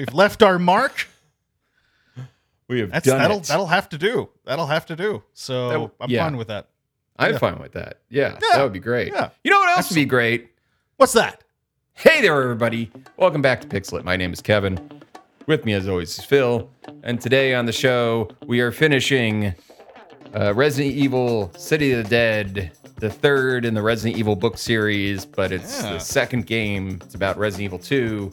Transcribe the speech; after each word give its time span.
We've 0.00 0.14
left 0.14 0.42
our 0.42 0.58
mark. 0.58 1.08
We 2.68 2.80
have 2.80 2.90
That's 2.90 3.04
done 3.06 3.18
that'll 3.18 3.36
it. 3.40 3.44
that'll 3.44 3.66
have 3.66 3.90
to 3.90 3.98
do. 3.98 4.30
That'll 4.46 4.66
have 4.68 4.86
to 4.86 4.96
do. 4.96 5.22
So 5.34 5.68
That- 5.68 5.90
I'm 6.04 6.10
yeah. 6.10 6.24
fine 6.24 6.38
with 6.38 6.48
that. 6.48 6.68
I'm 7.18 7.32
yeah. 7.32 7.38
fine 7.38 7.58
with 7.58 7.72
that. 7.72 7.98
Yeah, 8.08 8.30
Yeah. 8.32 8.38
that 8.56 8.62
would 8.62 8.72
be 8.72 8.78
great. 8.78 9.08
Yeah. 9.12 9.28
You 9.44 9.50
know 9.50 9.58
what 9.58 9.76
else 9.76 9.90
would 9.90 9.96
be 9.96 10.06
great? 10.06 10.52
What's 10.96 11.12
that? 11.12 11.44
Hey 11.92 12.22
there, 12.22 12.40
everybody. 12.42 12.90
Welcome 13.18 13.42
back 13.42 13.60
to 13.60 13.66
PixelLit. 13.66 14.02
My 14.02 14.16
name 14.16 14.32
is 14.32 14.40
Kevin. 14.40 14.78
With 15.46 15.66
me, 15.66 15.74
as 15.74 15.86
always, 15.86 16.18
is 16.18 16.24
Phil. 16.24 16.70
And 17.02 17.20
today 17.20 17.52
on 17.54 17.66
the 17.66 17.72
show, 17.72 18.30
we 18.46 18.60
are 18.60 18.72
finishing 18.72 19.54
uh, 20.34 20.54
Resident 20.54 20.94
Evil 20.94 21.52
City 21.58 21.92
of 21.92 22.04
the 22.04 22.08
Dead, 22.08 22.72
the 22.96 23.10
third 23.10 23.66
in 23.66 23.74
the 23.74 23.82
Resident 23.82 24.18
Evil 24.18 24.34
book 24.34 24.56
series, 24.56 25.26
but 25.26 25.52
it's 25.52 25.82
Yeah. 25.82 25.92
the 25.94 25.98
second 25.98 26.46
game. 26.46 27.00
It's 27.04 27.14
about 27.14 27.36
Resident 27.36 27.64
Evil 27.66 27.78
2. 27.78 28.30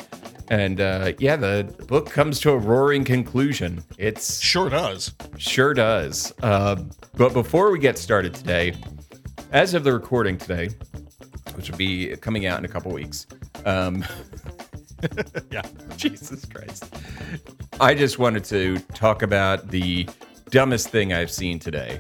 And 0.49 0.79
uh, 0.79 1.13
yeah, 1.19 1.35
the 1.35 1.63
book 1.87 2.09
comes 2.09 2.39
to 2.41 2.51
a 2.51 2.57
roaring 2.57 3.03
conclusion. 3.03 3.83
It's 3.97 4.39
Sure 4.39 4.69
does. 4.69 5.13
Sure 5.37 5.73
does. 5.73 6.33
Uh, 6.41 6.75
but 7.15 7.33
before 7.33 7.71
we 7.71 7.79
get 7.79 7.97
started 7.97 8.33
today, 8.33 8.73
as 9.51 9.73
of 9.73 9.83
the 9.83 9.91
recording 9.93 10.37
today, 10.37 10.69
which 11.55 11.69
will 11.69 11.77
be 11.77 12.15
coming 12.17 12.45
out 12.45 12.59
in 12.59 12.65
a 12.65 12.67
couple 12.67 12.91
weeks, 12.91 13.27
um, 13.65 14.03
Yeah. 15.51 15.61
Jesus 15.97 16.45
Christ, 16.45 16.91
I 17.79 17.93
just 17.93 18.17
wanted 18.19 18.43
to 18.45 18.79
talk 18.93 19.21
about 19.21 19.69
the 19.69 20.07
dumbest 20.49 20.89
thing 20.89 21.13
I've 21.13 21.31
seen 21.31 21.59
today. 21.59 21.99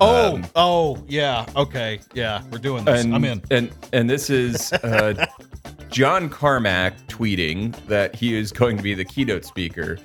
Oh, 0.00 0.34
Um, 0.36 0.46
oh, 0.54 1.04
yeah. 1.08 1.46
Okay. 1.56 2.00
Yeah, 2.14 2.42
we're 2.50 2.58
doing 2.58 2.84
this. 2.84 3.02
and, 3.04 3.14
I'm 3.14 3.24
in. 3.24 3.42
And 3.50 3.70
and 3.92 4.08
this 4.10 4.28
is 4.30 4.72
uh, 4.74 5.26
John 5.90 6.28
Carmack 6.28 6.94
tweeting 7.08 7.74
that 7.86 8.14
he 8.14 8.36
is 8.36 8.52
going 8.52 8.76
to 8.76 8.82
be 8.82 8.94
the 8.94 9.04
keynote 9.04 9.44
speaker 9.44 9.98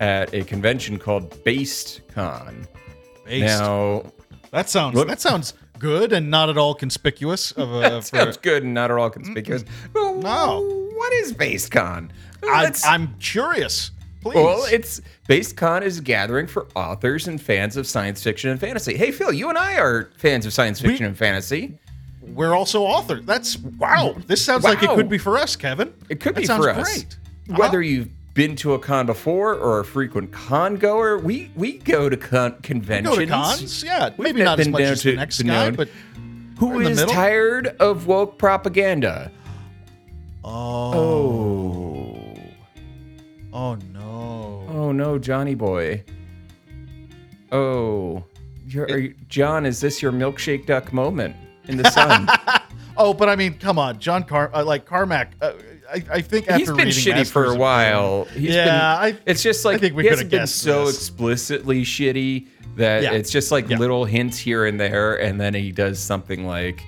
at 0.00 0.32
a 0.34 0.44
convention 0.44 0.98
called 0.98 1.30
BasedCon. 1.44 2.66
Based. 3.24 3.44
Now, 3.44 4.04
that 4.52 4.68
sounds 4.70 4.94
Look- 4.94 5.08
that 5.08 5.20
sounds 5.20 5.54
good 5.78 6.12
and 6.12 6.30
not 6.30 6.48
at 6.48 6.56
all 6.56 6.74
conspicuous 6.74 7.52
of 7.52 7.70
a 7.74 7.80
That 7.80 8.04
for, 8.04 8.16
sounds 8.16 8.36
good 8.38 8.62
and 8.62 8.72
not 8.72 8.90
at 8.90 8.96
all 8.96 9.10
conspicuous. 9.10 9.64
Well, 9.92 10.14
No. 10.14 10.82
What 10.94 11.12
is 11.14 11.34
BasedCon? 11.34 12.10
I, 12.44 12.72
I'm 12.84 13.14
curious. 13.18 13.90
Please. 14.22 14.34
well, 14.36 14.64
it's 14.70 15.00
BasedCon 15.28 15.82
is 15.82 15.98
a 15.98 16.02
gathering 16.02 16.46
for 16.46 16.66
authors 16.74 17.28
and 17.28 17.40
fans 17.40 17.76
of 17.76 17.86
science 17.86 18.22
fiction 18.22 18.50
and 18.50 18.58
fantasy. 18.58 18.96
Hey, 18.96 19.12
Phil, 19.12 19.32
you 19.32 19.48
and 19.50 19.58
I 19.58 19.76
are 19.76 20.10
fans 20.16 20.46
of 20.46 20.52
science 20.52 20.80
fiction 20.80 21.04
and 21.06 21.16
fantasy. 21.16 21.78
We're 22.34 22.54
also 22.54 22.82
authors. 22.82 23.24
That's 23.24 23.58
wow. 23.58 24.14
This 24.26 24.44
sounds 24.44 24.64
like 24.64 24.82
it 24.82 24.90
could 24.90 25.08
be 25.08 25.18
for 25.18 25.38
us, 25.38 25.56
Kevin. 25.56 25.92
It 26.08 26.20
could 26.20 26.34
That 26.34 26.40
be 26.42 26.46
for 26.46 26.68
us. 26.70 26.92
Great. 26.92 27.16
Whether 27.58 27.78
Uh-huh. 27.78 27.86
you've 27.88 28.08
been 28.34 28.54
to 28.56 28.74
a 28.74 28.78
con 28.78 29.06
before 29.06 29.54
or 29.54 29.80
a 29.80 29.84
frequent 29.84 30.30
con 30.32 30.76
goer, 30.76 31.18
we 31.18 31.50
we 31.54 31.78
go 31.78 32.08
to 32.10 32.16
con- 32.16 32.56
Go 32.62 33.16
to 33.16 33.26
cons, 33.26 33.82
yeah. 33.84 34.10
We've 34.16 34.18
Maybe 34.34 34.42
not 34.42 34.58
as 34.60 34.66
been 34.66 34.72
much 34.72 34.80
down 34.82 34.92
as 34.92 35.02
the 35.02 35.16
next 35.16 35.42
guy, 35.42 35.64
known. 35.66 35.74
but 35.74 35.88
Who 36.58 36.80
in 36.80 36.92
is 36.92 37.04
tired 37.04 37.68
of 37.80 38.06
woke 38.06 38.36
propaganda? 38.38 39.30
oh, 40.44 40.92
Oh. 40.94 42.38
oh 43.52 43.74
no. 43.92 44.66
Oh 44.68 44.92
no, 44.92 45.18
Johnny 45.18 45.54
boy. 45.54 46.02
Oh, 47.52 48.24
you're, 48.66 48.86
are 48.86 48.98
you, 48.98 49.14
John, 49.28 49.64
is 49.64 49.80
this 49.80 50.02
your 50.02 50.12
milkshake 50.12 50.66
duck 50.66 50.92
moment 50.92 51.36
in 51.68 51.76
the 51.78 51.90
sun? 51.90 52.28
Oh, 52.98 53.12
but 53.12 53.28
I 53.28 53.36
mean, 53.36 53.58
come 53.58 53.78
on, 53.78 53.98
John 53.98 54.22
Car, 54.22 54.50
uh, 54.54 54.64
like 54.64 54.86
Carmack. 54.86 55.32
Uh, 55.42 55.52
I, 55.92 56.02
I 56.12 56.20
think 56.22 56.48
after 56.48 56.58
He's 56.60 56.68
been 56.68 56.76
reading 56.78 56.92
shitty 56.94 57.08
Masters 57.16 57.30
for 57.30 57.44
a 57.44 57.54
while. 57.54 58.24
He's 58.32 58.54
Yeah, 58.54 58.64
been, 58.64 59.14
I- 59.16 59.18
it's 59.26 59.42
just 59.42 59.66
like 59.66 59.80
think 59.82 59.94
we 59.94 60.04
he 60.04 60.08
could 60.08 60.12
hasn't 60.14 60.30
been 60.30 60.46
so 60.46 60.86
this. 60.86 60.96
explicitly 60.96 61.82
shitty 61.82 62.46
that 62.76 63.02
Yeah. 63.02 63.12
it's 63.12 63.30
just 63.30 63.52
like 63.52 63.68
Yeah. 63.68 63.76
little 63.76 64.06
hints 64.06 64.38
here 64.38 64.64
and 64.64 64.80
there, 64.80 65.16
and 65.20 65.38
then 65.38 65.52
he 65.52 65.72
does 65.72 65.98
something 65.98 66.46
like, 66.46 66.82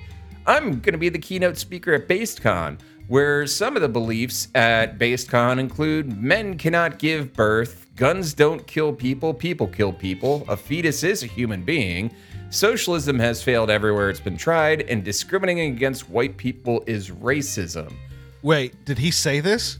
"I'm 0.47 0.79
going 0.79 0.93
to 0.93 0.97
be 0.97 1.09
the 1.09 1.19
keynote 1.19 1.59
speaker 1.59 1.93
at 1.93 2.07
BasedCon." 2.07 2.79
Where 3.07 3.45
some 3.45 3.75
of 3.75 3.83
the 3.83 3.89
beliefs 3.89 4.47
at 4.55 4.97
BasedCon 4.97 5.59
include 5.59 6.19
men 6.19 6.57
cannot 6.57 6.97
give 6.97 7.33
birth, 7.33 7.85
guns 7.95 8.33
don't 8.33 8.65
kill 8.65 8.93
people, 8.93 9.35
people 9.35 9.67
kill 9.67 9.93
people, 9.93 10.43
a 10.47 10.57
fetus 10.57 11.03
is 11.03 11.21
a 11.21 11.27
human 11.27 11.61
being, 11.63 12.11
socialism 12.49 13.19
has 13.19 13.41
failed 13.43 13.69
everywhere 13.69 14.09
it's 14.09 14.19
been 14.19 14.37
tried, 14.37 14.81
and 14.81 15.03
discriminating 15.03 15.73
against 15.73 16.09
white 16.09 16.37
people 16.37 16.83
is 16.87 17.09
racism. 17.09 17.93
Wait, 18.41 18.85
did 18.85 18.97
he 18.97 19.11
say 19.11 19.39
this? 19.39 19.79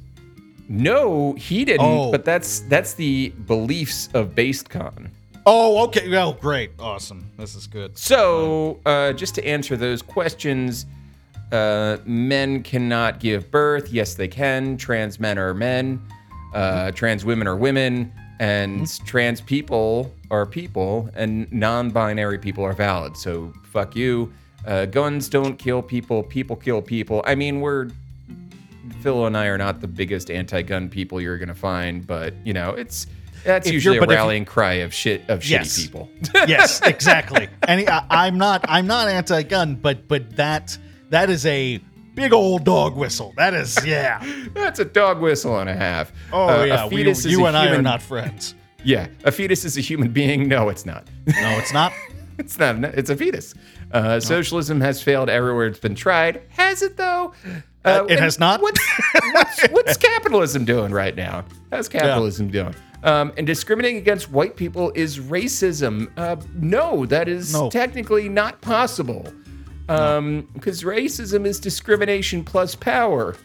No, 0.67 1.33
he 1.33 1.65
didn't. 1.65 1.85
Oh. 1.85 2.11
But 2.11 2.25
that's 2.25 2.59
that's 2.61 2.93
the 2.93 3.29
beliefs 3.47 4.09
of 4.13 4.35
BasedCon. 4.35 5.09
Oh, 5.45 5.85
okay. 5.85 6.07
Well, 6.09 6.33
great, 6.33 6.71
awesome. 6.77 7.25
This 7.37 7.55
is 7.55 7.65
good. 7.65 7.97
So, 7.97 8.79
uh, 8.85 9.13
just 9.13 9.33
to 9.35 9.47
answer 9.47 9.75
those 9.75 10.01
questions, 10.03 10.85
uh, 11.51 11.97
men 12.05 12.61
cannot 12.61 13.19
give 13.19 13.49
birth. 13.49 13.91
Yes, 13.91 14.13
they 14.13 14.27
can. 14.27 14.77
Trans 14.77 15.19
men 15.19 15.39
are 15.39 15.53
men. 15.53 16.01
Uh, 16.53 16.91
trans 16.91 17.25
women 17.25 17.47
are 17.47 17.55
women. 17.55 18.13
And 18.39 18.87
trans 19.05 19.41
people 19.41 20.13
are 20.31 20.45
people. 20.45 21.09
And 21.15 21.51
non-binary 21.51 22.39
people 22.39 22.63
are 22.63 22.73
valid. 22.73 23.17
So, 23.17 23.53
fuck 23.63 23.95
you. 23.95 24.31
Uh, 24.65 24.85
guns 24.85 25.29
don't 25.29 25.57
kill 25.57 25.81
people. 25.81 26.23
People 26.23 26.55
kill 26.55 26.81
people. 26.81 27.23
I 27.25 27.35
mean, 27.35 27.61
we're 27.61 27.89
Phil 29.01 29.25
and 29.25 29.37
I 29.37 29.45
are 29.45 29.57
not 29.57 29.81
the 29.81 29.87
biggest 29.87 30.29
anti-gun 30.29 30.89
people 30.89 31.21
you're 31.21 31.37
gonna 31.37 31.55
find, 31.55 32.05
but 32.05 32.33
you 32.43 32.53
know, 32.53 32.71
it's 32.71 33.07
that's 33.45 33.67
If 33.67 33.73
usually 33.73 33.97
a 33.97 34.01
rallying 34.01 34.45
cry 34.45 34.73
of 34.73 34.93
shit 34.93 35.21
of 35.29 35.39
shitty 35.39 35.83
people. 35.83 36.09
yes, 36.47 36.81
exactly. 36.85 37.47
And 37.63 37.87
I, 37.89 38.05
I'm 38.09 38.37
not 38.37 38.65
I'm 38.67 38.87
not 38.87 39.07
anti-gun, 39.07 39.75
but 39.75 40.07
but 40.07 40.35
that 40.35 40.77
that 41.09 41.29
is 41.29 41.45
a 41.45 41.79
big 42.15 42.33
old 42.33 42.65
dog 42.65 42.97
whistle. 42.97 43.33
That 43.37 43.53
is 43.53 43.77
yeah. 43.85 44.21
That's 44.53 44.79
a 44.79 44.85
dog 44.85 45.21
whistle 45.21 45.57
and 45.59 45.69
a 45.69 45.75
half. 45.75 46.11
Oh 46.33 46.61
Uh, 46.61 46.63
yeah. 46.65 46.83
a 46.83 46.87
We, 46.87 47.03
you 47.03 47.45
and 47.45 47.55
I 47.55 47.69
are 47.69 47.81
not 47.81 48.01
friends. 48.01 48.55
Yeah, 48.83 49.07
a 49.23 49.31
fetus 49.31 49.65
is 49.65 49.77
a 49.77 49.81
human 49.81 50.11
being. 50.11 50.47
No, 50.47 50.69
it's 50.69 50.85
not. 50.85 51.07
No, 51.27 51.49
it's 51.57 51.73
not. 51.73 51.91
it's 52.37 52.57
not. 52.57 52.83
It's 52.83 53.09
a 53.09 53.15
fetus. 53.15 53.53
Uh, 53.91 54.19
Socialism 54.19 54.79
has 54.81 55.01
failed 55.01 55.29
everywhere 55.29 55.67
it's 55.67 55.79
been 55.79 55.95
tried. 55.95 56.41
Has 56.49 56.81
it 56.81 56.95
though? 56.97 57.33
Uh, 57.85 58.05
it 58.09 58.19
has 58.19 58.39
not. 58.39 58.61
What's, 58.61 58.79
what's, 59.33 59.67
what's 59.69 59.97
capitalism 59.97 60.65
doing 60.65 60.91
right 60.91 61.15
now? 61.15 61.45
How's 61.71 61.87
capitalism 61.89 62.49
doing? 62.49 62.75
Um, 63.03 63.31
and 63.37 63.47
discriminating 63.47 63.97
against 63.97 64.29
white 64.29 64.57
people 64.57 64.91
is 64.93 65.19
racism. 65.19 66.11
Uh, 66.17 66.35
no, 66.55 67.05
that 67.05 67.29
is 67.29 67.53
No. 67.53 67.69
technically 67.69 68.27
not 68.27 68.59
possible. 68.61 69.31
Um, 69.87 70.47
because 70.53 70.83
racism 70.83 71.45
is 71.45 71.59
discrimination 71.59 72.43
plus 72.43 72.75
power, 72.75 73.35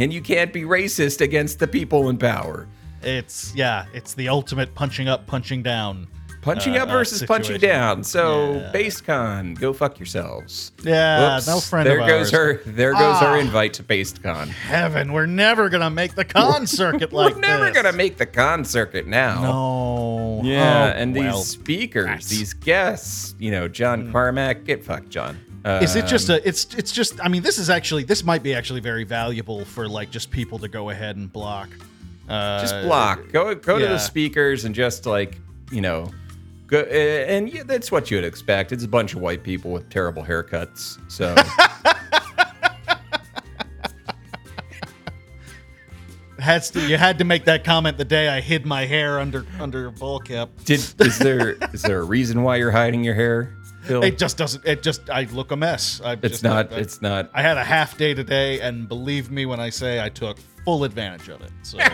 and 0.00 0.12
you 0.12 0.20
can't 0.20 0.52
be 0.52 0.62
racist 0.62 1.20
against 1.20 1.58
the 1.60 1.68
people 1.68 2.08
in 2.08 2.16
power. 2.18 2.66
It's 3.02 3.52
yeah. 3.54 3.86
It's 3.94 4.14
the 4.14 4.28
ultimate 4.28 4.74
punching 4.74 5.08
up, 5.08 5.26
punching 5.26 5.62
down. 5.62 6.06
Punching 6.42 6.74
uh, 6.78 6.84
up 6.84 6.88
versus 6.88 7.22
punching 7.22 7.58
down. 7.60 8.02
So, 8.02 8.54
Yeah. 8.54 8.72
BasedCon, 8.72 9.58
go 9.60 9.74
fuck 9.74 9.98
yourselves. 9.98 10.72
Yeah, 10.82 11.34
Whoops. 11.34 11.46
no 11.46 11.60
friend 11.60 11.86
there 11.86 12.00
of 12.00 12.06
goes 12.08 12.32
ours. 12.32 12.62
her. 12.64 12.70
There 12.72 12.92
goes 12.94 13.20
our 13.22 13.36
Ah. 13.36 13.40
invite 13.40 13.74
to 13.74 13.82
BasedCon. 13.82 14.48
Heaven, 14.48 15.12
we're 15.12 15.26
never 15.26 15.68
gonna 15.68 15.90
make 15.90 16.14
the 16.14 16.24
con 16.24 16.66
circuit 16.66 17.12
like 17.12 17.34
We're 17.34 17.40
never 17.42 17.66
this. 17.66 17.74
gonna 17.74 17.92
make 17.92 18.16
the 18.16 18.24
con 18.24 18.64
circuit 18.64 19.06
now. 19.06 19.42
No. 19.42 20.40
Yeah, 20.42 20.92
Oh, 20.94 20.98
and 20.98 21.14
well. 21.14 21.36
these 21.36 21.46
speakers, 21.48 22.06
that's- 22.06 22.28
these 22.28 22.54
guests, 22.54 23.34
you 23.38 23.50
know, 23.50 23.68
John 23.68 24.10
Carmack, 24.10 24.64
get 24.64 24.82
fucked, 24.82 25.10
John. 25.10 25.38
Is 25.82 25.94
it 25.94 26.06
just 26.06 26.30
Um, 26.30 26.36
a? 26.36 26.48
It's 26.48 26.66
it's 26.74 26.90
just. 26.90 27.22
I 27.22 27.28
mean, 27.28 27.42
this 27.42 27.58
is 27.58 27.68
actually. 27.68 28.04
This 28.04 28.24
might 28.24 28.42
be 28.42 28.54
actually 28.54 28.80
very 28.80 29.04
valuable 29.04 29.66
for 29.66 29.86
like 29.86 30.10
just 30.10 30.30
people 30.30 30.58
to 30.60 30.68
go 30.68 30.88
ahead 30.88 31.16
and 31.16 31.30
block. 31.30 31.68
Uh, 32.30 32.60
just 32.60 32.82
block? 32.82 33.30
Go 33.32 33.54
go 33.54 33.78
to 33.78 33.86
the 33.86 33.98
speakers 33.98 34.64
and 34.64 34.74
just 34.74 35.04
like 35.06 35.38
you 35.70 35.80
know, 35.80 36.10
go. 36.66 36.80
Uh, 36.80 36.84
and 36.84 37.52
yeah, 37.52 37.62
that's 37.64 37.90
what 37.90 38.10
you 38.10 38.16
would 38.16 38.24
expect. 38.24 38.72
It's 38.72 38.84
a 38.84 38.88
bunch 38.88 39.14
of 39.14 39.20
white 39.20 39.42
people 39.42 39.72
with 39.72 39.88
terrible 39.90 40.22
haircuts. 40.22 40.98
So 41.10 41.34
Has 46.40 46.70
to, 46.70 46.80
you 46.88 46.96
had 46.96 47.18
to 47.18 47.24
make 47.24 47.44
that 47.44 47.64
comment 47.64 47.98
the 47.98 48.04
day 48.04 48.28
I 48.28 48.40
hid 48.40 48.64
my 48.64 48.86
hair 48.86 49.20
under 49.20 49.44
under 49.60 49.86
a 49.88 49.92
ball 49.92 50.18
cap. 50.18 50.48
did 50.64 50.80
is 50.98 51.18
there 51.18 51.50
is 51.74 51.82
there 51.82 52.00
a 52.00 52.04
reason 52.04 52.42
why 52.42 52.56
you're 52.56 52.70
hiding 52.70 53.04
your 53.04 53.14
hair, 53.14 53.54
Phil? 53.82 54.02
It 54.04 54.18
just 54.18 54.36
doesn't. 54.36 54.64
It 54.64 54.82
just. 54.82 55.08
I 55.10 55.24
look 55.24 55.50
a 55.50 55.56
mess. 55.56 56.00
I 56.04 56.12
It's 56.12 56.28
just, 56.28 56.44
not. 56.44 56.72
I, 56.72 56.76
It's 56.76 57.00
not. 57.02 57.30
I 57.32 57.42
had 57.42 57.56
a 57.56 57.64
half 57.64 57.96
day 57.96 58.14
today, 58.14 58.60
and 58.60 58.88
believe 58.88 59.30
me 59.30 59.46
when 59.46 59.60
I 59.60 59.70
say 59.70 60.02
I 60.02 60.08
took 60.08 60.38
full 60.64 60.84
advantage 60.84 61.28
of 61.28 61.40
it. 61.40 61.50
So 61.62 61.78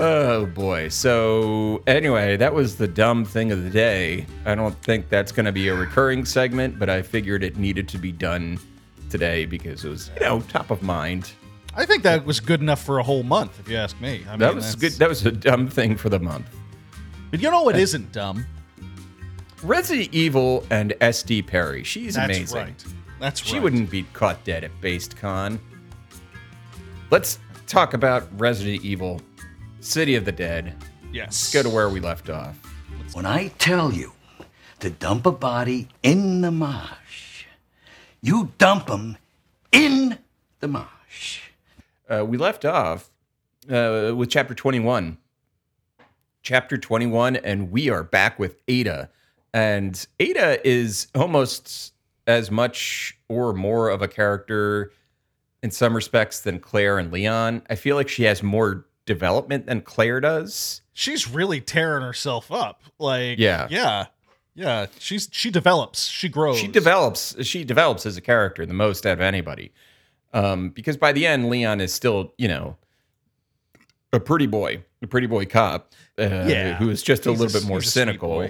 Oh 0.00 0.46
boy. 0.46 0.88
So 0.88 1.82
anyway, 1.86 2.38
that 2.38 2.54
was 2.54 2.76
the 2.76 2.88
dumb 2.88 3.22
thing 3.22 3.52
of 3.52 3.62
the 3.62 3.68
day. 3.68 4.24
I 4.46 4.54
don't 4.54 4.74
think 4.82 5.10
that's 5.10 5.30
going 5.30 5.44
to 5.44 5.52
be 5.52 5.68
a 5.68 5.74
recurring 5.74 6.24
segment, 6.24 6.78
but 6.78 6.88
I 6.88 7.02
figured 7.02 7.44
it 7.44 7.58
needed 7.58 7.86
to 7.88 7.98
be 7.98 8.10
done 8.10 8.58
today 9.10 9.44
because 9.44 9.84
it 9.84 9.90
was, 9.90 10.10
you 10.14 10.22
know, 10.22 10.40
top 10.40 10.70
of 10.70 10.82
mind. 10.82 11.32
I 11.76 11.84
think 11.84 12.02
that 12.04 12.24
was 12.24 12.40
good 12.40 12.62
enough 12.62 12.82
for 12.82 12.98
a 12.98 13.02
whole 13.02 13.22
month, 13.22 13.60
if 13.60 13.68
you 13.68 13.76
ask 13.76 14.00
me. 14.00 14.24
I 14.30 14.38
That 14.38 14.54
was 14.54 14.74
good. 14.74 14.92
That 14.92 15.10
was 15.10 15.26
a 15.26 15.32
dumb 15.32 15.68
thing 15.68 15.98
for 15.98 16.08
the 16.08 16.18
month. 16.18 16.48
But 17.30 17.40
you 17.40 17.50
know 17.50 17.62
what 17.62 17.76
isn't 17.76 18.12
dumb? 18.12 18.44
Resident 19.62 20.08
Evil 20.12 20.64
and 20.70 20.94
SD 21.00 21.46
Perry. 21.46 21.84
She's 21.84 22.14
That's 22.14 22.26
amazing. 22.36 22.58
right. 22.58 22.84
That's 23.20 23.42
right. 23.42 23.50
She 23.50 23.60
wouldn't 23.60 23.90
be 23.90 24.04
caught 24.14 24.42
dead 24.44 24.64
at 24.64 24.80
Based 24.80 25.16
Con. 25.16 25.60
Let's 27.10 27.38
talk 27.66 27.94
about 27.94 28.26
Resident 28.40 28.84
Evil, 28.84 29.20
City 29.80 30.16
of 30.16 30.24
the 30.24 30.32
Dead. 30.32 30.76
Yes. 31.12 31.52
Go 31.52 31.62
to 31.62 31.68
where 31.68 31.88
we 31.88 32.00
left 32.00 32.30
off. 32.30 32.56
When 33.12 33.26
I 33.26 33.48
tell 33.58 33.92
you 33.92 34.12
to 34.78 34.90
dump 34.90 35.26
a 35.26 35.32
body 35.32 35.88
in 36.02 36.40
the 36.40 36.50
marsh, 36.50 37.44
you 38.22 38.52
dump 38.58 38.86
them 38.86 39.18
in 39.72 40.18
the 40.60 40.68
marsh. 40.68 41.40
Uh, 42.08 42.24
we 42.24 42.38
left 42.38 42.64
off 42.64 43.10
uh, 43.68 44.12
with 44.16 44.30
chapter 44.30 44.54
21. 44.54 45.18
Chapter 46.42 46.78
21, 46.78 47.36
and 47.36 47.70
we 47.70 47.90
are 47.90 48.02
back 48.02 48.38
with 48.38 48.56
Ada. 48.66 49.10
And 49.52 50.06
Ada 50.18 50.66
is 50.66 51.08
almost 51.14 51.92
as 52.26 52.50
much 52.50 53.18
or 53.28 53.52
more 53.52 53.88
of 53.90 54.00
a 54.00 54.08
character 54.08 54.92
in 55.62 55.70
some 55.70 55.94
respects 55.94 56.40
than 56.40 56.58
Claire 56.60 56.98
and 56.98 57.12
Leon. 57.12 57.62
I 57.68 57.74
feel 57.74 57.96
like 57.96 58.08
she 58.08 58.22
has 58.24 58.42
more 58.42 58.86
development 59.04 59.66
than 59.66 59.82
Claire 59.82 60.20
does. 60.20 60.80
She's 60.92 61.28
really 61.28 61.60
tearing 61.60 62.02
herself 62.02 62.50
up. 62.50 62.82
Like, 62.98 63.38
Yeah. 63.38 63.66
yeah, 63.70 64.06
yeah. 64.54 64.86
She's 64.98 65.28
she 65.32 65.50
develops. 65.50 66.06
She 66.06 66.28
grows. 66.28 66.58
She 66.58 66.68
develops. 66.68 67.44
She 67.44 67.64
develops 67.64 68.06
as 68.06 68.16
a 68.16 68.20
character 68.22 68.64
the 68.64 68.74
most 68.74 69.04
out 69.04 69.14
of 69.14 69.20
anybody. 69.20 69.72
Um, 70.32 70.70
because 70.70 70.96
by 70.96 71.12
the 71.12 71.26
end, 71.26 71.50
Leon 71.50 71.80
is 71.80 71.92
still, 71.92 72.32
you 72.38 72.48
know, 72.48 72.76
a 74.12 74.20
pretty 74.20 74.46
boy, 74.46 74.84
a 75.02 75.06
pretty 75.06 75.26
boy 75.26 75.46
cop, 75.46 75.92
uh, 76.18 76.22
Yeah. 76.22 76.76
who 76.76 76.90
is 76.90 77.02
just 77.02 77.26
a 77.26 77.30
little 77.32 77.46
a- 77.46 77.60
bit 77.60 77.64
more 77.68 77.78
he's 77.78 77.88
a 77.88 77.90
sweet 77.90 78.00
cynical, 78.00 78.48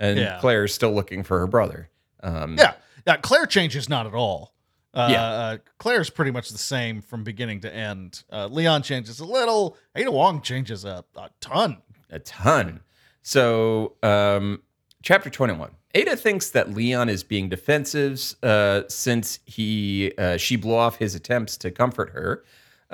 and 0.00 0.18
Yeah. 0.18 0.38
Claire's 0.40 0.74
still 0.74 0.92
looking 0.92 1.22
for 1.22 1.38
her 1.38 1.46
brother. 1.46 1.88
Um, 2.22 2.56
Yeah, 2.58 2.74
yeah. 3.06 3.16
Claire 3.18 3.46
changes 3.46 3.88
not 3.88 4.06
at 4.06 4.14
all. 4.14 4.52
Uh, 4.92 5.08
Yeah. 5.10 5.22
uh, 5.24 5.56
Claire's 5.78 6.10
pretty 6.10 6.30
much 6.30 6.50
the 6.50 6.58
same 6.58 7.02
from 7.02 7.24
beginning 7.24 7.60
to 7.62 7.74
end. 7.74 8.22
Uh, 8.32 8.46
Leon 8.46 8.82
changes 8.82 9.18
a 9.20 9.24
little. 9.24 9.76
Ada 9.96 10.10
Wong 10.10 10.40
changes 10.40 10.84
a, 10.84 11.04
a 11.16 11.30
ton. 11.40 11.78
a 12.10 12.18
ton. 12.20 12.80
So, 13.22 13.96
um, 14.02 14.62
chapter 15.02 15.30
21. 15.30 15.70
Ada 15.96 16.16
thinks 16.16 16.50
that 16.50 16.70
Leon 16.72 17.08
is 17.08 17.22
being 17.24 17.48
defensive 17.48 18.34
uh, 18.42 18.82
since 18.88 19.38
he 19.46 20.12
uh, 20.18 20.36
she 20.36 20.56
blew 20.56 20.74
off 20.74 20.96
his 20.98 21.14
attempts 21.14 21.56
to 21.58 21.70
comfort 21.70 22.10
her. 22.10 22.44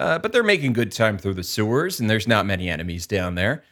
Uh, 0.00 0.18
but 0.18 0.32
they're 0.32 0.42
making 0.42 0.72
good 0.72 0.90
time 0.90 1.18
through 1.18 1.34
the 1.34 1.44
sewers, 1.44 2.00
and 2.00 2.08
there's 2.08 2.26
not 2.26 2.46
many 2.46 2.70
enemies 2.70 3.06
down 3.06 3.34
there. 3.34 3.62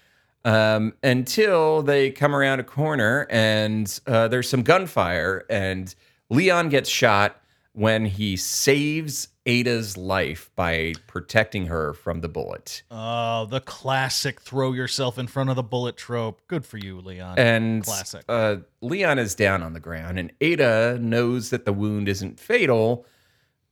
Um, 0.45 0.93
until 1.03 1.83
they 1.83 2.11
come 2.11 2.35
around 2.35 2.61
a 2.61 2.65
corner 2.65 3.27
and 3.29 3.99
uh, 4.07 4.29
there's 4.29 4.49
some 4.49 4.63
gunfire, 4.63 5.47
and 5.49 5.95
Leon 6.29 6.69
gets 6.69 6.91
shot 6.91 7.41
when 7.73 8.05
he 8.05 8.37
saves 8.37 9.29
Ada's 9.47 9.97
life 9.97 10.51
by 10.55 10.93
protecting 11.07 11.67
her 11.67 11.95
from 11.95 12.21
the 12.21 12.29
bullet. 12.29 12.83
Uh, 12.91 13.47
the 13.47 13.61
classic 13.61 14.43
throw 14.43 14.75
yourself 14.75 15.19
in 15.19 15.29
front 15.29 15.49
of 15.49 15.57
the 15.57 15.63
bullet 15.63 15.97
trope. 15.97 16.43
Good 16.47 16.67
for 16.67 16.77
you, 16.77 17.01
Leon. 17.01 17.39
And 17.39 17.85
Classic. 17.85 18.23
Uh, 18.29 18.57
Leon 18.83 19.19
is 19.19 19.35
down 19.35 19.63
on 19.63 19.73
the 19.73 19.81
ground, 19.81 20.19
and 20.19 20.31
Ada 20.43 20.99
knows 21.01 21.49
that 21.51 21.65
the 21.65 21.73
wound 21.73 22.07
isn't 22.07 22.39
fatal, 22.39 23.07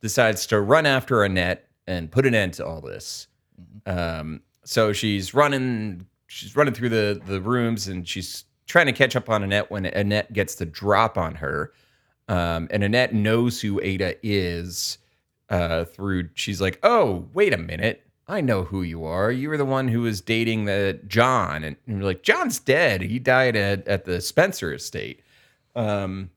decides 0.00 0.46
to 0.46 0.60
run 0.60 0.86
after 0.86 1.22
Annette 1.22 1.65
and 1.86 2.10
put 2.10 2.26
an 2.26 2.34
end 2.34 2.54
to 2.54 2.66
all 2.66 2.80
this. 2.80 3.28
Um, 3.86 4.42
so 4.64 4.92
she's 4.92 5.34
running, 5.34 6.06
she's 6.26 6.56
running 6.56 6.74
through 6.74 6.90
the 6.90 7.20
the 7.26 7.40
rooms, 7.40 7.88
and 7.88 8.06
she's 8.06 8.44
trying 8.66 8.86
to 8.86 8.92
catch 8.92 9.16
up 9.16 9.28
on 9.28 9.42
Annette 9.42 9.70
when 9.70 9.86
Annette 9.86 10.32
gets 10.32 10.56
the 10.56 10.66
drop 10.66 11.16
on 11.16 11.36
her. 11.36 11.72
Um, 12.28 12.66
and 12.70 12.82
Annette 12.82 13.14
knows 13.14 13.60
who 13.60 13.80
Ada 13.82 14.16
is 14.22 14.98
uh, 15.48 15.84
through. 15.84 16.30
She's 16.34 16.60
like, 16.60 16.78
"Oh, 16.82 17.28
wait 17.32 17.52
a 17.52 17.58
minute." 17.58 18.02
I 18.28 18.40
know 18.40 18.64
who 18.64 18.82
you 18.82 19.04
are. 19.04 19.30
You 19.30 19.48
were 19.48 19.56
the 19.56 19.64
one 19.64 19.86
who 19.86 20.00
was 20.00 20.20
dating 20.20 20.64
the 20.64 20.98
John, 21.06 21.62
and, 21.62 21.76
and 21.86 21.98
you're 21.98 22.06
like, 22.06 22.24
John's 22.24 22.58
dead. 22.58 23.02
He 23.02 23.20
died 23.20 23.54
at, 23.54 23.86
at 23.86 24.04
the 24.04 24.20
Spencer 24.20 24.74
estate. 24.74 25.22
Um, 25.76 26.30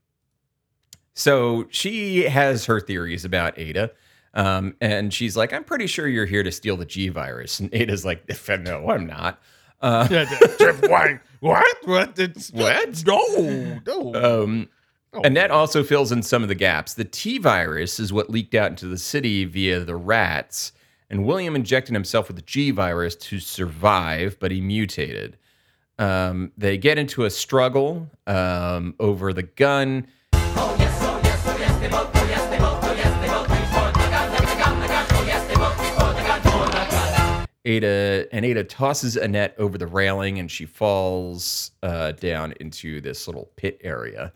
so 1.16 1.66
she 1.72 2.24
has 2.24 2.66
her 2.66 2.80
theories 2.80 3.25
about 3.25 3.57
Ada. 3.57 3.92
Um, 4.34 4.76
and 4.81 5.14
she's 5.14 5.36
like, 5.36 5.54
I'm 5.54 5.64
pretty 5.64 5.88
sure 5.88 6.08
you're 6.08 6.26
here 6.26 6.44
to 6.44 6.52
steal 6.52 6.78
the 6.78 6.86
G 6.86 7.10
virus. 7.10 7.60
And 7.60 7.74
Ada's 7.74 8.06
like, 8.06 8.24
no, 8.62 8.90
I'm 8.90 9.06
not. 9.08 9.40
Uh, 9.81 10.08
Yeah, 10.12 10.26
d- 10.60 10.88
Why? 10.88 11.20
What? 11.40 11.78
What? 11.86 12.20
It's, 12.20 12.52
What? 12.54 13.04
No, 13.06 13.80
no. 13.86 14.44
um, 14.44 14.70
Oh. 15.12 15.22
Annette 15.24 15.50
also 15.50 15.84
fills 15.84 16.12
in 16.12 16.22
some 16.22 16.44
of 16.44 16.50
the 16.50 16.54
gaps. 16.56 16.94
The 16.94 17.04
T 17.04 17.40
virus 17.40 18.00
is 18.00 18.14
what 18.14 18.30
leaked 18.30 18.54
out 18.54 18.70
into 18.70 18.86
the 18.86 18.96
city 19.00 19.44
via 19.44 19.80
the 19.80 19.96
rats, 19.96 20.72
and 21.10 21.26
William 21.26 21.56
injected 21.56 21.96
himself 21.96 22.28
with 22.28 22.36
the 22.36 22.44
G 22.44 22.70
virus 22.70 23.16
to 23.16 23.40
survive, 23.40 24.38
but 24.40 24.52
he 24.52 24.62
mutated. 24.62 25.36
Um, 25.98 26.52
they 26.60 26.78
get 26.78 27.00
into 27.00 27.26
a 27.26 27.31
struggle 27.31 28.08
um, 28.28 28.94
over 29.00 29.34
the 29.34 29.42
gun. 29.42 30.06
Ada 37.66 38.28
and 38.32 38.46
Ada 38.46 38.64
tosses 38.64 39.18
Annette 39.18 39.56
over 39.58 39.78
the 39.78 39.88
railing, 39.88 40.40
and 40.40 40.50
she 40.50 40.66
falls 40.66 41.72
uh, 41.84 42.14
down 42.14 42.54
into 42.60 43.02
this 43.02 43.28
little 43.28 43.52
pit 43.56 43.80
area. 43.84 44.32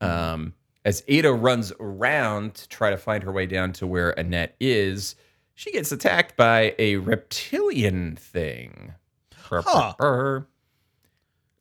Um, 0.00 0.54
as 0.84 1.04
Ada 1.06 1.32
runs 1.32 1.72
around 1.78 2.54
to 2.54 2.68
try 2.68 2.90
to 2.90 2.96
find 2.96 3.22
her 3.22 3.30
way 3.30 3.46
down 3.46 3.72
to 3.74 3.86
where 3.86 4.10
Annette 4.10 4.56
is, 4.58 5.14
she 5.54 5.70
gets 5.70 5.92
attacked 5.92 6.36
by 6.36 6.74
a 6.78 6.96
reptilian 6.96 8.16
thing. 8.16 8.94
Huh. 9.34 10.40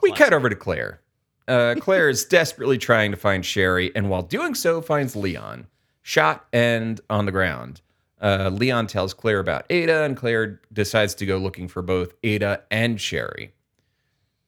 We 0.01 0.11
cut 0.13 0.33
over 0.33 0.49
to 0.49 0.55
Claire. 0.55 1.01
Uh, 1.47 1.75
Claire 1.79 2.09
is 2.09 2.25
desperately 2.25 2.77
trying 2.77 3.11
to 3.11 3.17
find 3.17 3.45
Sherry, 3.45 3.91
and 3.95 4.09
while 4.09 4.23
doing 4.23 4.55
so, 4.55 4.81
finds 4.81 5.15
Leon 5.15 5.67
shot 6.01 6.47
and 6.51 6.99
on 7.09 7.25
the 7.25 7.31
ground. 7.31 7.81
Uh, 8.21 8.49
Leon 8.53 8.87
tells 8.87 9.13
Claire 9.13 9.39
about 9.39 9.65
Ada, 9.69 10.03
and 10.03 10.15
Claire 10.15 10.61
decides 10.71 11.15
to 11.15 11.25
go 11.25 11.37
looking 11.37 11.67
for 11.67 11.81
both 11.81 12.13
Ada 12.23 12.63
and 12.69 13.01
Sherry. 13.01 13.53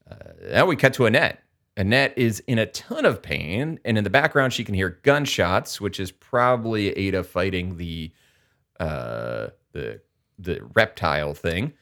Uh, 0.10 0.16
now 0.52 0.66
we 0.66 0.76
cut 0.76 0.94
to 0.96 1.06
Annette. 1.06 1.44
Annette 1.76 2.14
is 2.16 2.40
in 2.42 2.60
a 2.60 2.68
ton 2.68 3.04
of 3.04 3.24
pain, 3.24 3.80
and 3.84 3.98
in 3.98 4.04
the 4.04 4.10
background, 4.12 4.54
she 4.54 4.64
can 4.64 4.76
hear 4.76 5.00
gunshots, 5.02 5.82
which 5.82 6.00
is 6.00 6.12
probably 6.12 6.90
Ada 6.92 7.24
fighting 7.24 7.78
the 7.78 8.12
uh, 8.80 9.48
the 9.72 10.02
the 10.38 10.62
reptile 10.76 11.34
thing 11.34 11.74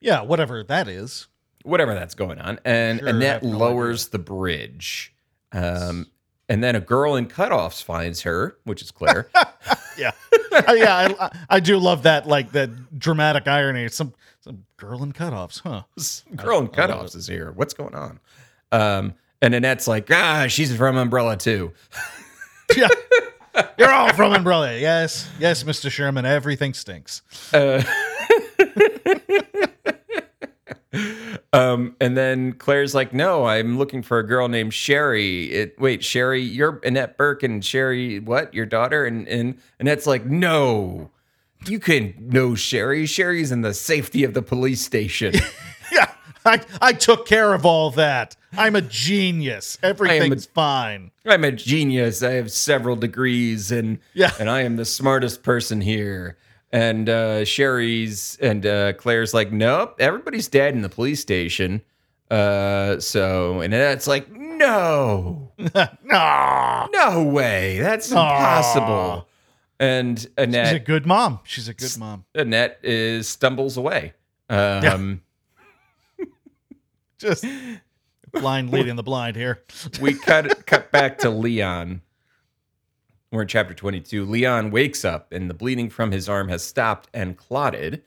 yeah, 0.00 0.22
whatever 0.22 0.62
that 0.64 0.88
is. 0.88 1.26
whatever 1.62 1.94
that's 1.94 2.14
going 2.14 2.38
on. 2.38 2.58
And 2.64 3.00
Sure, 3.00 3.08
Annette 3.08 3.42
no 3.42 3.56
lowers 3.56 4.08
the 4.08 4.18
bridge. 4.18 5.14
Um, 5.52 6.06
and 6.48 6.62
then 6.62 6.76
a 6.76 6.80
girl 6.80 7.16
in 7.16 7.26
cutoffs 7.26 7.82
finds 7.82 8.22
her, 8.22 8.56
which 8.64 8.82
is 8.82 8.90
Claire. 8.90 9.28
Yeah, 9.98 10.12
Yeah. 10.68 11.14
I, 11.18 11.30
I 11.50 11.60
do 11.60 11.78
love 11.78 12.04
that, 12.04 12.26
like 12.26 12.52
that 12.52 12.98
dramatic 12.98 13.46
irony. 13.48 13.88
Some 13.88 14.14
some 14.40 14.64
girl 14.76 15.02
in 15.02 15.12
cutoffs, 15.12 15.60
huh? 15.60 15.82
girl 16.36 16.60
in 16.60 16.68
cutoffs 16.68 17.16
is 17.16 17.26
here. 17.26 17.52
What's 17.52 17.74
going 17.74 17.94
on? 17.94 18.20
Um, 18.72 19.14
and 19.42 19.54
Annette's 19.54 19.86
like, 19.88 20.10
ah, 20.10 20.46
she's 20.48 20.74
from 20.76 20.96
Umbrella 20.96 21.36
too. 21.36 21.72
yeah. 22.76 22.88
You're 23.78 23.92
all 23.92 24.12
from 24.12 24.32
Umbrella. 24.32 24.76
Yes, 24.78 25.28
yes, 25.38 25.64
Mr. 25.64 25.90
Sherman. 25.90 26.24
Everything 26.24 26.74
stinks. 26.74 27.22
Uh, 27.52 27.82
um, 31.52 31.96
and 32.00 32.16
then 32.16 32.52
Claire's 32.52 32.94
like, 32.94 33.12
no, 33.12 33.44
I'm 33.46 33.78
looking 33.78 34.02
for 34.02 34.18
a 34.18 34.26
girl 34.26 34.48
named 34.48 34.74
Sherry. 34.74 35.50
It, 35.50 35.80
wait, 35.80 36.04
Sherry, 36.04 36.42
you're 36.42 36.80
Annette 36.84 37.16
Burke 37.16 37.42
and 37.42 37.64
Sherry, 37.64 38.18
what? 38.20 38.52
Your 38.52 38.66
daughter? 38.66 39.06
And, 39.06 39.26
and 39.28 39.58
Annette's 39.80 40.06
like, 40.06 40.26
no, 40.26 41.10
you 41.66 41.78
can 41.80 42.14
know 42.18 42.54
Sherry. 42.54 43.06
Sherry's 43.06 43.50
in 43.50 43.62
the 43.62 43.72
safety 43.74 44.24
of 44.24 44.34
the 44.34 44.42
police 44.42 44.80
station. 44.82 45.34
Yeah, 45.90 46.12
I 46.44 46.60
I 46.82 46.92
took 46.92 47.26
care 47.26 47.54
of 47.54 47.64
all 47.64 47.90
that. 47.92 48.36
I'm 48.52 48.76
a 48.76 48.82
genius. 48.82 49.78
Everything's 49.82 50.44
fine. 50.44 51.12
I'm 51.24 51.44
a 51.44 51.50
genius. 51.50 52.22
I 52.22 52.32
have 52.32 52.52
several 52.52 52.94
degrees 52.94 53.72
and 53.72 53.98
Yeah. 54.12 54.32
and 54.38 54.50
I 54.50 54.60
am 54.62 54.76
the 54.76 54.84
smartest 54.84 55.42
person 55.42 55.80
here. 55.80 56.36
And 56.70 57.08
uh, 57.08 57.44
Sherry's 57.46 58.36
and 58.42 58.64
uh, 58.66 58.92
Claire's 58.94 59.32
like, 59.32 59.50
nope, 59.52 59.96
everybody's 59.98 60.48
dead 60.48 60.74
in 60.74 60.82
the 60.82 60.88
police 60.90 61.20
station. 61.20 61.80
Uh, 62.30 63.00
so 63.00 63.60
and 63.62 63.72
it's 63.72 64.06
like, 64.06 64.30
no, 64.30 65.50
Aw. 66.12 66.88
no 66.92 67.22
way, 67.24 67.78
that's 67.78 68.10
impossible. 68.10 69.26
And 69.80 70.18
Annette 70.36 70.66
She's 70.66 70.72
a 70.72 70.74
Annette, 70.74 70.84
good 70.84 71.06
mom. 71.06 71.38
She's 71.44 71.68
a 71.68 71.74
good 71.74 71.96
mom. 71.98 72.24
Annette 72.34 72.80
is 72.82 73.28
stumbles 73.28 73.76
away. 73.78 74.12
Um, 74.50 75.22
Just 77.18 77.44
blind 78.32 78.70
leading 78.70 78.96
the 78.96 79.02
blind 79.02 79.36
here. 79.36 79.62
we 80.00 80.14
cut 80.14 80.66
cut 80.66 80.90
back 80.92 81.18
to 81.18 81.30
Leon. 81.30 82.02
We're 83.30 83.42
in 83.42 83.48
chapter 83.48 83.74
22. 83.74 84.24
Leon 84.24 84.70
wakes 84.70 85.04
up 85.04 85.32
and 85.32 85.50
the 85.50 85.54
bleeding 85.54 85.90
from 85.90 86.12
his 86.12 86.28
arm 86.28 86.48
has 86.48 86.62
stopped 86.64 87.08
and 87.12 87.36
clotted. 87.36 88.02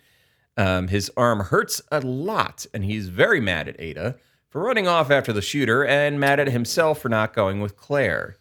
Um, 0.57 0.87
his 0.87 1.11
arm 1.15 1.39
hurts 1.41 1.81
a 1.91 2.01
lot, 2.01 2.65
and 2.73 2.83
he's 2.83 3.07
very 3.09 3.39
mad 3.39 3.67
at 3.69 3.79
Ada 3.79 4.17
for 4.49 4.61
running 4.61 4.87
off 4.87 5.09
after 5.11 5.31
the 5.31 5.41
shooter 5.41 5.85
and 5.85 6.19
mad 6.19 6.39
at 6.39 6.47
himself 6.49 6.99
for 6.99 7.09
not 7.09 7.33
going 7.33 7.61
with 7.61 7.77
Claire. 7.77 8.37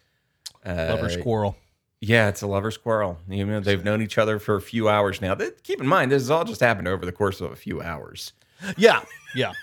Uh, 0.65 0.87
Lover's 0.95 1.17
quarrel. 1.17 1.55
Yeah, 2.03 2.29
it's 2.29 2.41
a 2.41 2.47
lover's 2.47 2.77
quarrel. 2.77 3.19
You 3.29 3.45
know, 3.45 3.59
they've 3.59 3.83
known 3.83 4.01
each 4.01 4.17
other 4.17 4.39
for 4.39 4.55
a 4.55 4.61
few 4.61 4.89
hours 4.89 5.21
now. 5.21 5.35
Th- 5.35 5.53
Keep 5.61 5.81
in 5.81 5.87
mind, 5.87 6.11
this 6.11 6.23
has 6.23 6.31
all 6.31 6.43
just 6.43 6.59
happened 6.59 6.87
over 6.87 7.05
the 7.05 7.11
course 7.11 7.39
of 7.41 7.51
a 7.51 7.55
few 7.55 7.79
hours. 7.79 8.33
Yeah, 8.75 9.03
yeah. 9.35 9.53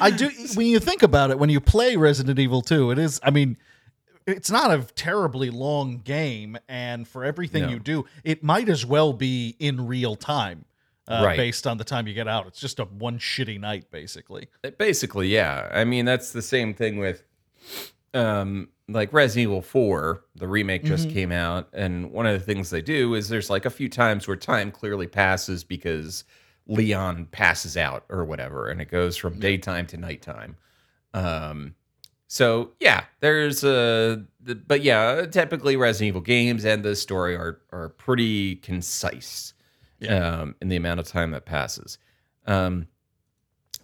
I 0.00 0.10
do. 0.10 0.30
When 0.54 0.66
you 0.66 0.78
think 0.78 1.02
about 1.02 1.30
it, 1.30 1.38
when 1.40 1.50
you 1.50 1.60
play 1.60 1.96
Resident 1.96 2.38
Evil 2.38 2.62
2, 2.62 2.92
it 2.92 2.98
is. 2.98 3.20
I 3.24 3.30
mean, 3.30 3.56
it's 4.26 4.50
not 4.50 4.70
a 4.70 4.82
terribly 4.94 5.50
long 5.50 5.98
game, 5.98 6.56
and 6.68 7.06
for 7.06 7.24
everything 7.24 7.62
No. 7.64 7.68
you 7.70 7.78
do, 7.78 8.04
it 8.24 8.42
might 8.42 8.68
as 8.68 8.84
well 8.86 9.12
be 9.12 9.56
in 9.58 9.86
real 9.86 10.16
time, 10.16 10.64
uh, 11.08 11.22
Right. 11.24 11.36
based 11.36 11.66
on 11.66 11.76
the 11.78 11.84
time 11.84 12.06
you 12.08 12.14
get 12.14 12.26
out. 12.28 12.46
It's 12.46 12.60
just 12.60 12.78
a 12.80 12.84
one 12.84 13.18
shitty 13.18 13.60
night, 13.60 13.90
basically. 13.90 14.48
Basically, 14.78 15.28
yeah. 15.28 15.68
I 15.72 15.84
mean, 15.84 16.04
that's 16.04 16.32
the 16.32 16.42
same 16.42 16.74
thing 16.74 16.98
with 16.98 17.22
um 18.14 18.68
like 18.86 19.10
Resident 19.14 19.44
Evil 19.44 19.62
4, 19.62 20.22
the 20.36 20.46
remake 20.46 20.84
just 20.84 21.08
came 21.08 21.32
out, 21.32 21.68
and 21.72 22.12
one 22.12 22.26
of 22.26 22.38
the 22.38 22.44
things 22.44 22.68
they 22.68 22.82
do 22.82 23.14
is 23.14 23.30
there's 23.30 23.48
like 23.48 23.64
a 23.64 23.70
few 23.70 23.88
times 23.88 24.28
where 24.28 24.36
time 24.36 24.70
clearly 24.70 25.06
passes 25.06 25.64
because 25.64 26.24
Leon 26.66 27.26
passes 27.32 27.78
out 27.78 28.04
or 28.10 28.24
whatever, 28.26 28.68
and 28.68 28.82
it 28.82 28.90
goes 28.90 29.16
from 29.16 29.40
daytime 29.40 29.86
to 29.86 29.96
nighttime. 29.96 30.56
Um 31.14 31.74
so 32.34 32.72
yeah, 32.80 33.04
there's 33.20 33.62
a 33.62 34.24
but 34.66 34.82
yeah, 34.82 35.24
typically 35.26 35.76
Resident 35.76 36.08
Evil 36.08 36.20
games 36.20 36.64
and 36.64 36.84
the 36.84 36.96
story 36.96 37.36
are 37.36 37.60
are 37.70 37.90
pretty 37.90 38.56
concise 38.56 39.54
um 40.08 40.56
in 40.60 40.68
the 40.68 40.74
amount 40.74 40.98
of 40.98 41.06
time 41.06 41.30
that 41.30 41.44
passes. 41.44 41.96
Um 42.44 42.88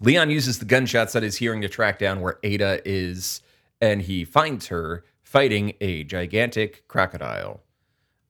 Leon 0.00 0.30
uses 0.30 0.58
the 0.58 0.64
gunshots 0.64 1.12
that 1.12 1.22
he's 1.22 1.36
hearing 1.36 1.60
to 1.60 1.68
track 1.68 2.00
down 2.00 2.22
where 2.22 2.40
Ada 2.42 2.80
is, 2.84 3.40
and 3.80 4.02
he 4.02 4.24
finds 4.24 4.66
her 4.66 5.04
fighting 5.22 5.74
a 5.80 6.02
gigantic 6.02 6.88
crocodile. 6.88 7.60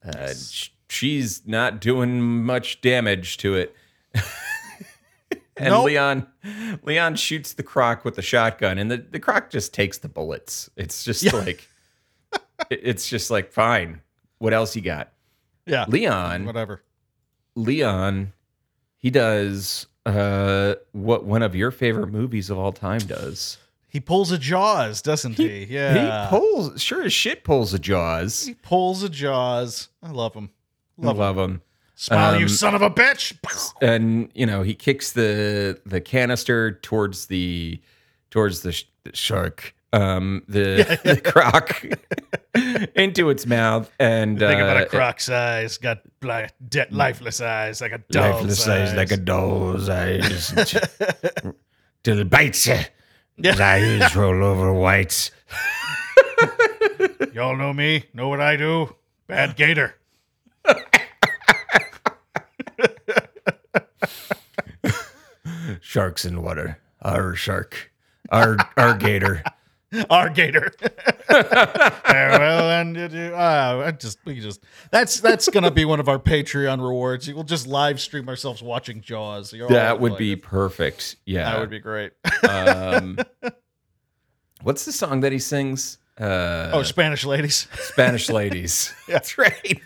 Uh, 0.05 0.35
sh- 0.35 0.69
she's 0.87 1.41
not 1.47 1.81
doing 1.81 2.21
much 2.21 2.79
damage 2.81 3.37
to 3.37 3.55
it. 3.55 3.75
and 5.57 5.69
Nope. 5.69 5.85
Leon 5.85 6.27
Leon 6.83 7.15
shoots 7.15 7.53
the 7.53 7.63
croc 7.63 8.03
with 8.05 8.15
the 8.15 8.21
shotgun, 8.21 8.77
and 8.77 8.89
the, 8.89 8.97
the 8.97 9.19
croc 9.19 9.49
just 9.49 9.73
takes 9.73 9.97
the 9.97 10.09
bullets. 10.09 10.69
It's 10.75 11.03
just 11.03 11.23
Yeah. 11.23 11.35
like 11.35 11.67
it's 12.69 13.07
just 13.09 13.29
like 13.31 13.51
fine. 13.51 14.01
What 14.37 14.53
else 14.53 14.75
you 14.75 14.81
got? 14.81 15.11
Yeah, 15.65 15.85
Leon 15.87 16.45
whatever. 16.45 16.83
Leon, 17.55 18.33
he 18.97 19.09
does 19.09 19.87
uh 20.05 20.75
what 20.93 21.25
one 21.25 21.43
of 21.43 21.55
your 21.55 21.69
favorite 21.71 22.07
movies 22.07 22.49
of 22.49 22.57
all 22.57 22.71
time 22.71 22.99
does. 23.01 23.57
He 23.87 23.99
pulls 23.99 24.31
a 24.31 24.37
Jaws, 24.37 25.01
doesn't 25.01 25.33
he? 25.33 25.65
Yeah, 25.65 26.23
He 26.23 26.29
pulls 26.29 26.81
sure 26.81 27.03
as 27.03 27.11
shit 27.11 27.43
pulls 27.43 27.73
a 27.73 27.79
jaws. 27.79 28.45
He 28.45 28.53
pulls 28.53 29.03
a 29.03 29.09
Jaws. 29.09 29.89
I 30.01 30.11
love 30.11 30.33
him. 30.33 30.49
Love, 30.97 31.17
Love, 31.17 31.35
him. 31.35 31.37
love 31.41 31.49
him. 31.49 31.61
Smile, 32.01 32.37
you 32.39 32.45
Um, 32.45 32.49
son 32.49 32.73
of 32.73 32.81
a 32.81 32.89
bitch. 32.89 33.31
And 33.79 34.31
you 34.33 34.47
know, 34.47 34.63
he 34.63 34.73
kicks 34.73 35.11
the 35.11 35.79
the 35.85 36.01
canister 36.01 36.71
towards 36.71 37.27
the 37.27 37.79
towards 38.31 38.61
the, 38.61 38.71
sh- 38.71 38.85
the 39.03 39.15
shark. 39.15 39.75
Um 39.93 40.41
the, 40.47 40.99
the 41.03 41.21
croc 41.21 41.85
into 42.95 43.29
its 43.29 43.45
mouth 43.45 43.91
and 43.99 44.39
Think 44.39 44.59
about 44.61 44.77
uh, 44.77 44.85
a 44.85 44.85
croc's 44.87 45.29
eyes, 45.29 45.77
got 45.77 45.99
black, 46.21 46.55
de- 46.67 46.87
lifeless 46.89 47.39
eyes, 47.39 47.81
like 47.81 47.91
a 47.91 47.99
doll's 48.09 48.33
lifeless 48.35 48.67
eyes. 48.67 48.89
eyes 48.89 48.95
like 48.97 49.11
a 49.11 49.17
doll's 49.17 49.87
eyes. 49.87 50.53
Till 52.03 52.17
it 52.19 52.29
bites 52.31 52.65
you. 52.65 52.79
His 53.37 53.59
eyes 53.59 54.15
roll 54.15 54.43
over 54.43 54.73
whites. 54.73 55.29
Y'all 57.33 57.55
know 57.55 57.73
me, 57.73 58.05
know 58.15 58.27
what 58.27 58.41
I 58.41 58.55
do. 58.55 58.95
Bad 59.27 59.55
gator. 59.55 59.95
Sharks 65.91 66.23
in 66.23 66.41
water. 66.41 66.79
Our 67.01 67.35
shark. 67.35 67.91
Our 68.29 68.55
our 68.77 68.93
gator. 68.95 69.43
Our 70.09 70.29
gator. 70.29 70.71
Farewell 71.27 72.69
and 72.71 72.95
adieu. 72.95 73.33
Ah, 73.35 73.81
I 73.81 73.91
just 73.91 74.19
we 74.23 74.39
just 74.39 74.63
that's 74.89 75.19
that's 75.19 75.49
gonna 75.49 75.69
be 75.69 75.83
one 75.83 75.99
of 75.99 76.07
our 76.07 76.17
Patreon 76.17 76.77
rewards. 76.81 77.27
We'll 77.33 77.43
just 77.43 77.67
live 77.67 77.99
stream 77.99 78.29
ourselves 78.29 78.63
watching 78.63 79.01
Jaws. 79.01 79.51
You're 79.51 79.67
that 79.67 79.99
would 79.99 80.15
be 80.15 80.31
invited. 80.31 80.47
perfect. 80.47 81.17
Yeah. 81.25 81.51
that 81.51 81.59
would 81.59 81.69
be 81.69 81.79
great. 81.79 82.13
um 82.47 83.17
What's 84.61 84.85
the 84.85 84.93
song 84.93 85.19
that 85.19 85.33
he 85.33 85.39
sings? 85.39 85.97
Uh 86.17 86.71
oh, 86.71 86.83
Spanish 86.83 87.25
ladies. 87.25 87.67
Spanish 87.81 88.29
ladies. 88.29 88.93
That's 89.09 89.37
right. 89.37 89.81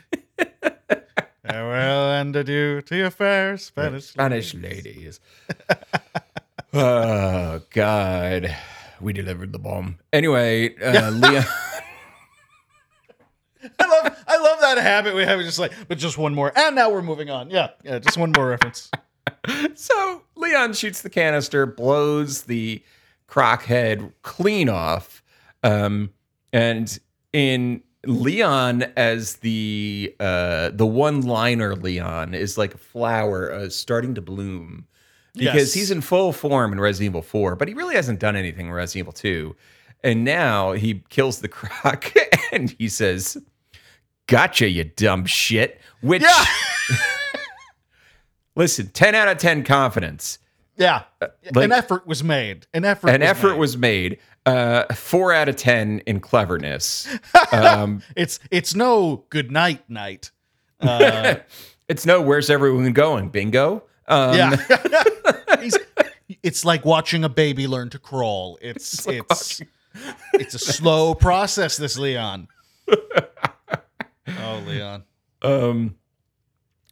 Farewell 1.55 2.11
and 2.11 2.35
adieu 2.35 2.81
to 2.81 2.97
your 2.97 3.09
fair 3.09 3.55
Spanish. 3.55 4.07
Spanish 4.07 4.53
ladies. 4.53 5.21
oh 6.73 7.61
God. 7.69 8.53
We 8.99 9.13
delivered 9.13 9.53
the 9.53 9.59
bomb. 9.59 9.99
Anyway, 10.11 10.75
uh 10.83 11.11
Leon 11.11 11.45
I 13.79 13.87
love 13.87 14.23
I 14.27 14.37
love 14.37 14.59
that 14.59 14.77
habit 14.79 15.15
we 15.15 15.23
have. 15.23 15.39
Just 15.39 15.57
like, 15.57 15.71
but 15.87 15.97
just 15.97 16.17
one 16.17 16.35
more, 16.35 16.51
and 16.57 16.75
now 16.75 16.89
we're 16.89 17.01
moving 17.01 17.29
on. 17.29 17.49
Yeah, 17.49 17.69
yeah, 17.85 17.99
just 17.99 18.17
one 18.17 18.33
more 18.35 18.49
reference. 18.49 18.91
So 19.75 20.23
Leon 20.35 20.73
shoots 20.73 21.03
the 21.03 21.09
canister, 21.09 21.65
blows 21.65 22.43
the 22.43 22.83
croc 23.27 23.63
head 23.63 24.11
clean 24.23 24.67
off. 24.67 25.23
Um, 25.63 26.09
and 26.51 26.99
in 27.31 27.81
Leon 28.07 28.83
as 28.95 29.37
the 29.37 30.15
uh, 30.19 30.69
the 30.73 30.85
one 30.85 31.21
liner 31.21 31.75
Leon 31.75 32.33
is 32.33 32.57
like 32.57 32.73
a 32.73 32.77
flower 32.77 33.51
uh, 33.51 33.69
starting 33.69 34.15
to 34.15 34.21
bloom 34.21 34.85
because 35.33 35.53
Yes. 35.55 35.73
he's 35.73 35.91
in 35.91 36.01
full 36.01 36.31
form 36.31 36.71
in 36.71 36.79
Resident 36.79 37.11
Evil 37.11 37.21
4, 37.21 37.55
but 37.57 37.67
he 37.67 37.73
really 37.73 37.95
hasn't 37.95 38.19
done 38.19 38.35
anything 38.35 38.67
in 38.67 38.71
Resident 38.71 39.03
Evil 39.03 39.13
2. 39.13 39.55
And 40.03 40.23
now 40.23 40.71
he 40.73 41.03
kills 41.09 41.39
the 41.39 41.47
croc 41.49 42.13
and 42.53 42.69
he 42.77 42.87
says, 42.87 43.37
Gotcha, 44.27 44.69
you 44.69 44.85
dumb 44.85 45.25
shit. 45.25 45.81
Which 46.01 46.21
Yeah. 46.21 46.45
listen, 48.55 48.87
10 48.87 49.15
out 49.15 49.27
of 49.27 49.37
10 49.37 49.63
confidence. 49.63 50.39
Yeah, 50.77 51.03
like- 51.53 51.65
an 51.65 51.71
effort 51.71 52.05
was 52.05 52.23
made. 52.23 52.67
An 52.73 52.83
effort. 52.85 53.09
An 53.09 53.21
was 53.21 53.29
effort 53.29 53.49
made. 53.51 53.59
was 53.59 53.77
made. 53.77 54.19
Uh, 54.45 54.93
four 54.93 55.33
out 55.33 55.49
of 55.49 55.55
10 55.55 55.99
in 56.05 56.19
cleverness. 56.19 57.07
Um, 57.51 58.01
It's 58.15 58.39
it's 58.51 58.75
no 58.75 59.25
good 59.29 59.51
night 59.51 59.89
night. 59.89 60.31
Uh, 60.81 61.35
it's 61.87 62.05
no, 62.05 62.21
where's 62.21 62.49
everyone 62.49 62.91
going? 62.91 63.29
Bingo? 63.29 63.83
Um, 64.07 64.35
yeah, 64.35 64.55
He's, 65.61 65.77
it's 66.43 66.65
like 66.65 66.83
watching 66.83 67.23
a 67.23 67.29
baby 67.29 67.65
learn 67.65 67.89
to 67.91 67.97
crawl. 67.97 68.59
It's 68.61 69.07
it's 69.07 69.61
it's, 70.33 70.53
a 70.53 70.59
slow 70.59 71.15
process. 71.15 71.77
This 71.77 71.97
Leon. 71.97 72.49
oh, 72.89 74.63
Leon. 74.67 75.05
Um, 75.41 75.95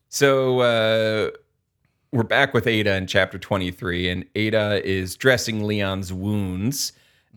so 0.08 0.60
uh, 0.62 1.32
we're 2.14 2.24
back 2.24 2.54
with 2.54 2.66
Ada 2.66 2.96
in 2.96 3.06
chapter 3.06 3.38
23, 3.38 4.10
and 4.10 4.26
Ada 4.34 4.82
is 4.88 5.18
dressing 5.18 5.66
Leon's 5.66 6.14
wounds 6.14 6.94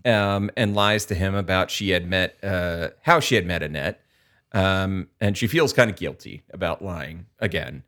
um, 0.07 0.51
and 0.57 0.75
lies 0.75 1.05
to 1.07 1.15
him 1.15 1.35
about 1.35 1.71
she 1.71 1.91
had 1.91 2.09
met 2.09 2.37
uh, 2.43 2.89
how 3.03 3.21
she 3.21 3.35
had 3.35 3.45
met 3.45 3.63
Annette. 3.63 4.01
Um, 4.53 5.09
and 5.21 5.37
she 5.37 5.47
feels 5.49 5.73
kind 5.73 5.91
of 5.91 5.97
guilty 5.97 6.43
about 6.51 6.83
lying 6.83 7.27
again. 7.41 7.83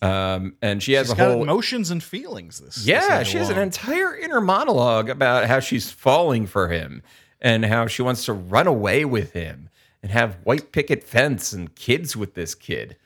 Um, 0.00 0.56
and 0.62 0.82
she 0.82 0.92
has 0.92 1.08
She's 1.08 1.18
a 1.18 1.24
whole 1.24 1.42
emotions 1.42 1.90
and 1.90 2.02
feelings. 2.02 2.60
This 2.60 2.76
this 2.76 2.86
yeah, 2.86 3.16
Ada 3.16 3.24
she 3.24 3.38
has 3.38 3.48
an 3.50 3.58
entire 3.58 4.16
inner 4.16 4.40
monologue 4.40 5.08
about 5.10 5.46
how 5.46 5.60
she's 5.60 5.90
falling 5.90 6.46
for 6.46 6.68
him 6.68 7.02
and 7.40 7.64
how 7.64 7.86
she 7.86 8.02
wants 8.02 8.24
to 8.26 8.32
run 8.32 8.66
away 8.66 9.04
with 9.04 9.32
him 9.32 9.68
and 10.02 10.12
have 10.12 10.36
white 10.44 10.70
picket 10.72 11.02
fence 11.02 11.52
and 11.52 11.74
kids 11.74 12.16
with 12.16 12.34
this 12.34 12.54
kid. 12.54 12.96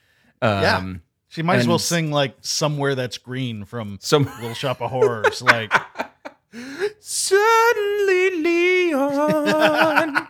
Um, 0.42 0.62
Yeah. 0.62 0.92
She 1.28 1.42
might 1.42 1.60
as 1.60 1.68
well 1.68 1.78
sing 1.78 2.10
like 2.10 2.34
somewhere 2.40 2.96
that's 2.96 3.16
green 3.16 3.64
from 3.64 3.98
Some 4.00 4.24
Little 4.24 4.52
Shop 4.54 4.82
of 4.82 4.90
Horrors. 4.90 5.40
Like 5.40 5.72
suddenly 7.00 8.42
Leon 8.42 10.28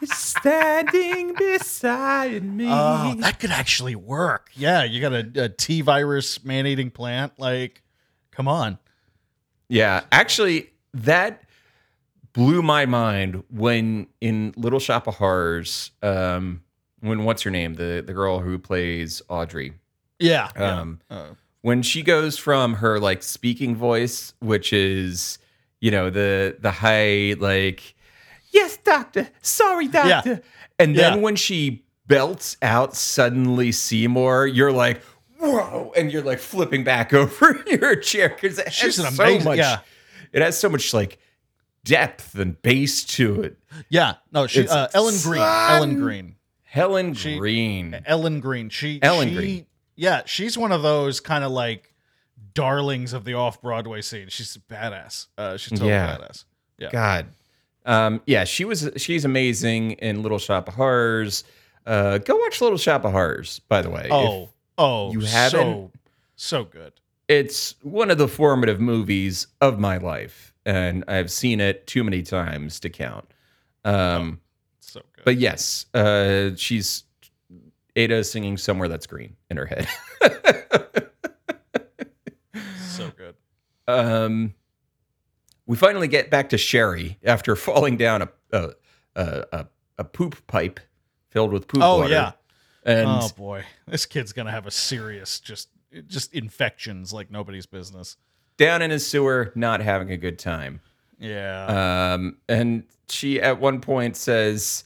is 0.00 0.12
standing 0.12 1.34
beside 1.34 2.44
me. 2.44 2.66
Oh, 2.68 3.14
that 3.18 3.40
could 3.40 3.50
actually 3.50 3.94
work. 3.96 4.50
Yeah, 4.54 4.84
you 4.84 5.00
got 5.00 5.12
a, 5.12 5.44
a 5.44 5.48
T 5.48 5.80
virus 5.80 6.44
man 6.44 6.66
eating 6.66 6.90
plant. 6.90 7.32
Like, 7.38 7.82
come 8.30 8.48
on. 8.48 8.78
Yeah, 9.68 10.02
actually, 10.12 10.70
that 10.92 11.42
blew 12.32 12.62
my 12.62 12.86
mind 12.86 13.42
when 13.50 14.06
in 14.20 14.52
Little 14.56 14.78
Shop 14.80 15.06
of 15.06 15.14
Horrors, 15.16 15.90
um, 16.02 16.62
when 17.00 17.24
what's 17.24 17.42
her 17.42 17.50
name, 17.50 17.74
the 17.74 18.02
the 18.06 18.12
girl 18.12 18.40
who 18.40 18.58
plays 18.58 19.22
Audrey, 19.28 19.72
Yeah. 20.18 20.48
um, 20.56 21.00
Uh, 21.10 21.30
when 21.64 21.80
she 21.80 22.02
goes 22.02 22.36
from 22.36 22.74
her 22.74 23.00
like 23.00 23.22
speaking 23.22 23.74
voice, 23.74 24.34
which 24.40 24.70
is 24.72 25.38
you 25.80 25.90
know 25.90 26.10
the 26.10 26.56
the 26.60 26.70
high 26.70 27.34
like, 27.38 27.94
yes, 28.52 28.76
doctor, 28.76 29.28
sorry, 29.40 29.88
doctor, 29.88 30.42
and 30.78 30.94
then 30.94 31.14
Yeah. 31.14 31.22
when 31.22 31.36
she 31.36 31.84
belts 32.06 32.58
out 32.60 32.94
suddenly 32.94 33.72
Seymour, 33.72 34.46
you're 34.46 34.72
like. 34.72 35.00
Whoa! 35.40 35.92
And 35.96 36.10
you're 36.12 36.22
like 36.22 36.38
flipping 36.38 36.84
back 36.84 37.12
over 37.22 37.62
your 37.66 37.96
chair 37.96 38.28
because 38.30 38.58
it 38.58 38.72
She's 38.72 38.96
has 38.96 39.06
an 39.06 39.12
so 39.12 39.38
much. 39.40 39.58
yeah. 39.58 39.80
It 40.32 40.40
has 40.42 40.58
so 40.58 40.68
much 40.70 40.94
like 40.94 41.18
depth 41.84 42.34
and 42.38 42.60
bass 42.62 43.04
to 43.04 43.42
it. 43.42 43.58
yeah. 43.90 44.14
No, 44.32 44.46
she 44.46 44.66
uh, 44.66 44.88
Ellen 44.94 45.14
Greene. 45.22 45.42
Ellen 45.42 46.00
Greene. 46.00 46.36
Helen 46.62 47.14
She- 47.14 47.36
Green. 47.38 48.00
Ellen 48.06 48.40
Greene. 48.40 48.70
She 48.70 49.00
Ellen 49.02 49.28
she- 49.30 49.34
Green. 49.34 49.66
Yeah, 49.96 50.22
she's 50.26 50.56
one 50.58 50.72
of 50.72 50.82
those 50.82 51.20
kind 51.20 51.44
of 51.44 51.52
like 51.52 51.92
darlings 52.52 53.12
of 53.12 53.24
the 53.24 53.34
off 53.34 53.60
Broadway 53.62 54.00
scene. 54.02 54.28
She's 54.28 54.56
a 54.56 54.60
badass. 54.60 55.26
Uh, 55.38 55.56
she's 55.56 55.70
totally 55.78 55.90
Yeah. 55.90 56.16
badass. 56.18 56.44
Yeah. 56.78 56.90
God. 56.90 57.26
Um, 57.86 58.22
yeah, 58.26 58.44
she 58.44 58.64
was. 58.64 58.90
She's 58.96 59.24
amazing 59.24 59.92
in 59.92 60.22
Little 60.22 60.38
Shop 60.38 60.68
of 60.68 60.74
Horrors. 60.74 61.44
Uh, 61.86 62.18
go 62.18 62.36
watch 62.36 62.60
Little 62.60 62.78
Shop 62.78 63.04
of 63.04 63.12
Horrors. 63.12 63.58
By 63.68 63.82
the 63.82 63.90
way, 63.90 64.08
Oh, 64.10 64.48
oh, 64.78 65.12
you 65.12 65.20
haven't- 65.20 65.92
so 66.34 66.64
good. 66.64 66.94
it's 67.28 67.74
one 67.82 68.10
of 68.10 68.16
the 68.18 68.26
formative 68.26 68.80
movies 68.80 69.46
of 69.60 69.78
my 69.78 69.98
life, 69.98 70.54
and 70.64 71.04
I've 71.08 71.30
seen 71.30 71.60
it 71.60 71.86
too 71.86 72.02
many 72.02 72.22
times 72.22 72.80
to 72.80 72.88
count. 72.90 73.30
Um, 73.84 74.40
So 74.80 75.02
good. 75.14 75.24
but 75.26 75.36
yes, 75.36 75.84
uh, 75.92 76.56
she's 76.56 77.04
Ada 77.96 78.16
is 78.16 78.30
singing 78.30 78.56
somewhere 78.56 78.88
that's 78.88 79.06
green 79.06 79.36
in 79.50 79.56
her 79.56 79.66
head. 79.66 79.86
so 82.78 83.10
good. 83.16 83.34
um, 83.88 84.54
we 85.66 85.76
finally 85.76 86.08
get 86.08 86.30
back 86.30 86.48
to 86.50 86.58
Sherry 86.58 87.18
after 87.24 87.56
falling 87.56 87.96
down 87.96 88.22
a 88.22 88.28
a 88.52 88.70
a, 89.16 89.44
a, 89.52 89.66
a 89.98 90.04
poop 90.04 90.46
pipe 90.46 90.80
filled 91.30 91.52
with 91.52 91.68
poop 91.68 91.82
Oh 91.82 91.98
water. 91.98 92.10
yeah. 92.12 92.32
and 92.84 93.06
oh 93.08 93.28
boy, 93.36 93.64
this 93.86 94.06
kid's 94.06 94.32
gonna 94.32 94.50
have 94.50 94.66
a 94.66 94.70
serious 94.70 95.40
just 95.40 95.68
just 96.06 96.34
infections 96.34 97.12
like 97.12 97.30
nobody's 97.30 97.66
business. 97.66 98.16
down 98.56 98.82
in 98.82 98.90
his 98.90 99.06
sewer, 99.06 99.52
not 99.54 99.80
having 99.80 100.10
a 100.10 100.16
good 100.16 100.38
time. 100.38 100.80
Yeah. 101.18 102.12
Um, 102.14 102.38
and 102.48 102.84
she 103.08 103.40
at 103.40 103.60
one 103.60 103.80
point 103.80 104.16
says, 104.16 104.84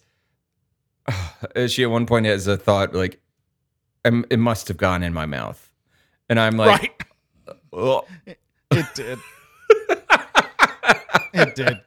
she 1.67 1.83
at 1.85 1.91
one 1.91 2.07
point 2.07 2.27
has 2.27 2.47
a 2.47 2.57
thought 2.57 2.95
like, 2.95 3.21
"Um, 4.05 4.25
"It 4.31 4.39
must 4.39 4.69
have 4.69 4.77
gone 4.77 5.03
in 5.03 5.13
my 5.15 5.27
mouth," 5.27 5.71
and 6.29 6.39
I'm 6.41 6.57
like, 6.57 7.07
right. 7.47 7.57
"Oh, 7.73 8.05
It 8.71 8.87
did. 8.95 9.19
it 11.33 11.55
did. 11.55 11.81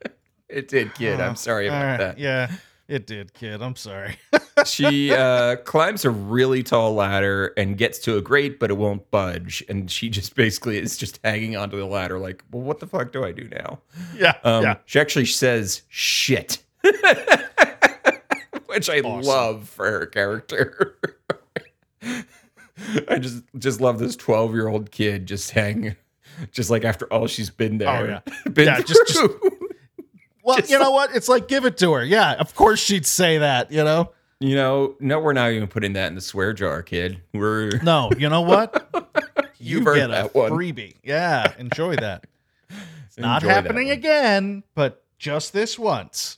it 0.50 0.68
did, 0.68 0.94
kid. 0.96 1.20
I'm 1.20 1.32
Oh, 1.32 1.36
sorry 1.36 1.68
about 1.68 1.86
right. 1.86 1.98
that." 1.98 2.18
Yeah, 2.20 2.52
it 2.88 3.06
did, 3.08 3.34
kid. 3.34 3.62
I'm 3.62 3.76
sorry. 3.76 4.18
she 4.66 5.14
uh, 5.14 5.58
climbs 5.58 6.06
a 6.06 6.10
really 6.10 6.64
tall 6.64 6.94
ladder 6.94 7.54
and 7.58 7.78
gets 7.78 8.00
to 8.00 8.18
a 8.18 8.22
grate, 8.22 8.60
but 8.60 8.70
it 8.70 8.78
won't 8.78 9.10
budge. 9.12 9.64
And 9.70 9.90
she 9.90 10.10
just 10.10 10.36
basically 10.36 10.78
is 10.78 10.98
just 10.98 11.20
hanging 11.24 11.56
onto 11.56 11.78
the 11.78 11.86
ladder, 11.86 12.20
like, 12.20 12.44
well, 12.52 12.64
what 12.64 12.80
the 12.80 12.88
fuck 12.88 13.12
do 13.12 13.24
I 13.24 13.32
do 13.32 13.48
now? 13.50 13.80
yeah. 14.18 14.36
Um, 14.44 14.64
yeah. 14.64 14.76
She 14.86 15.00
actually 15.00 15.26
says 15.26 15.84
shit, 15.88 16.64
which 18.72 18.90
I 18.90 19.00
Awesome. 19.02 19.28
love 19.30 19.70
for 19.70 19.90
her 19.90 20.06
character. 20.08 20.98
I 23.08 23.20
just 23.20 23.44
just 23.58 23.80
love 23.80 24.00
this 24.00 24.16
12 24.16 24.54
year 24.54 24.68
old 24.68 24.92
kid 24.92 25.28
just 25.28 25.52
hanging, 25.52 25.96
just 26.52 26.70
like 26.72 26.84
after 26.84 27.06
all 27.14 27.28
she's 27.28 27.50
been 27.52 27.76
oh, 27.76 27.86
there. 27.86 28.24
Oh, 28.28 28.32
yeah. 28.46 28.50
been 28.52 28.66
Yeah, 28.68 28.82
just- 28.82 29.08
just- 29.08 29.20
Well, 30.44 30.58
just 30.58 30.72
you 30.72 30.80
know 30.80 30.90
what? 30.90 31.16
It's 31.16 31.30
like 31.30 31.48
give 31.48 31.66
it 31.66 31.78
to 31.78 31.94
her. 31.94 32.04
Yeah, 32.04 32.34
of 32.34 32.56
course 32.56 32.80
she'd 32.80 33.06
say 33.06 33.38
that. 33.38 33.72
You 33.72 33.84
know. 33.84 34.12
you 34.40 34.56
know, 34.56 34.96
no, 35.00 35.20
we're 35.20 35.34
not 35.34 35.52
even 35.52 35.68
putting 35.68 35.94
that 35.94 36.08
in 36.08 36.16
the 36.16 36.22
swear 36.22 36.52
jar, 36.54 36.82
kid. 36.82 37.22
We're 37.32 37.78
No, 37.84 38.10
you 38.18 38.28
know 38.28 38.42
what? 38.42 38.90
You've 39.60 39.82
you 39.82 39.86
heard 39.86 39.98
get 39.98 40.10
a 40.10 40.24
one. 40.34 40.50
freebie. 40.52 40.96
Yeah, 41.04 41.54
enjoy 41.60 41.96
that. 41.98 42.26
It's 43.06 43.20
not 43.20 43.44
Enjoy 43.44 43.54
that 43.54 43.66
happening 43.66 43.92
again, 43.92 44.64
but 44.74 45.04
just 45.20 45.54
this 45.54 45.78
once. 45.78 46.38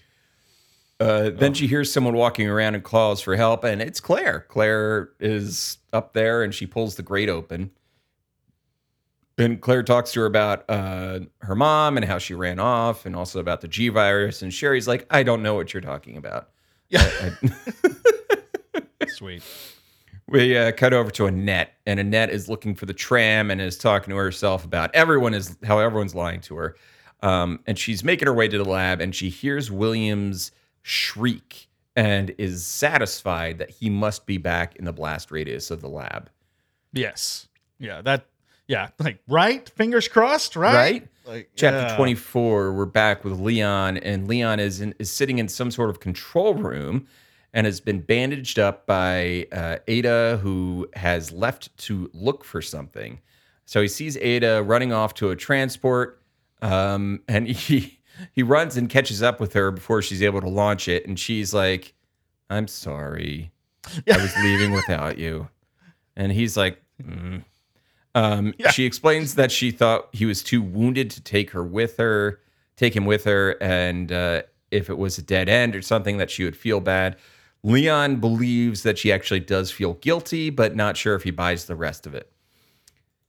Uh, 0.99 1.31
then 1.31 1.53
she 1.53 1.67
hears 1.67 1.91
someone 1.91 2.13
walking 2.15 2.47
around 2.47 2.75
and 2.75 2.83
calls 2.83 3.19
for 3.21 3.35
help, 3.35 3.63
and 3.63 3.81
it's 3.81 3.99
Claire. 3.99 4.45
Claire 4.47 5.09
is 5.19 5.77
up 5.91 6.13
there, 6.13 6.43
and 6.43 6.53
she 6.53 6.65
pulls 6.65 6.95
the 6.95 7.03
grate 7.03 7.29
open. 7.29 7.71
And 9.37 9.59
Claire 9.59 9.81
talks 9.83 10.11
to 10.13 10.19
her 10.21 10.25
about 10.27 10.63
uh, 10.69 11.21
her 11.39 11.55
mom 11.55 11.97
and 11.97 12.05
how 12.05 12.19
she 12.19 12.35
ran 12.35 12.59
off, 12.59 13.05
and 13.05 13.15
also 13.15 13.39
about 13.39 13.61
the 13.61 13.67
G 13.67 13.89
virus. 13.89 14.43
And 14.43 14.53
Sherry's 14.53 14.87
like, 14.87 15.05
"I 15.09 15.23
don't 15.23 15.41
know 15.41 15.55
what 15.55 15.73
you're 15.73 15.81
talking 15.81 16.15
about." 16.17 16.49
Yeah, 16.89 17.09
I- 17.21 17.51
sweet. 19.07 19.41
we 20.29 20.55
uh, 20.55 20.71
cut 20.73 20.93
over 20.93 21.09
to 21.11 21.25
Annette, 21.25 21.73
and 21.87 21.99
Annette 21.99 22.29
is 22.29 22.47
looking 22.47 22.75
for 22.75 22.85
the 22.85 22.93
tram 22.93 23.49
and 23.49 23.59
is 23.59 23.77
talking 23.77 24.11
to 24.11 24.15
herself 24.17 24.63
about 24.63 24.93
everyone 24.93 25.33
is 25.33 25.57
how 25.63 25.79
everyone's 25.79 26.13
lying 26.15 26.39
to 26.41 26.55
her. 26.57 26.75
Um, 27.23 27.59
and 27.65 27.79
she's 27.79 28.03
making 28.03 28.27
her 28.27 28.33
way 28.33 28.47
to 28.47 28.57
the 28.57 28.65
lab, 28.65 29.01
and 29.01 29.15
she 29.15 29.29
hears 29.29 29.71
Williams 29.71 30.51
shriek 30.83 31.67
and 31.95 32.33
is 32.37 32.65
satisfied 32.65 33.57
that 33.57 33.71
he 33.71 33.89
must 33.89 34.25
be 34.25 34.37
back 34.37 34.75
in 34.75 34.85
the 34.85 34.93
blast 34.93 35.31
radius 35.31 35.71
of 35.71 35.81
the 35.81 35.89
lab. 35.89 36.29
Yes. 36.91 37.47
Yeah. 37.79 38.01
That. 38.01 38.25
Yeah. 38.67 38.89
Like 38.99 39.19
right. 39.27 39.67
Fingers 39.69 40.07
crossed. 40.07 40.55
Right. 40.55 40.73
Right? 40.73 41.07
Like 41.25 41.49
Chapter 41.55 41.87
yeah. 41.87 41.95
24, 41.95 42.73
we're 42.73 42.85
back 42.85 43.23
with 43.23 43.39
Leon, 43.39 43.95
and 43.97 44.27
Leon 44.27 44.59
is 44.59 44.81
in, 44.81 44.93
is 44.99 45.09
sitting 45.09 45.39
in 45.39 45.47
some 45.47 45.71
sort 45.71 45.89
of 45.89 46.01
control 46.01 46.53
room 46.53 47.07
and 47.53 47.65
has 47.65 47.79
been 47.79 48.01
bandaged 48.01 48.59
up 48.59 48.85
by 48.85 49.47
uh, 49.53 49.77
Ada, 49.87 50.39
who 50.41 50.89
has 50.95 51.31
left 51.31 51.75
to 51.77 52.09
look 52.13 52.43
for 52.43 52.61
something. 52.61 53.21
So 53.65 53.81
he 53.81 53.87
sees 53.87 54.17
Ada 54.17 54.63
running 54.63 54.91
off 54.91 55.13
to 55.15 55.29
a 55.29 55.35
transport, 55.35 56.21
um, 56.61 57.21
and 57.29 57.47
he 57.47 57.99
he 58.31 58.43
runs 58.43 58.77
and 58.77 58.89
catches 58.89 59.21
up 59.21 59.39
with 59.39 59.53
her 59.53 59.71
before 59.71 60.01
she's 60.01 60.21
able 60.21 60.41
to 60.41 60.49
launch 60.49 60.87
it, 60.87 61.07
and 61.07 61.19
she's 61.19 61.53
like, 61.53 61.93
"I'm 62.49 62.67
sorry, 62.67 63.51
I 64.09 64.17
was 64.17 64.35
leaving 64.43 64.71
without 64.71 65.17
you," 65.17 65.49
and 66.15 66.31
he's 66.31 66.57
like. 66.57 66.81
"Mm." 67.01 67.43
Um, 68.15 68.53
Yeah. 68.57 68.71
She 68.71 68.85
explains 68.85 69.35
that 69.35 69.51
she 69.51 69.71
thought 69.71 70.09
he 70.11 70.25
was 70.25 70.43
too 70.43 70.61
wounded 70.61 71.09
to 71.11 71.21
take 71.21 71.49
her 71.51 71.63
with 71.63 71.97
her, 71.97 72.39
take 72.75 72.95
him 72.95 73.05
with 73.05 73.23
her, 73.23 73.57
and 73.61 74.11
uh, 74.11 74.43
if 74.71 74.89
it 74.89 74.97
was 74.97 75.17
a 75.17 75.21
dead 75.21 75.49
end 75.49 75.75
or 75.75 75.81
something, 75.81 76.17
that 76.17 76.29
she 76.29 76.43
would 76.43 76.55
feel 76.55 76.79
bad. 76.79 77.17
Leon 77.63 78.17
believes 78.17 78.83
that 78.83 78.97
she 78.97 79.11
actually 79.11 79.39
does 79.39 79.71
feel 79.71 79.93
guilty, 79.95 80.49
but 80.49 80.75
not 80.75 80.97
sure 80.97 81.15
if 81.15 81.23
he 81.23 81.31
buys 81.31 81.65
the 81.65 81.75
rest 81.75 82.05
of 82.05 82.13
it. 82.13 82.31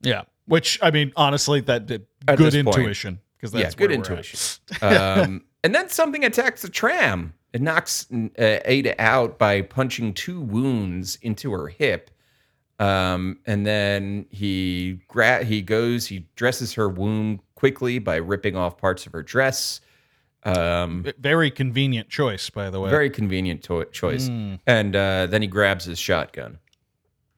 Yeah. 0.00 0.22
Which 0.46 0.78
I 0.82 0.90
mean, 0.90 1.12
honestly, 1.16 1.60
that 1.62 1.86
did 1.86 2.06
good 2.36 2.54
intuition. 2.54 3.14
point. 3.14 3.23
Because 3.36 3.52
yeah, 3.54 3.62
that's 3.62 3.74
good 3.74 3.90
we're 3.90 3.94
at. 3.94 4.08
intuition. 4.10 4.60
um, 4.82 5.44
and 5.62 5.74
then 5.74 5.88
something 5.88 6.24
attacks 6.24 6.62
the 6.62 6.68
tram. 6.68 7.34
It 7.52 7.62
knocks 7.62 8.06
uh, 8.12 8.58
Ada 8.64 9.00
out 9.00 9.38
by 9.38 9.62
punching 9.62 10.14
two 10.14 10.40
wounds 10.40 11.16
into 11.22 11.52
her 11.52 11.68
hip. 11.68 12.10
Um, 12.80 13.38
and 13.46 13.64
then 13.64 14.26
he 14.30 15.00
gra- 15.06 15.44
he 15.44 15.62
goes, 15.62 16.06
he 16.08 16.26
dresses 16.34 16.74
her 16.74 16.88
wound 16.88 17.38
quickly 17.54 18.00
by 18.00 18.16
ripping 18.16 18.56
off 18.56 18.76
parts 18.76 19.06
of 19.06 19.12
her 19.12 19.22
dress. 19.22 19.80
Um, 20.42 21.06
Very 21.18 21.50
convenient 21.50 22.08
choice, 22.08 22.50
by 22.50 22.68
the 22.68 22.80
way. 22.80 22.90
very 22.90 23.08
convenient 23.08 23.62
to- 23.64 23.86
choice. 23.92 24.28
Mm. 24.28 24.60
And 24.66 24.96
uh, 24.96 25.26
then 25.26 25.40
he 25.40 25.48
grabs 25.48 25.84
his 25.84 25.98
shotgun. 25.98 26.58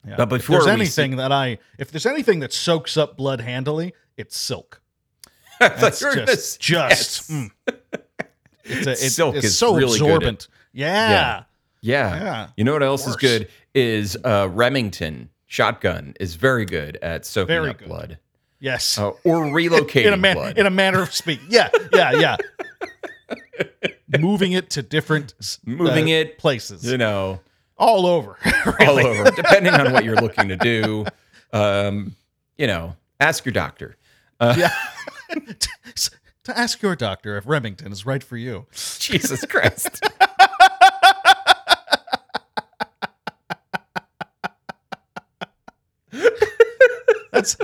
Yeah. 0.07 0.17
But 0.17 0.25
if 0.25 0.29
before 0.31 0.57
there's 0.57 0.67
we 0.67 0.73
anything 0.73 1.17
that 1.17 1.31
I, 1.33 1.59
if 1.79 1.91
there's 1.91 2.07
anything 2.07 2.41
that 2.41 2.53
soaks 2.53 2.97
up 2.97 3.17
blood 3.17 3.41
handily, 3.41 3.93
it's 4.17 4.37
silk. 4.37 4.81
That's 5.81 6.01
you 6.01 6.09
were 6.09 6.15
gonna 6.15 6.27
just, 6.27 6.61
just. 6.61 7.31
yes. 7.31 7.31
mm. 7.31 7.51
It's 8.65 8.87
a, 8.87 8.91
it- 8.93 8.97
Silk 8.99 9.37
it's 9.37 9.47
is 9.47 9.59
so 9.59 9.75
really 9.77 9.99
good 9.99 10.07
at- 10.09 10.17
absorbent. 10.17 10.49
Yeah. 10.73 11.11
Yeah. 11.11 11.43
Yeah. 11.83 12.17
Yeah. 12.25 12.49
You 12.57 12.65
know 12.65 12.73
what 12.73 12.83
else 12.83 13.07
is 13.07 13.17
good 13.17 13.49
is 13.75 14.17
uh, 14.25 14.49
Remington 14.53 15.31
shotgun 15.47 16.15
is 16.21 16.35
very 16.35 16.65
good 16.67 16.99
at 17.03 17.25
soaking 17.25 17.47
Very 17.49 17.71
up 17.71 17.79
good. 17.79 17.89
blood 17.89 18.19
Yes. 18.59 18.99
uh, 18.99 19.11
or 19.25 19.45
relocating 19.47 20.07
in 20.09 20.13
a 20.13 20.17
man, 20.17 20.35
blood. 20.37 20.59
in 20.59 20.67
a 20.67 20.71
manner 20.71 21.03
of 21.03 21.15
speaking. 21.15 21.47
Yeah. 21.49 21.69
Yeah. 21.93 22.13
Yeah. 22.13 22.37
moving 24.19 24.53
it 24.53 24.71
to 24.71 24.83
different 24.83 25.35
Moving 25.65 26.07
uh, 26.07 26.17
it, 26.17 26.39
places 26.39 26.85
You 26.91 26.99
know, 26.99 27.41
all 27.79 28.07
over. 28.07 28.37
all 28.81 28.99
over, 28.99 29.31
depending 29.33 29.75
on 29.75 29.93
what 29.93 30.05
you're 30.05 30.17
looking 30.17 30.49
to 30.49 30.57
do. 30.57 31.05
Um, 31.53 32.15
you 32.59 32.67
know, 32.67 32.97
ask 33.21 33.45
your 33.45 33.53
doctor. 33.53 33.97
Yeah. 34.41 34.71
To, 35.31 35.57
to 36.45 36.59
ask 36.59 36.83
your 36.83 36.97
doctor 36.97 37.37
if 37.37 37.47
Remington 37.47 37.93
is 37.93 38.07
right 38.07 38.23
for 38.23 38.37
you. 38.37 38.67
Jesus 38.99 39.45
Christ. 39.45 40.01
That's 47.33 47.57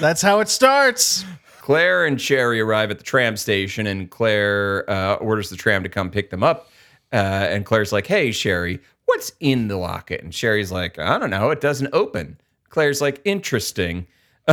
that's 0.00 0.22
how 0.22 0.40
it 0.40 0.48
starts. 0.48 1.24
Claire 1.60 2.06
and 2.06 2.20
Sherry 2.20 2.58
arrive 2.60 2.90
at 2.90 2.98
the 2.98 3.04
tram 3.04 3.36
station, 3.36 3.86
and 3.86 4.10
Claire 4.10 4.88
uh, 4.90 5.14
orders 5.16 5.50
the 5.50 5.56
tram 5.56 5.82
to 5.82 5.88
come 5.90 6.10
pick 6.10 6.30
them 6.30 6.42
up. 6.42 6.70
Uh, 7.12 7.46
and 7.50 7.66
Claire's 7.66 7.92
like, 7.92 8.06
"Hey, 8.06 8.32
Sherry, 8.32 8.80
what's 9.04 9.32
in 9.40 9.68
the 9.68 9.76
locket?" 9.76 10.22
And 10.22 10.34
Sherry's 10.34 10.72
like, 10.72 10.98
"I 10.98 11.18
don't 11.18 11.30
know. 11.30 11.50
It 11.50 11.60
doesn't 11.60 11.90
open." 11.92 12.40
Claire's 12.70 13.02
like, 13.02 13.20
"Interesting. 13.24 14.06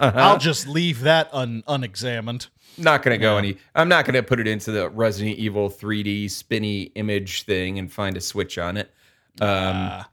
I'll 0.00 0.38
just 0.38 0.66
leave 0.66 1.00
that 1.00 1.28
un, 1.32 1.62
unexamined. 1.68 2.48
Not 2.78 3.02
gonna 3.02 3.18
go 3.18 3.36
any. 3.36 3.56
I'm 3.74 3.88
not 3.88 4.04
gonna 4.04 4.22
put 4.22 4.40
it 4.40 4.46
into 4.48 4.70
the 4.72 4.88
Resident 4.90 5.38
Evil 5.38 5.68
3D 5.68 6.30
spinny 6.30 6.82
image 6.94 7.42
thing 7.42 7.78
and 7.78 7.92
find 7.92 8.16
a 8.16 8.20
switch 8.20 8.58
on 8.58 8.76
it. 8.76 8.92
Um, 9.40 9.48
Uh, 9.48 10.04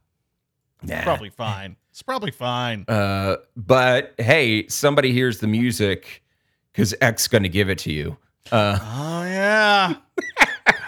nah. 0.83 1.01
probably 1.03 1.29
fine. 1.29 1.75
It's 1.91 2.01
probably 2.03 2.31
fine. 2.31 2.85
Uh, 2.87 3.37
but 3.55 4.13
hey, 4.17 4.67
somebody 4.67 5.13
hears 5.13 5.39
the 5.39 5.47
music 5.47 6.23
because 6.71 6.93
X 7.01 7.27
gonna 7.27 7.47
give 7.49 7.69
it 7.69 7.77
to 7.79 7.91
you. 7.93 8.17
Uh, 8.51 8.77
Oh 8.81 9.23
yeah. 9.23 9.95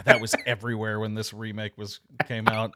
That 0.06 0.22
was 0.22 0.34
everywhere 0.46 1.00
when 1.00 1.14
this 1.14 1.34
remake 1.34 1.78
was 1.78 2.00
came 2.28 2.48
out. 2.48 2.74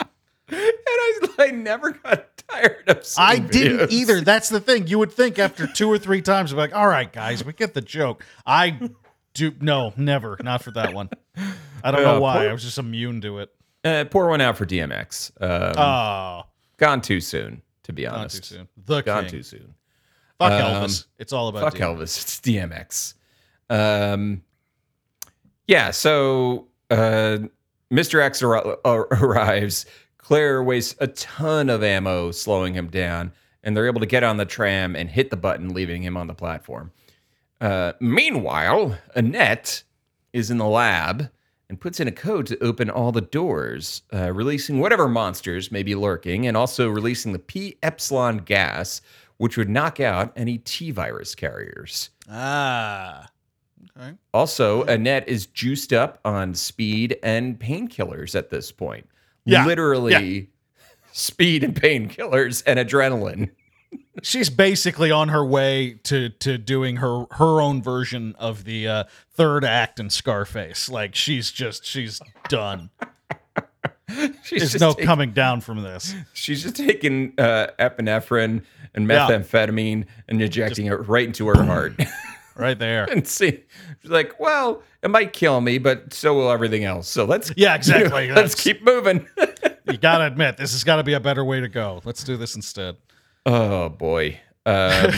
And 0.49 0.57
I, 0.59 1.19
I 1.39 1.47
never 1.51 1.91
got 1.91 2.37
tired 2.49 2.83
of. 2.89 3.05
Seeing 3.05 3.27
I 3.27 3.39
didn't 3.39 3.91
either. 3.91 4.21
That's 4.21 4.49
the 4.49 4.59
thing. 4.59 4.87
You 4.87 4.99
would 4.99 5.11
think 5.11 5.39
after 5.39 5.67
two 5.67 5.89
or 5.91 5.97
three 5.97 6.21
times, 6.21 6.51
be 6.51 6.57
like, 6.57 6.75
"All 6.75 6.87
right, 6.87 7.11
guys, 7.11 7.43
we 7.45 7.53
get 7.53 7.73
the 7.73 7.81
joke." 7.81 8.23
I 8.45 8.79
do 9.33 9.53
no, 9.61 9.93
never, 9.97 10.37
not 10.43 10.63
for 10.63 10.71
that 10.71 10.93
one. 10.93 11.09
I 11.83 11.91
don't 11.91 12.03
know 12.03 12.17
Uh, 12.17 12.19
why. 12.19 12.37
poor- 12.39 12.49
I 12.49 12.53
was 12.53 12.63
just 12.63 12.77
immune 12.77 13.21
to 13.21 13.39
it. 13.39 13.49
Uh, 13.83 14.05
pour 14.05 14.29
one 14.29 14.39
out 14.41 14.57
for 14.57 14.65
DMX. 14.65 15.31
Um, 15.41 15.73
Oh, 15.77 16.43
gone 16.77 17.01
too 17.01 17.19
soon, 17.19 17.61
to 17.83 17.91
be 17.93 18.07
honest. 18.07 18.43
too 18.49 18.55
soon. 18.57 18.67
The 18.85 19.01
Gone 19.01 19.23
king. 19.23 19.31
too 19.31 19.43
soon. 19.43 19.73
Fuck 20.39 20.51
Um, 20.53 20.61
Elvis. 20.83 21.05
It's 21.19 21.33
all 21.33 21.47
about 21.49 21.63
Fuck 21.63 21.75
DMX. 21.75 21.97
Elvis. 21.97 22.21
It's 22.21 22.39
DMX. 22.39 23.13
Um, 23.69 24.43
yeah. 25.67 25.91
So 25.91 26.67
uh, 26.89 27.39
Mr. 27.91 28.21
X 28.21 28.41
ar- 28.43 28.77
ar- 28.85 29.07
arrives. 29.11 29.85
Claire 30.23 30.63
wastes 30.63 30.95
a 31.01 31.07
ton 31.07 31.69
of 31.69 31.83
ammo, 31.83 32.31
slowing 32.31 32.73
him 32.73 32.87
down, 32.87 33.33
and 33.61 33.75
they're 33.75 33.87
able 33.87 33.99
to 33.99 34.05
get 34.05 34.23
on 34.23 34.37
the 34.37 34.45
tram 34.45 34.95
and 34.95 35.09
hit 35.09 35.29
the 35.29 35.35
button, 35.35 35.73
leaving 35.73 36.01
him 36.01 36.15
on 36.15 36.27
the 36.27 36.33
platform. 36.33 36.93
Uh, 37.59 37.91
meanwhile, 37.99 38.97
Annette 39.15 39.83
is 40.31 40.49
in 40.49 40.57
the 40.57 40.65
lab 40.65 41.29
and 41.67 41.79
puts 41.79 41.99
in 41.99 42.07
a 42.07 42.11
code 42.11 42.45
to 42.47 42.63
open 42.63 42.89
all 42.89 43.11
the 43.11 43.19
doors, 43.19 44.03
uh, 44.13 44.31
releasing 44.31 44.79
whatever 44.79 45.09
monsters 45.09 45.73
may 45.73 45.83
be 45.83 45.93
lurking, 45.93 46.47
and 46.47 46.55
also 46.55 46.87
releasing 46.87 47.33
the 47.33 47.39
P 47.39 47.77
epsilon 47.83 48.37
gas, 48.37 49.01
which 49.37 49.57
would 49.57 49.69
knock 49.69 49.99
out 49.99 50.31
any 50.37 50.57
T 50.59 50.91
virus 50.91 51.35
carriers. 51.35 52.11
Ah. 52.29 53.27
Okay. 53.97 54.13
Also, 54.33 54.83
Annette 54.83 55.27
is 55.27 55.47
juiced 55.47 55.91
up 55.91 56.19
on 56.23 56.55
speed 56.55 57.19
and 57.23 57.59
painkillers 57.59 58.35
at 58.35 58.49
this 58.49 58.71
point. 58.71 59.05
Yeah, 59.45 59.65
Literally, 59.65 60.49
speed 61.11 61.63
and 61.63 61.75
painkillers 61.75 62.63
and 62.65 62.79
adrenaline. 62.79 63.49
She's 64.21 64.49
basically 64.49 65.11
on 65.11 65.29
her 65.29 65.43
way 65.45 65.99
to 66.03 66.29
to 66.29 66.57
doing 66.57 66.97
her 66.97 67.25
her 67.31 67.59
own 67.61 67.81
version 67.81 68.35
of 68.39 68.63
the 68.63 68.87
uh, 68.87 69.03
third 69.31 69.65
act 69.65 69.99
in 69.99 70.09
Scarface. 70.09 70.87
Like 70.89 71.13
she's 71.15 71.51
just 71.51 71.85
she's 71.85 72.21
done. 72.47 72.89
She's 74.43 74.59
There's 74.59 74.71
just 74.73 74.79
no 74.81 74.91
taking- 74.91 75.05
coming 75.05 75.31
down 75.31 75.61
from 75.61 75.81
this. 75.81 76.13
She's 76.33 76.61
just 76.63 76.75
taking 76.75 77.33
uh, 77.39 77.67
epinephrine 77.79 78.61
and 78.93 79.07
Yeah. 79.09 79.27
methamphetamine 79.27 80.05
and 80.27 80.41
injecting 80.41 80.85
it 80.87 81.07
right 81.07 81.25
into 81.25 81.47
her 81.47 81.63
heart. 81.63 81.93
Right 82.55 82.77
there. 82.77 83.03
and 83.11 83.27
see, 83.27 83.63
she's 84.01 84.11
like, 84.11 84.39
well, 84.39 84.83
it 85.01 85.09
might 85.09 85.33
kill 85.33 85.61
me, 85.61 85.77
but 85.77 86.13
so 86.13 86.33
will 86.33 86.51
everything 86.51 86.83
else. 86.83 87.07
So 87.07 87.25
let's 87.25 87.51
Yeah, 87.55 87.75
exactly. 87.75 88.31
let's 88.35 88.55
keep 88.55 88.83
moving. 88.83 89.27
You 89.85 89.97
gotta 89.97 90.25
admit, 90.25 90.55
this 90.55 90.71
has 90.71 90.85
got 90.85 90.95
to 90.95 91.03
be 91.03 91.11
a 91.11 91.19
better 91.19 91.43
way 91.43 91.59
to 91.59 91.67
go. 91.67 92.01
Let's 92.05 92.23
do 92.23 92.37
this 92.37 92.55
instead. 92.55 92.95
oh 93.45 93.89
boy. 93.89 94.39
Um, 94.65 95.11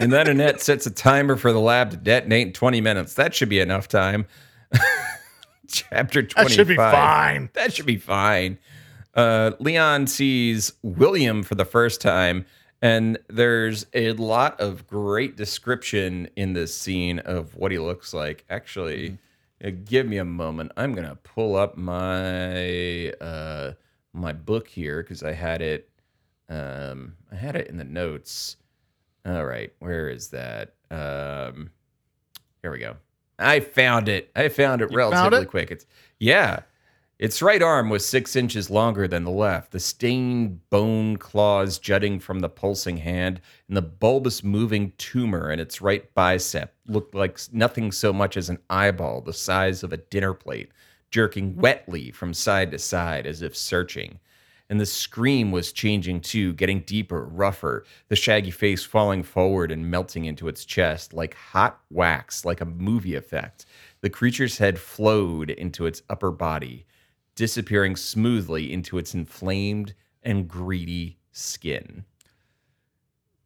and 0.00 0.12
then 0.12 0.26
Annette 0.26 0.60
sets 0.60 0.86
a 0.86 0.90
timer 0.90 1.36
for 1.36 1.52
the 1.52 1.60
lab 1.60 1.92
to 1.92 1.96
detonate 1.96 2.48
in 2.48 2.52
20 2.52 2.80
minutes. 2.80 3.14
That 3.14 3.32
should 3.32 3.48
be 3.48 3.60
enough 3.60 3.86
time. 3.86 4.26
Chapter 5.68 6.24
25. 6.24 6.34
That 6.34 6.50
should 6.52 6.66
be 6.66 6.76
fine. 6.76 7.50
That 7.52 7.72
should 7.72 7.86
be 7.86 7.96
fine. 7.96 8.58
Uh, 9.14 9.52
Leon 9.60 10.08
sees 10.08 10.72
William 10.82 11.44
for 11.44 11.54
the 11.54 11.64
first 11.64 12.00
time, 12.00 12.44
and 12.84 13.18
there's 13.30 13.86
a 13.94 14.12
lot 14.12 14.60
of 14.60 14.86
great 14.86 15.36
description 15.36 16.28
in 16.36 16.52
this 16.52 16.76
scene 16.76 17.18
of 17.20 17.56
what 17.56 17.72
he 17.72 17.78
looks 17.78 18.12
like. 18.12 18.44
Actually, 18.50 19.16
uh, 19.64 19.70
give 19.86 20.06
me 20.06 20.18
a 20.18 20.24
moment. 20.24 20.70
I'm 20.76 20.94
gonna 20.94 21.16
pull 21.22 21.56
up 21.56 21.78
my 21.78 23.08
uh, 23.22 23.72
my 24.12 24.34
book 24.34 24.68
here 24.68 25.02
because 25.02 25.22
I 25.22 25.32
had 25.32 25.62
it. 25.62 25.88
Um, 26.50 27.14
I 27.32 27.36
had 27.36 27.56
it 27.56 27.68
in 27.68 27.78
the 27.78 27.84
notes. 27.84 28.56
All 29.24 29.46
right, 29.46 29.72
where 29.78 30.10
is 30.10 30.28
that? 30.28 30.74
Um, 30.90 31.70
here 32.60 32.70
we 32.70 32.80
go. 32.80 32.96
I 33.38 33.60
found 33.60 34.10
it. 34.10 34.30
I 34.36 34.50
found 34.50 34.82
it 34.82 34.90
You 34.90 34.98
found 34.98 35.12
relatively 35.14 35.42
it? 35.44 35.48
quick. 35.48 35.70
It's 35.70 35.86
yeah. 36.18 36.60
Its 37.16 37.40
right 37.40 37.62
arm 37.62 37.90
was 37.90 38.04
six 38.04 38.34
inches 38.34 38.70
longer 38.70 39.06
than 39.06 39.22
the 39.22 39.30
left. 39.30 39.70
The 39.70 39.78
stained 39.78 40.68
bone 40.68 41.16
claws 41.16 41.78
jutting 41.78 42.18
from 42.18 42.40
the 42.40 42.48
pulsing 42.48 42.96
hand, 42.96 43.40
and 43.68 43.76
the 43.76 43.82
bulbous 43.82 44.42
moving 44.42 44.92
tumor 44.98 45.52
in 45.52 45.60
its 45.60 45.80
right 45.80 46.12
bicep 46.14 46.74
looked 46.88 47.14
like 47.14 47.38
nothing 47.52 47.92
so 47.92 48.12
much 48.12 48.36
as 48.36 48.50
an 48.50 48.58
eyeball 48.68 49.20
the 49.20 49.32
size 49.32 49.84
of 49.84 49.92
a 49.92 49.98
dinner 49.98 50.34
plate, 50.34 50.72
jerking 51.12 51.54
wetly 51.54 52.10
from 52.10 52.34
side 52.34 52.72
to 52.72 52.80
side 52.80 53.26
as 53.26 53.42
if 53.42 53.56
searching. 53.56 54.18
And 54.68 54.80
the 54.80 54.86
scream 54.86 55.52
was 55.52 55.72
changing 55.72 56.22
too, 56.22 56.52
getting 56.54 56.80
deeper, 56.80 57.26
rougher, 57.26 57.84
the 58.08 58.16
shaggy 58.16 58.50
face 58.50 58.82
falling 58.82 59.22
forward 59.22 59.70
and 59.70 59.88
melting 59.88 60.24
into 60.24 60.48
its 60.48 60.64
chest 60.64 61.14
like 61.14 61.34
hot 61.34 61.78
wax, 61.90 62.44
like 62.44 62.60
a 62.60 62.64
movie 62.66 63.14
effect. 63.14 63.66
The 64.00 64.10
creature's 64.10 64.58
head 64.58 64.80
flowed 64.80 65.50
into 65.50 65.86
its 65.86 66.02
upper 66.10 66.32
body, 66.32 66.86
disappearing 67.34 67.96
smoothly 67.96 68.72
into 68.72 68.98
its 68.98 69.14
inflamed 69.14 69.94
and 70.22 70.48
greedy 70.48 71.18
skin. 71.32 72.04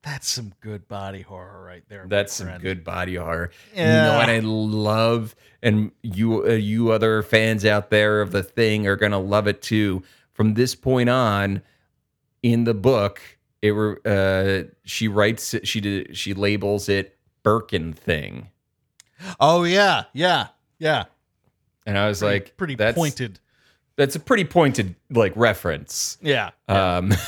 That's 0.03 0.29
some 0.29 0.53
good 0.61 0.87
body 0.88 1.22
horror 1.22 1.62
right 1.64 1.83
there. 1.88 2.07
That's 2.09 2.33
some 2.33 2.46
friend. 2.46 2.62
good 2.62 2.85
body 2.85 3.16
horror. 3.16 3.51
You 3.74 3.83
Yeah. 3.83 4.03
know 4.07 4.16
what 4.18 4.31
I 4.31 4.38
love, 4.38 5.35
and 5.62 5.90
you 6.03 6.44
uh, 6.46 6.51
you 6.53 6.92
other 6.92 7.22
fans 7.22 7.64
out 7.64 7.90
there 7.90 8.20
of 8.22 8.31
the 8.31 8.42
thing 8.42 8.87
are 8.87 8.96
gonna 8.96 9.18
love 9.18 9.46
it 9.48 9.61
too. 9.61 10.03
From 10.33 10.55
this 10.55 10.74
point 10.77 11.09
on, 11.09 11.62
in 12.44 12.62
the 12.64 12.74
book, 12.74 13.20
it 13.61 13.72
were 13.72 14.01
uh, 14.07 14.70
she 14.85 15.09
writes 15.09 15.55
she 15.64 15.81
did 15.81 16.16
she 16.16 16.33
labels 16.33 16.88
it 16.88 17.18
Birkin 17.42 17.92
thing, 17.92 18.48
Oh 19.40 19.64
yeah, 19.64 20.05
yeah, 20.12 20.48
yeah. 20.79 21.07
and 21.87 21.98
I 21.98 22.07
was 22.09 22.20
Pretty, 22.20 22.35
like, 22.35 22.57
pretty 22.57 22.77
pointed. 22.77 23.40
That's 23.98 24.16
a 24.16 24.20
pretty 24.20 24.44
pointed 24.44 24.94
like 25.11 25.32
reference. 25.37 26.16
Yeah. 26.22 26.50
Um, 26.68 27.12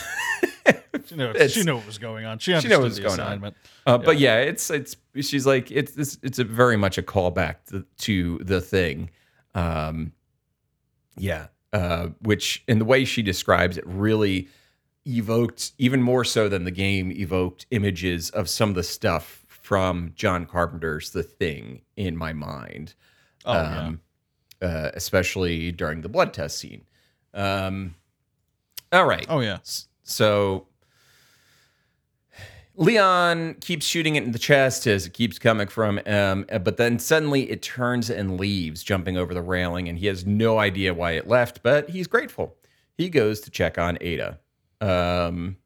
She 1.07 1.17
knew, 1.17 1.49
she 1.49 1.65
knew 1.65 1.75
what 1.77 1.87
was 1.87 1.99
going 1.99 2.25
on. 2.25 2.39
She 2.39 2.59
She 2.61 2.69
knew 2.69 2.77
what 2.77 2.85
was 2.85 2.97
the 2.97 3.03
going 3.03 3.19
on. 3.19 3.27
assignment. 3.27 3.57
Uh, 3.85 3.99
But 3.99 4.19
yeah, 4.19 4.39
it's 4.39 4.71
it's 4.71 4.97
she's 5.21 5.45
like 5.45 5.71
it's 5.73 5.97
it's, 5.97 6.19
it's 6.23 6.39
a 6.39 6.45
very 6.45 6.77
much 6.77 6.99
a 6.99 7.03
callback 7.03 7.57
to, 7.71 7.85
to 7.99 8.39
the 8.45 8.61
thing. 8.61 9.11
Um, 9.55 10.13
yeah, 11.17 11.49
uh, 11.73 12.09
which 12.23 12.63
in 12.69 12.79
the 12.79 12.85
way 12.85 13.05
she 13.05 13.23
describes 13.23 13.77
it 13.77 13.85
really 13.87 14.49
evoked 15.07 15.73
even 15.79 16.01
more 16.03 16.25
so 16.25 16.49
than 16.49 16.65
the 16.65 16.71
game 16.71 17.11
evoked 17.11 17.67
images 17.73 18.31
of 18.31 18.49
some 18.49 18.69
of 18.69 18.75
the 18.77 18.85
stuff 18.85 19.45
from 19.49 20.13
John 20.15 20.47
Carpenter's 20.47 21.11
The 21.11 21.23
Thing 21.25 21.83
in 21.97 22.17
my 22.17 22.33
mind. 22.33 22.95
Oh 23.45 23.59
um, 23.59 24.01
uh, 24.63 24.91
especially 24.95 25.73
during 25.73 26.03
the 26.03 26.09
blood 26.09 26.33
test 26.35 26.59
scene. 26.59 26.83
Um, 27.35 27.95
all 28.93 29.07
right. 29.07 29.27
Oh 29.29 29.41
yeah. 29.41 29.59
So 30.03 30.67
Leon 32.77 33.55
keeps 33.61 33.85
shooting 33.85 34.17
it 34.17 34.25
in 34.25 34.33
the 34.33 34.39
chest 34.39 34.87
as 34.87 35.07
it 35.07 35.13
keeps 35.13 35.39
coming 35.39 35.69
from 35.69 35.99
him, 35.99 36.47
but 36.63 36.79
then 36.79 36.99
suddenly 36.99 37.51
it 37.51 37.63
turns 37.63 38.09
and 38.09 38.41
leaves, 38.41 38.83
jumping 38.83 39.17
over 39.19 39.35
the 39.35 39.43
railing, 39.43 39.89
and 39.89 39.99
he 39.99 40.07
has 40.07 40.25
no 40.25 40.59
idea 40.59 40.95
why 40.95 41.13
it 41.13 41.29
left, 41.29 41.63
but 41.63 41.91
he's 41.91 42.07
grateful. 42.07 42.57
He 42.97 43.09
goes 43.11 43.41
to 43.41 43.51
check 43.51 43.77
on 43.77 43.99
Ada. 44.01 44.39
Um, 44.81 45.57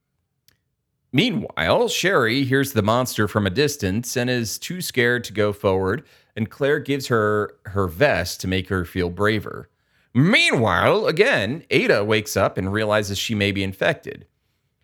meanwhile, 1.14 1.88
Sherry 1.88 2.44
hears 2.44 2.74
the 2.74 2.82
monster 2.82 3.26
from 3.26 3.46
a 3.46 3.50
distance 3.50 4.16
and 4.16 4.28
is 4.28 4.58
too 4.58 4.82
scared 4.82 5.24
to 5.24 5.32
go 5.32 5.54
forward, 5.54 6.04
and 6.36 6.50
Claire 6.50 6.80
gives 6.80 7.06
her 7.06 7.56
her 7.66 7.88
vest 7.88 8.42
to 8.42 8.48
make 8.48 8.68
her 8.68 8.84
feel 8.84 9.08
braver. 9.08 9.70
Meanwhile, 10.12 11.06
again, 11.06 11.64
Ada 11.70 12.04
wakes 12.04 12.36
up 12.36 12.58
and 12.58 12.72
realizes 12.72 13.18
she 13.18 13.34
may 13.34 13.50
be 13.50 13.64
infected. 13.64 14.26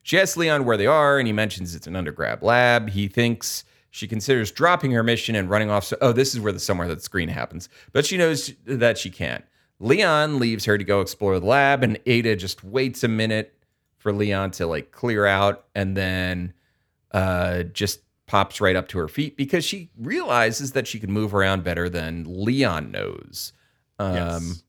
She 0.03 0.19
asks 0.19 0.37
Leon 0.37 0.65
where 0.65 0.77
they 0.77 0.87
are, 0.87 1.19
and 1.19 1.27
he 1.27 1.33
mentions 1.33 1.75
it's 1.75 1.87
an 1.87 1.95
undergrad 1.95 2.43
lab. 2.43 2.89
He 2.89 3.07
thinks 3.07 3.65
she 3.91 4.09
considers 4.09 4.51
dropping 4.51 4.93
her 4.93 5.03
mission 5.03 5.35
and 5.35 5.51
running 5.51 5.71
off. 5.71 5.85
So, 5.85 5.97
oh, 6.01 6.13
this 6.13 6.35
is 6.35 6.41
where 6.41 6.53
the 6.53 6.59
somewhere 6.59 6.89
that's 6.89 7.09
green 7.09 7.29
happens, 7.29 7.69
but 7.93 8.07
she 8.07 8.17
knows 8.17 8.53
that 8.65 8.99
she 8.99 9.11
can't. 9.11 9.45
Leon 9.79 10.39
leaves 10.39 10.65
her 10.65 10.77
to 10.79 10.85
go 10.85 11.01
explore 11.01 11.39
the 11.39 11.47
lab, 11.47 11.83
and 11.83 11.99
Ada 12.07 12.37
just 12.37 12.65
waits 12.65 13.05
a 13.05 13.09
minute 13.09 13.55
for 14.01 14.13
Leon 14.13 14.51
to 14.53 14.67
like 14.67 14.91
clear 14.91 15.25
out, 15.27 15.67
and 15.75 15.97
then 15.97 16.53
uh, 17.13 17.63
just 17.63 18.01
pops 18.27 18.61
right 18.61 18.77
up 18.77 18.89
to 18.89 18.99
her 18.99 19.09
feet 19.09 19.37
because 19.37 19.65
she 19.65 19.91
realizes 19.97 20.73
that 20.73 20.87
she 20.87 20.99
can 20.99 21.13
move 21.13 21.35
around 21.35 21.63
better 21.65 21.89
than 21.89 22.25
Leon 22.27 22.91
knows. 22.91 23.53
Um, 23.99 24.15
Yes. 24.15 24.63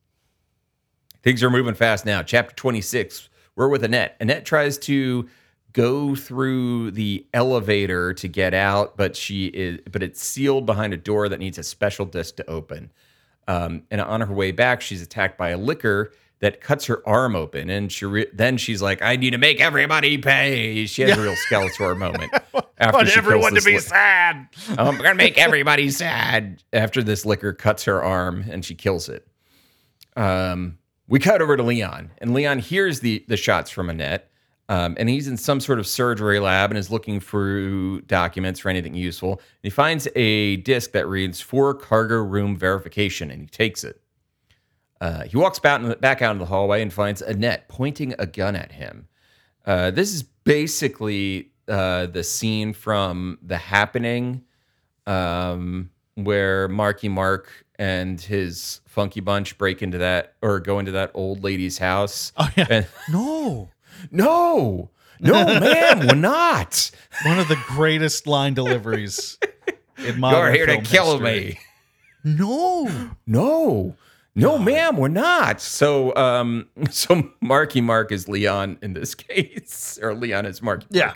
Things 1.24 1.44
are 1.44 1.52
moving 1.52 1.76
fast 1.76 2.06
now. 2.06 2.24
Chapter 2.24 2.56
26. 2.56 3.30
We're 3.56 3.68
with 3.68 3.84
Annette. 3.84 4.18
Annette 4.20 4.44
tries 4.44 4.78
to 4.80 5.30
go 5.74 6.16
through 6.16 6.92
the 6.92 7.28
elevator 7.34 8.14
to 8.16 8.28
get 8.28 8.54
out, 8.56 8.98
but 8.98 9.16
she 9.16 9.46
is 9.48 9.80
but 9.92 10.02
it's 10.02 10.22
sealed 10.22 10.66
behind 10.66 10.94
a 10.94 10.98
door 10.98 11.30
that 11.30 11.40
needs 11.40 11.58
a 11.58 11.64
special 11.64 12.06
disc 12.06 12.36
to 12.38 12.50
open. 12.50 12.92
Um, 13.48 13.84
and 13.92 14.02
on 14.02 14.22
her 14.22 14.34
way 14.34 14.52
back, 14.52 14.82
she's 14.82 15.02
attacked 15.02 15.38
by 15.38 15.50
a 15.50 15.58
licker 15.58 16.12
that 16.42 16.60
cuts 16.60 16.86
her 16.88 17.08
arm 17.08 17.36
open, 17.36 17.70
and 17.70 17.92
she 17.92 18.06
re- 18.06 18.28
then 18.34 18.58
she's 18.58 18.82
like, 18.82 19.02
"I 19.02 19.16
need 19.16 19.32
to 19.32 19.38
make 19.38 19.62
everybody 19.62 20.18
pay." 20.18 20.86
She 20.88 21.04
has 21.04 21.18
a 21.18 21.22
real 21.22 21.36
Skeletor 21.50 21.98
moment 21.98 22.34
after 22.78 22.98
want 22.98 23.10
everyone 23.16 23.54
to 23.56 23.62
be 23.62 23.78
sad. 23.78 24.48
I'm 24.78 24.98
gonna 24.98 25.16
make 25.16 25.38
everybody 25.38 25.90
sad. 25.90 26.62
After 26.74 27.02
this 27.02 27.26
licker 27.26 27.54
cuts 27.54 27.86
her 27.86 28.04
arm 28.04 28.46
and 28.50 28.66
she 28.66 28.76
kills 28.76 29.08
it. 29.08 29.28
Um, 30.16 30.78
we 31.08 31.20
cut 31.20 31.42
over 31.42 31.56
to 31.56 31.64
Leon, 31.64 32.12
and 32.18 32.34
Leon 32.34 32.60
hears 32.60 33.00
the 33.00 33.24
the 33.28 33.38
shots 33.38 33.70
from 33.72 33.90
Annette. 33.90 34.28
Um, 34.70 34.96
and 34.98 35.10
he's 35.10 35.28
in 35.28 35.36
some 35.36 35.60
sort 35.60 35.80
of 35.80 35.88
surgery 35.88 36.40
lab 36.40 36.72
and 36.72 36.78
is 36.78 36.90
looking 36.90 37.20
through 37.20 38.02
documents 38.04 38.62
for 38.62 38.70
anything 38.70 38.94
useful. 38.94 39.34
And 39.34 39.42
he 39.64 39.70
finds 39.70 40.08
a 40.16 40.58
disc 40.58 40.94
that 40.94 41.10
reads 41.10 41.42
for 41.42 41.74
cargo 41.74 42.16
room 42.22 42.56
verification, 42.56 43.30
and 43.30 43.42
he 43.42 43.48
takes 43.48 43.84
it. 43.84 44.01
Uh, 45.02 45.24
he 45.24 45.36
walks 45.36 45.60
back, 45.60 46.00
back 46.00 46.22
out 46.22 46.32
into 46.32 46.46
the 46.46 46.50
hallway 46.50 46.82
and 46.82 46.94
finds 46.94 47.22
Annette 47.22 47.68
pointing 47.68 48.14
a 48.20 48.26
gun 48.28 48.56
at 48.56 48.72
him. 48.72 49.08
Uh, 49.66 49.92
this 49.92 50.14
is 50.14 50.24
basically 50.24 51.52
uh, 51.68 52.06
the 52.06 52.24
scene 52.24 52.72
from 52.74 53.38
The 53.42 53.58
Happening, 53.58 54.44
um, 55.08 55.90
where 56.16 56.68
Marky 56.68 57.10
Mark 57.10 57.50
and 57.80 58.22
his 58.22 58.82
funky 58.86 59.22
bunch 59.22 59.58
break 59.58 59.82
into 59.82 59.98
that 59.98 60.36
or 60.42 60.60
go 60.60 60.78
into 60.78 60.92
that 60.92 61.10
old 61.16 61.44
lady's 61.44 61.80
house. 61.80 62.32
Oh 62.38 62.50
yeah. 62.56 62.68
And- 62.70 62.88
no. 63.12 63.70
no, 64.12 64.90
no, 65.20 65.46
ma'am, 65.60 66.00
we're 66.08 66.16
not. 66.16 66.92
One 67.26 67.40
of 67.40 67.48
the 67.48 67.60
greatest 67.68 68.28
line 68.28 68.54
deliveries 68.54 69.38
in 69.98 70.20
modern 70.20 70.54
You're 70.56 70.68
here 70.68 70.78
to 70.78 70.82
kill 70.82 71.18
history. 71.20 71.60
me. 72.24 72.36
No. 72.36 73.10
No, 73.26 73.96
no, 74.36 74.58
ma'am, 74.58 74.98
we're 74.98 75.08
not. 75.08 75.62
So, 75.62 76.16
um, 76.16 76.68
so 76.90 77.30
Marky 77.42 77.82
Mark 77.82 78.12
is 78.12 78.28
Leon 78.28 78.78
in 78.82 78.94
this 78.94 79.16
case, 79.16 80.00
or 80.02 80.14
Leon 80.14 80.46
is 80.46 80.62
Marky. 80.62 80.88
Yeah. 80.90 81.14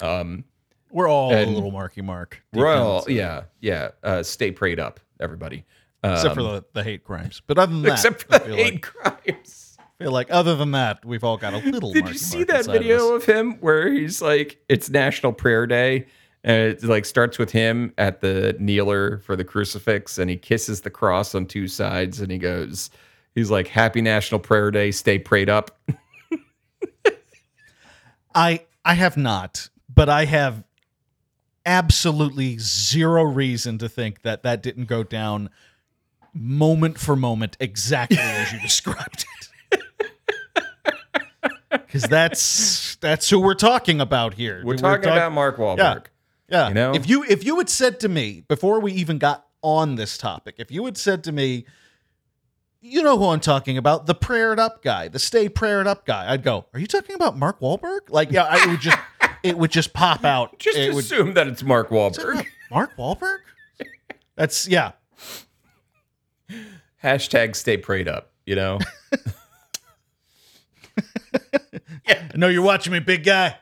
Um, 0.00 0.44
We're 0.90 1.08
all 1.08 1.32
a 1.34 1.44
little 1.44 1.70
Marky 1.70 2.02
Mark. 2.02 2.42
we're 2.52 2.68
all, 2.68 3.04
yeah, 3.08 3.44
yeah. 3.60 3.90
Uh, 4.02 4.22
stay 4.22 4.50
prayed 4.50 4.80
up, 4.80 5.00
everybody. 5.20 5.64
Um, 6.02 6.12
Except 6.12 6.34
for 6.34 6.42
the, 6.42 6.64
the 6.72 6.84
hate 6.84 7.04
crimes. 7.04 7.42
But 7.46 7.58
other 7.58 7.72
than 7.72 7.82
that, 7.82 7.92
except 7.92 8.22
for 8.22 8.38
the 8.38 8.54
hate 8.54 8.72
like, 8.74 8.82
crimes. 8.82 9.76
feel 9.98 10.12
like 10.12 10.28
other 10.30 10.54
than 10.54 10.70
that, 10.72 11.04
we've 11.04 11.24
all 11.24 11.36
got 11.36 11.54
a 11.54 11.58
little 11.58 11.90
mark. 11.90 11.94
Did 11.94 12.04
Marky 12.04 12.14
you 12.14 12.18
see 12.18 12.36
Mark 12.38 12.48
that 12.48 12.58
inside 12.58 12.76
of 12.76 12.82
video 12.82 13.14
of, 13.14 13.24
him 13.24 13.54
where 13.60 13.90
he's 13.90 14.22
like, 14.22 14.60
it's 14.68 14.88
National 14.88 15.32
Prayer 15.32 15.66
Day, 15.66 16.06
and 16.44 16.56
it 16.56 16.84
like 16.84 17.04
starts 17.04 17.38
with 17.38 17.50
him 17.50 17.92
at 17.98 18.20
the 18.20 18.56
kneeler 18.58 19.18
for 19.18 19.36
the 19.36 19.44
crucifix, 19.44 20.18
and 20.18 20.30
he 20.30 20.36
kisses 20.36 20.82
the 20.82 20.90
cross 20.90 21.34
on 21.34 21.46
two 21.46 21.68
sides, 21.68 22.20
and 22.20 22.30
he 22.30 22.38
goes, 22.38 22.90
he's 23.34 23.50
like, 23.50 23.68
Happy 23.68 24.00
National 24.00 24.40
Prayer 24.40 24.70
Day, 24.70 24.90
stay 24.90 25.18
prayed 25.18 25.48
up. 25.48 25.78
I 28.34 28.64
I 28.84 28.94
have 28.94 29.16
not, 29.16 29.68
but 29.92 30.08
I 30.08 30.24
have 30.26 30.64
absolutely 31.66 32.56
zero 32.58 33.22
reason 33.24 33.78
to 33.78 33.88
think 33.88 34.22
that 34.22 34.42
that 34.42 34.62
didn't 34.62 34.86
go 34.86 35.02
down 35.02 35.50
moment 36.32 36.98
for 36.98 37.16
moment 37.16 37.56
exactly 37.60 38.18
as 38.18 38.52
you 38.52 38.60
described 38.62 39.26
it. 39.72 39.82
Because 41.70 42.04
that's 42.04 42.96
that's 42.96 43.28
who 43.28 43.40
we're 43.40 43.54
talking 43.54 44.00
about 44.00 44.34
here. 44.34 44.62
We're 44.64 44.76
talking 44.76 45.04
talk- 45.04 45.12
about 45.12 45.32
Mark 45.32 45.56
Wahlberg. 45.56 45.78
Yeah. 45.78 46.00
Yeah. 46.48 46.68
You 46.68 46.74
know? 46.74 46.94
If 46.94 47.08
you 47.08 47.24
if 47.24 47.44
you 47.44 47.58
had 47.58 47.68
said 47.68 48.00
to 48.00 48.08
me 48.08 48.42
before 48.48 48.80
we 48.80 48.92
even 48.92 49.18
got 49.18 49.46
on 49.62 49.96
this 49.96 50.16
topic, 50.18 50.56
if 50.58 50.70
you 50.70 50.84
had 50.84 50.96
said 50.96 51.24
to 51.24 51.32
me, 51.32 51.66
you 52.80 53.02
know 53.02 53.18
who 53.18 53.26
I'm 53.26 53.40
talking 53.40 53.76
about, 53.76 54.06
the 54.06 54.14
prayed 54.14 54.58
up 54.58 54.82
guy, 54.82 55.08
the 55.08 55.18
stay 55.18 55.48
prayed 55.48 55.86
up 55.86 56.06
guy, 56.06 56.32
I'd 56.32 56.42
go, 56.42 56.66
Are 56.72 56.80
you 56.80 56.86
talking 56.86 57.14
about 57.14 57.36
Mark 57.36 57.60
Wahlberg? 57.60 58.08
Like, 58.08 58.30
yeah, 58.30 58.44
I 58.44 58.66
would 58.66 58.80
just 58.80 58.98
it 59.42 59.58
would 59.58 59.70
just 59.70 59.92
pop 59.92 60.24
out. 60.24 60.58
Just 60.58 60.76
it 60.76 60.94
would 60.94 61.04
assume 61.04 61.34
that 61.34 61.46
it's 61.46 61.62
Mark 61.62 61.90
Wahlberg. 61.90 62.46
Mark 62.70 62.96
Wahlberg? 62.96 63.38
That's 64.36 64.66
yeah. 64.68 64.92
Hashtag 67.02 67.54
stay 67.54 67.76
prayed 67.76 68.08
up, 68.08 68.32
you 68.46 68.56
know? 68.56 68.78
I 72.08 72.36
know 72.36 72.48
you're 72.48 72.62
watching 72.62 72.92
me, 72.92 73.00
big 73.00 73.24
guy. 73.24 73.56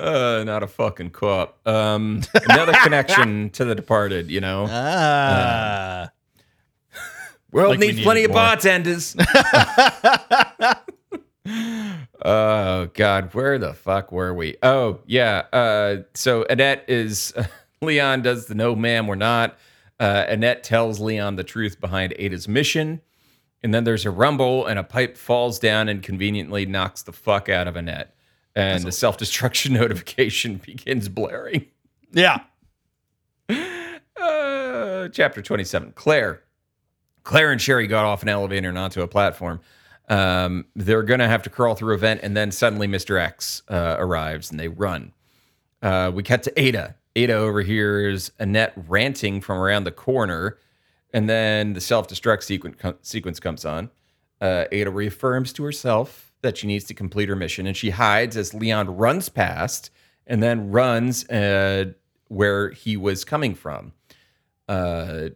Uh, 0.00 0.44
not 0.44 0.62
a 0.62 0.66
fucking 0.66 1.10
cop. 1.10 1.66
Um, 1.66 2.22
another 2.48 2.72
connection 2.82 3.50
to 3.54 3.64
the 3.64 3.74
departed, 3.74 4.30
you 4.30 4.40
know? 4.40 4.66
Ah. 4.68 6.10
World 7.52 7.70
Like 7.70 7.80
needs 7.80 7.92
needed 7.92 8.04
plenty 8.04 8.24
of 8.24 8.32
bartenders. 8.32 9.16
oh 12.24 12.88
God, 12.94 13.34
where 13.34 13.58
the 13.58 13.74
fuck 13.74 14.12
were 14.12 14.32
we? 14.32 14.56
Oh 14.62 15.00
yeah. 15.06 15.46
Uh, 15.52 16.02
so 16.14 16.44
Annette 16.48 16.84
is 16.86 17.32
Leon 17.82 18.22
does 18.22 18.46
the 18.46 18.54
no, 18.54 18.76
ma'am, 18.76 19.06
we're 19.06 19.16
not. 19.16 19.58
Uh, 19.98 20.24
Annette 20.28 20.62
tells 20.62 21.00
Leon 21.00 21.36
the 21.36 21.44
truth 21.44 21.80
behind 21.80 22.14
Ada's 22.18 22.46
mission, 22.46 23.00
and 23.62 23.74
then 23.74 23.84
there's 23.84 24.06
a 24.06 24.10
rumble, 24.10 24.64
and 24.66 24.78
a 24.78 24.84
pipe 24.84 25.16
falls 25.16 25.58
down 25.58 25.88
and 25.88 26.02
conveniently 26.02 26.64
knocks 26.66 27.02
the 27.02 27.12
fuck 27.12 27.48
out 27.48 27.66
of 27.68 27.76
Annette, 27.76 28.14
and 28.56 28.84
the 28.84 28.92
self 28.92 29.16
destruction 29.16 29.72
notification 29.74 30.56
begins 30.56 31.08
blaring. 31.08 31.66
yeah. 32.12 32.40
Uh, 34.20 35.08
chapter 35.08 35.40
27. 35.40 35.92
Claire. 35.92 36.42
Claire 37.22 37.52
and 37.52 37.60
Sherry 37.60 37.86
got 37.86 38.04
off 38.04 38.22
an 38.22 38.28
elevator 38.28 38.68
and 38.68 38.78
onto 38.78 39.02
a 39.02 39.08
platform. 39.08 39.60
Um, 40.08 40.66
they're 40.74 41.02
going 41.02 41.20
to 41.20 41.28
have 41.28 41.42
to 41.44 41.50
crawl 41.50 41.74
through 41.74 41.94
a 41.94 41.98
vent, 41.98 42.20
and 42.22 42.36
then 42.36 42.50
suddenly 42.50 42.88
Mr. 42.88 43.18
X 43.20 43.62
uh, 43.68 43.96
arrives 43.98 44.50
and 44.50 44.58
they 44.58 44.68
run. 44.68 45.12
Uh, 45.82 46.10
we 46.12 46.22
cut 46.22 46.42
to 46.42 46.60
Ada. 46.60 46.96
Ada 47.16 47.32
overhears 47.34 48.30
Annette 48.38 48.72
ranting 48.88 49.40
from 49.40 49.58
around 49.58 49.84
the 49.84 49.92
corner, 49.92 50.58
and 51.12 51.28
then 51.28 51.72
the 51.72 51.80
self 51.80 52.08
destruct 52.08 52.42
sequence, 52.42 52.76
sequence 53.02 53.40
comes 53.40 53.64
on. 53.64 53.90
Uh, 54.40 54.64
Ada 54.72 54.90
reaffirms 54.90 55.52
to 55.54 55.64
herself 55.64 56.29
that 56.42 56.56
she 56.56 56.66
needs 56.66 56.84
to 56.84 56.94
complete 56.94 57.28
her 57.28 57.36
mission, 57.36 57.66
and 57.66 57.76
she 57.76 57.90
hides 57.90 58.36
as 58.36 58.54
Leon 58.54 58.96
runs 58.96 59.28
past 59.28 59.90
and 60.26 60.42
then 60.42 60.70
runs 60.70 61.28
uh, 61.28 61.92
where 62.28 62.70
he 62.70 62.96
was 62.96 63.24
coming 63.24 63.54
from. 63.54 63.92
Uh, 64.68 65.30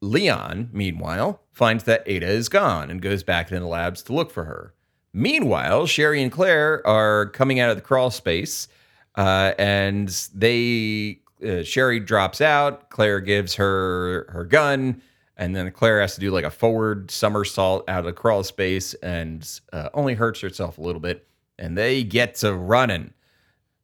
Leon, 0.00 0.70
meanwhile, 0.72 1.42
finds 1.52 1.84
that 1.84 2.02
Ada 2.06 2.26
is 2.26 2.48
gone 2.48 2.90
and 2.90 3.02
goes 3.02 3.22
back 3.22 3.48
to 3.48 3.58
the 3.58 3.66
labs 3.66 4.02
to 4.04 4.12
look 4.12 4.30
for 4.30 4.44
her. 4.44 4.74
Meanwhile, 5.12 5.86
Sherry 5.86 6.22
and 6.22 6.30
Claire 6.30 6.86
are 6.86 7.26
coming 7.26 7.60
out 7.60 7.70
of 7.70 7.76
the 7.76 7.82
crawl 7.82 8.10
space, 8.10 8.68
uh, 9.16 9.52
and 9.58 10.08
they 10.34 11.20
uh, 11.46 11.62
Sherry 11.62 12.00
drops 12.00 12.40
out. 12.40 12.90
Claire 12.90 13.20
gives 13.20 13.54
her 13.54 14.26
her 14.30 14.44
gun, 14.44 15.02
and 15.38 15.56
then 15.56 15.70
Claire 15.72 16.00
has 16.02 16.14
to 16.16 16.20
do 16.20 16.30
like 16.30 16.44
a 16.44 16.50
forward 16.50 17.10
somersault 17.10 17.88
out 17.88 18.00
of 18.00 18.04
the 18.04 18.12
crawl 18.12 18.42
space, 18.44 18.92
and 18.94 19.48
uh, 19.72 19.88
only 19.94 20.14
hurts 20.14 20.40
herself 20.40 20.76
a 20.78 20.82
little 20.82 21.00
bit. 21.00 21.26
And 21.58 21.76
they 21.76 22.04
get 22.04 22.34
to 22.36 22.54
running. 22.54 23.12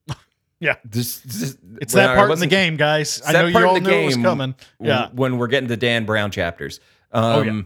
Yeah. 0.61 0.77
This, 0.85 1.19
this- 1.21 1.59
It's 1.83 1.93
that 1.95 2.17
part 2.17 2.31
in 2.31 2.39
the 2.39 2.47
game, 2.47 2.77
guys. 2.77 3.21
I 3.27 3.33
know 3.33 3.47
you 3.47 3.67
all 3.67 3.81
knew 3.81 3.91
it 3.91 4.05
was 4.07 4.17
coming. 4.17 4.55
Yeah. 4.81 5.09
When 5.13 5.37
we're 5.37 5.49
getting 5.49 5.69
to 5.69 5.77
Dan 5.77 6.07
Brown 6.07 6.31
chapters. 6.31 6.81
Um, 7.13 7.25
Oh, 7.25 7.43
yeah. 7.43 7.63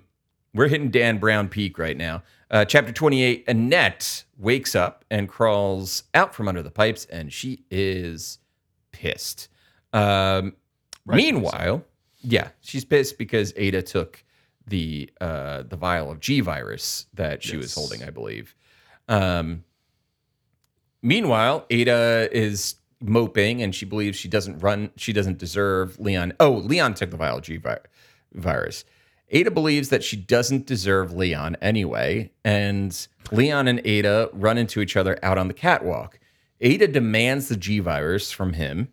We're 0.55 0.69
hitting 0.69 0.91
Dan 0.91 1.19
Brown 1.19 1.49
peak 1.49 1.79
right 1.79 1.97
now. 1.97 2.23
Uh, 2.51 2.65
chapter 2.65 2.91
28 2.91 3.45
Annette 3.47 4.25
wakes 4.39 4.75
up 4.75 5.05
and 5.11 5.29
crawls 5.29 6.05
out 6.15 6.35
from 6.35 6.49
under 6.49 6.63
the 6.63 6.71
pipes, 6.71 7.05
and 7.05 7.31
she 7.33 7.65
is 7.71 8.39
pissed. 8.91 9.49
Um, 9.93 10.55
meanwhile, 11.07 11.85
yeah, 12.21 12.49
she's 12.61 12.85
pissed 12.85 13.19
because 13.19 13.53
Ada 13.57 13.83
took 13.83 14.25
the 14.67 15.11
uh, 15.21 15.63
the 15.63 15.77
vial 15.77 16.11
of 16.11 16.21
G 16.21 16.41
virus 16.41 17.07
that 17.15 17.43
she 17.43 17.57
was 17.57 17.75
holding, 17.75 18.03
I 18.03 18.11
believe. 18.11 18.55
Um, 19.09 19.65
meanwhile, 21.03 21.65
Ada 21.71 22.29
is 22.33 22.77
moping 23.01 23.63
and 23.63 23.75
she 23.75 23.87
believes 23.87 24.19
she 24.19 24.29
doesn't 24.29 24.59
run, 24.59 24.91
she 24.97 25.13
doesn't 25.13 25.39
deserve 25.39 25.99
Leon. 25.99 26.33
Oh, 26.41 26.53
Leon 26.53 26.95
took 26.95 27.11
the 27.11 27.17
vial 27.17 27.39
of 27.39 27.45
G 27.45 27.57
vi- 27.57 27.79
virus. 28.35 28.85
Ada 29.31 29.51
believes 29.51 29.91
that 29.91 30.03
she 30.03 30.17
doesn't 30.17 30.67
deserve 30.67 31.13
Leon 31.13 31.57
anyway, 31.61 32.31
and 32.45 33.07
Leon 33.31 33.69
and 33.69 33.81
Ada 33.85 34.31
run 34.33 34.57
into 34.57 34.81
each 34.81 34.97
other 34.97 35.19
out 35.23 35.37
on 35.37 35.49
the 35.49 35.55
catwalk. 35.55 36.19
Ada 36.61 36.89
demands 36.89 37.49
the 37.49 37.57
G 37.57 37.79
virus 37.79 38.33
from 38.33 38.55
him, 38.55 38.89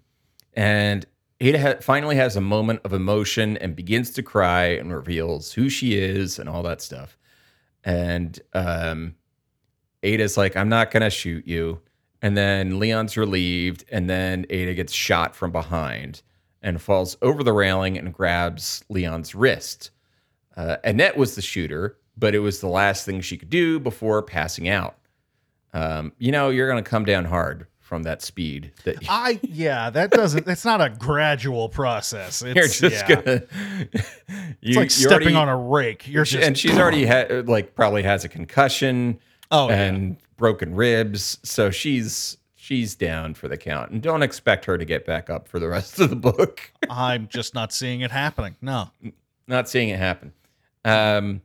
and 0.53 1.05
Ada 1.41 1.59
ha- 1.59 1.81
finally 1.81 2.15
has 2.15 2.35
a 2.35 2.41
moment 2.41 2.81
of 2.85 2.93
emotion 2.93 3.57
and 3.57 3.75
begins 3.75 4.11
to 4.11 4.23
cry 4.23 4.65
and 4.65 4.93
reveals 4.93 5.51
who 5.51 5.69
she 5.69 5.97
is 5.97 6.39
and 6.39 6.47
all 6.47 6.63
that 6.63 6.81
stuff. 6.81 7.17
And 7.83 8.39
um, 8.53 9.15
Ada's 10.01 10.37
like, 10.37 10.55
I'm 10.55 10.69
not 10.69 10.91
going 10.91 11.03
to 11.03 11.09
shoot 11.09 11.45
you. 11.45 11.81
And 12.21 12.35
then 12.35 12.79
Leon's 12.79 13.17
relieved, 13.17 13.85
and 13.91 14.09
then 14.09 14.45
Ada 14.49 14.73
gets 14.73 14.93
shot 14.93 15.35
from 15.35 15.51
behind 15.51 16.23
and 16.61 16.81
falls 16.81 17.17
over 17.21 17.43
the 17.43 17.53
railing 17.53 17.97
and 17.97 18.11
grabs 18.13 18.83
Leon's 18.89 19.35
wrist. 19.35 19.91
Uh, 20.57 20.77
Annette 20.83 21.17
was 21.17 21.35
the 21.35 21.41
shooter, 21.41 21.97
but 22.17 22.33
it 22.33 22.39
was 22.39 22.61
the 22.61 22.67
last 22.67 23.05
thing 23.05 23.21
she 23.21 23.37
could 23.37 23.49
do 23.49 23.79
before 23.79 24.23
passing 24.23 24.69
out. 24.69 24.97
Um, 25.73 26.13
you 26.17 26.31
know, 26.31 26.49
you're 26.49 26.69
going 26.69 26.83
to 26.83 26.89
come 26.89 27.05
down 27.05 27.25
hard 27.25 27.67
from 27.85 28.01
that 28.01 28.23
speed 28.23 28.71
that 28.83 28.97
I 29.07 29.39
yeah, 29.43 29.91
that 29.91 30.09
doesn't. 30.09 30.45
That's 30.47 30.65
not 30.65 30.81
a 30.81 30.89
gradual 30.89 31.69
process. 31.69 32.41
It's, 32.45 32.81
you're 32.81 32.89
just 32.89 33.07
yeah. 33.07 33.15
gonna. 33.15 33.43
It's 34.61 34.75
like 34.75 34.89
stepping 34.89 35.35
on 35.35 35.47
a 35.47 35.55
rake. 35.55 36.07
You're 36.07 36.23
just 36.25 36.43
and 36.43 36.57
she's 36.57 36.77
already 36.77 37.05
had 37.05 37.47
like 37.47 37.75
probably 37.75 38.01
has 38.01 38.25
a 38.25 38.29
concussion 38.29 39.19
Oh, 39.51 39.69
yeah. 39.69 39.83
and 39.83 40.17
broken 40.37 40.73
ribs, 40.73 41.37
so 41.43 41.69
she's 41.69 42.37
she's 42.55 42.95
down 42.95 43.35
for 43.35 43.47
the 43.47 43.57
count. 43.57 43.91
And 43.91 44.01
don't 44.01 44.23
expect 44.23 44.65
her 44.65 44.77
to 44.79 44.85
get 44.85 45.05
back 45.05 45.29
up 45.29 45.47
for 45.47 45.59
the 45.59 45.67
rest 45.67 45.99
of 45.99 46.09
the 46.09 46.15
book. 46.15 46.71
I'm 46.89 47.27
just 47.27 47.53
not 47.53 47.71
seeing 47.71 48.01
it 48.01 48.09
happening. 48.09 48.55
No. 48.61 48.89
Not 49.47 49.69
seeing 49.69 49.89
it 49.89 49.99
happen. 49.99 50.33
Um, 50.83 51.41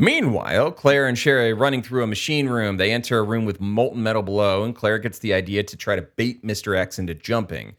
meanwhile, 0.00 0.72
Claire 0.72 1.06
and 1.06 1.18
Sherry 1.18 1.52
are 1.52 1.56
running 1.56 1.82
through 1.82 2.02
a 2.02 2.06
machine 2.06 2.48
room. 2.48 2.76
They 2.76 2.92
enter 2.92 3.18
a 3.18 3.22
room 3.22 3.44
with 3.44 3.60
molten 3.60 4.02
metal 4.02 4.22
below, 4.22 4.64
and 4.64 4.74
Claire 4.74 4.98
gets 4.98 5.18
the 5.18 5.34
idea 5.34 5.62
to 5.62 5.76
try 5.76 5.96
to 5.96 6.02
bait 6.02 6.44
Mr. 6.44 6.76
X 6.76 6.98
into 6.98 7.14
jumping. 7.14 7.74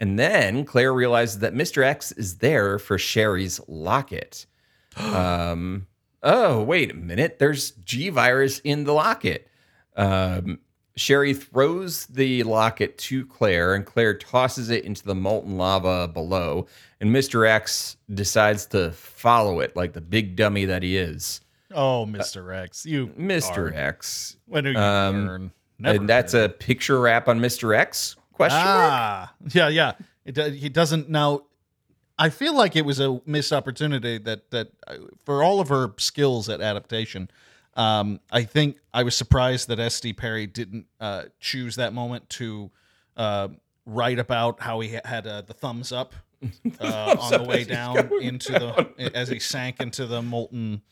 And 0.00 0.18
then 0.18 0.64
Claire 0.64 0.92
realizes 0.92 1.40
that 1.40 1.54
Mr. 1.54 1.82
X 1.82 2.12
is 2.12 2.38
there 2.38 2.78
for 2.78 2.98
Sherry's 2.98 3.60
locket. 3.68 4.46
um, 4.96 5.86
oh, 6.22 6.62
wait 6.62 6.90
a 6.90 6.94
minute. 6.94 7.38
There's 7.38 7.72
G 7.72 8.08
virus 8.08 8.60
in 8.60 8.84
the 8.84 8.92
locket. 8.92 9.48
Um, 9.96 10.60
Sherry 10.96 11.32
throws 11.32 12.06
the 12.06 12.42
locket 12.42 12.98
to 12.98 13.24
Claire, 13.26 13.74
and 13.74 13.86
Claire 13.86 14.14
tosses 14.14 14.68
it 14.70 14.84
into 14.84 15.04
the 15.04 15.14
molten 15.14 15.56
lava 15.56 16.08
below. 16.08 16.66
And 17.00 17.14
Mr. 17.14 17.48
X 17.48 17.96
decides 18.12 18.66
to 18.66 18.90
follow 18.92 19.60
it 19.60 19.76
like 19.76 19.92
the 19.92 20.00
big 20.00 20.34
dummy 20.34 20.64
that 20.64 20.82
he 20.82 20.96
is. 20.96 21.40
Oh, 21.74 22.06
Mr. 22.08 22.54
X, 22.56 22.86
you 22.86 23.08
Mr. 23.08 23.70
are- 23.70 23.74
X. 23.74 24.36
When 24.46 24.64
do 24.64 24.70
you 24.72 24.78
Um, 24.78 25.26
learn? 25.26 25.50
Never 25.78 25.98
and 25.98 26.08
that's 26.08 26.34
learn. 26.34 26.44
a 26.44 26.48
picture 26.48 26.98
wrap 27.00 27.28
on 27.28 27.40
Mr. 27.40 27.76
X? 27.76 28.16
Question 28.32 28.58
mark? 28.58 28.92
ah, 28.92 29.32
yeah, 29.52 29.68
yeah. 29.68 29.92
It, 30.24 30.54
he 30.54 30.68
doesn't 30.68 31.08
now. 31.08 31.42
I 32.18 32.30
feel 32.30 32.54
like 32.56 32.74
it 32.74 32.84
was 32.84 32.98
a 33.00 33.20
missed 33.26 33.52
opportunity 33.52 34.18
that 34.18 34.50
that 34.50 34.68
uh, 34.86 34.94
for 35.24 35.42
all 35.42 35.60
of 35.60 35.68
her 35.68 35.92
skills 35.98 36.48
at 36.48 36.60
adaptation. 36.60 37.30
Um, 37.74 38.18
I 38.32 38.42
think 38.42 38.78
I 38.92 39.04
was 39.04 39.16
surprised 39.16 39.68
that 39.68 39.78
S.D. 39.78 40.14
Perry 40.14 40.48
didn't 40.48 40.86
uh, 40.98 41.24
choose 41.38 41.76
that 41.76 41.92
moment 41.92 42.28
to 42.30 42.72
uh, 43.16 43.48
write 43.86 44.18
about 44.18 44.60
how 44.60 44.80
he 44.80 44.98
had 45.04 45.26
uh, 45.28 45.42
the 45.42 45.52
thumbs 45.54 45.92
up 45.92 46.12
uh, 46.80 47.16
on 47.20 47.30
the 47.40 47.44
way 47.48 47.62
down 47.62 48.10
into 48.20 48.52
the 48.52 49.12
as 49.14 49.28
he 49.28 49.38
sank 49.38 49.80
into 49.80 50.06
the 50.06 50.20
molten 50.22 50.82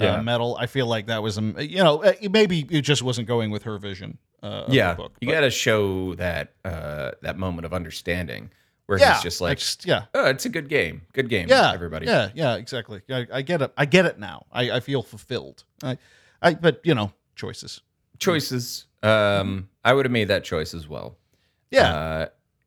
uh, 0.00 0.04
Yeah. 0.04 0.20
metal. 0.22 0.56
I 0.60 0.66
feel 0.66 0.86
like 0.86 1.06
that 1.06 1.22
was 1.22 1.38
um, 1.38 1.56
you 1.58 1.82
know 1.82 2.02
uh, 2.02 2.12
maybe 2.30 2.66
it 2.70 2.82
just 2.82 3.02
wasn't 3.02 3.28
going 3.28 3.50
with 3.50 3.62
her 3.64 3.78
vision. 3.78 4.18
Uh, 4.42 4.64
yeah, 4.68 4.94
book, 4.94 5.12
you 5.20 5.30
got 5.30 5.40
to 5.40 5.50
show 5.50 6.14
that 6.16 6.52
uh, 6.64 7.12
that 7.22 7.36
moment 7.38 7.64
of 7.66 7.72
understanding 7.72 8.50
where 8.86 8.98
yeah, 9.00 9.14
he's 9.14 9.22
just 9.22 9.40
like, 9.40 9.58
just- 9.58 9.84
yeah. 9.86 10.04
"Oh, 10.14 10.26
it's 10.26 10.44
a 10.44 10.48
good 10.48 10.68
game, 10.68 11.02
good 11.12 11.28
game, 11.28 11.48
yeah 11.48 11.72
everybody." 11.72 12.06
yeah 12.06 12.28
yeah 12.34 12.54
exactly 12.54 13.00
I, 13.10 13.26
I 13.32 13.42
get 13.42 13.60
it 13.62 13.72
i 13.76 13.84
get 13.84 14.04
it 14.06 14.18
now 14.20 14.46
i, 14.52 14.70
I 14.70 14.80
feel 14.80 15.02
fulfilled 15.02 15.64
I, 15.82 15.98
I 16.40 16.54
but 16.54 16.80
you 16.84 16.94
know 16.94 17.10
choices 17.34 17.80
Choices. 18.18 18.86
Um, 19.02 19.68
I 19.84 19.92
would 19.92 20.04
have 20.06 20.12
made 20.12 20.28
that 20.28 20.42
choice 20.44 20.72
as 20.74 20.88
well. 20.88 21.16
yeah 21.70 21.94
Uh, 21.94 22.26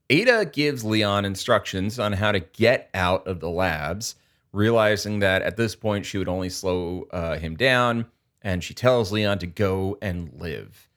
Ada 0.10 0.46
gives 0.46 0.84
Leon 0.84 1.26
instructions 1.26 2.00
on 2.00 2.14
how 2.14 2.32
to 2.32 2.40
get 2.40 2.90
out 2.94 3.26
of 3.28 3.40
the 3.40 3.50
labs, 3.50 4.16
realizing 4.52 5.20
that 5.20 5.42
at 5.42 5.58
this 5.58 5.76
point 5.76 6.06
she 6.06 6.18
would 6.18 6.28
only 6.30 6.50
slow 6.50 7.08
uh, 7.12 7.38
him 7.38 7.56
down, 7.56 8.06
and 8.42 8.64
she 8.64 8.74
tells 8.74 9.12
Leon 9.12 9.40
to 9.40 9.48
go 9.48 9.98
and 10.02 10.32
live. 10.34 10.88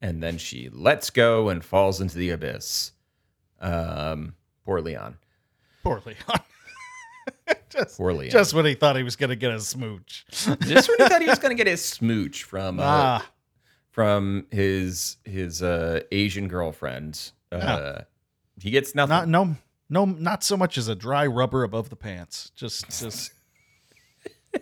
And 0.00 0.22
then 0.22 0.38
she 0.38 0.68
lets 0.72 1.10
go 1.10 1.48
and 1.48 1.64
falls 1.64 2.00
into 2.00 2.16
the 2.18 2.30
abyss. 2.30 2.92
Um, 3.60 4.34
poor 4.64 4.80
Leon. 4.80 5.16
poor 5.82 6.00
leon 6.06 6.40
just, 7.70 7.96
Poor 7.96 8.12
Leon. 8.12 8.30
just 8.30 8.54
when 8.54 8.64
he 8.64 8.74
thought 8.74 8.94
he 8.96 9.02
was 9.02 9.16
gonna 9.16 9.34
get 9.34 9.50
a 9.52 9.58
smooch 9.60 10.24
Just 10.60 10.88
when 10.88 10.98
he 10.98 11.08
thought 11.08 11.20
he 11.22 11.28
was 11.28 11.38
going 11.40 11.50
to 11.56 11.56
get 11.60 11.66
his 11.66 11.84
smooch 11.96 12.44
from 12.44 12.78
uh, 12.78 12.82
ah 12.86 13.30
from 13.90 14.46
his 14.52 15.16
his 15.24 15.60
uh, 15.62 16.00
Asian 16.12 16.46
girlfriend, 16.46 17.32
uh, 17.50 17.56
Yeah. 17.58 18.00
he 18.62 18.70
gets 18.70 18.94
nothing. 18.94 19.10
not 19.10 19.28
no 19.28 19.56
no 19.90 20.04
not 20.04 20.42
so 20.44 20.56
much 20.56 20.76
as 20.78 20.88
a 20.88 20.94
dry 20.94 21.26
rubber 21.26 21.62
above 21.64 21.88
the 21.90 21.96
pants 21.96 22.50
just 22.56 22.86
just 23.00 23.32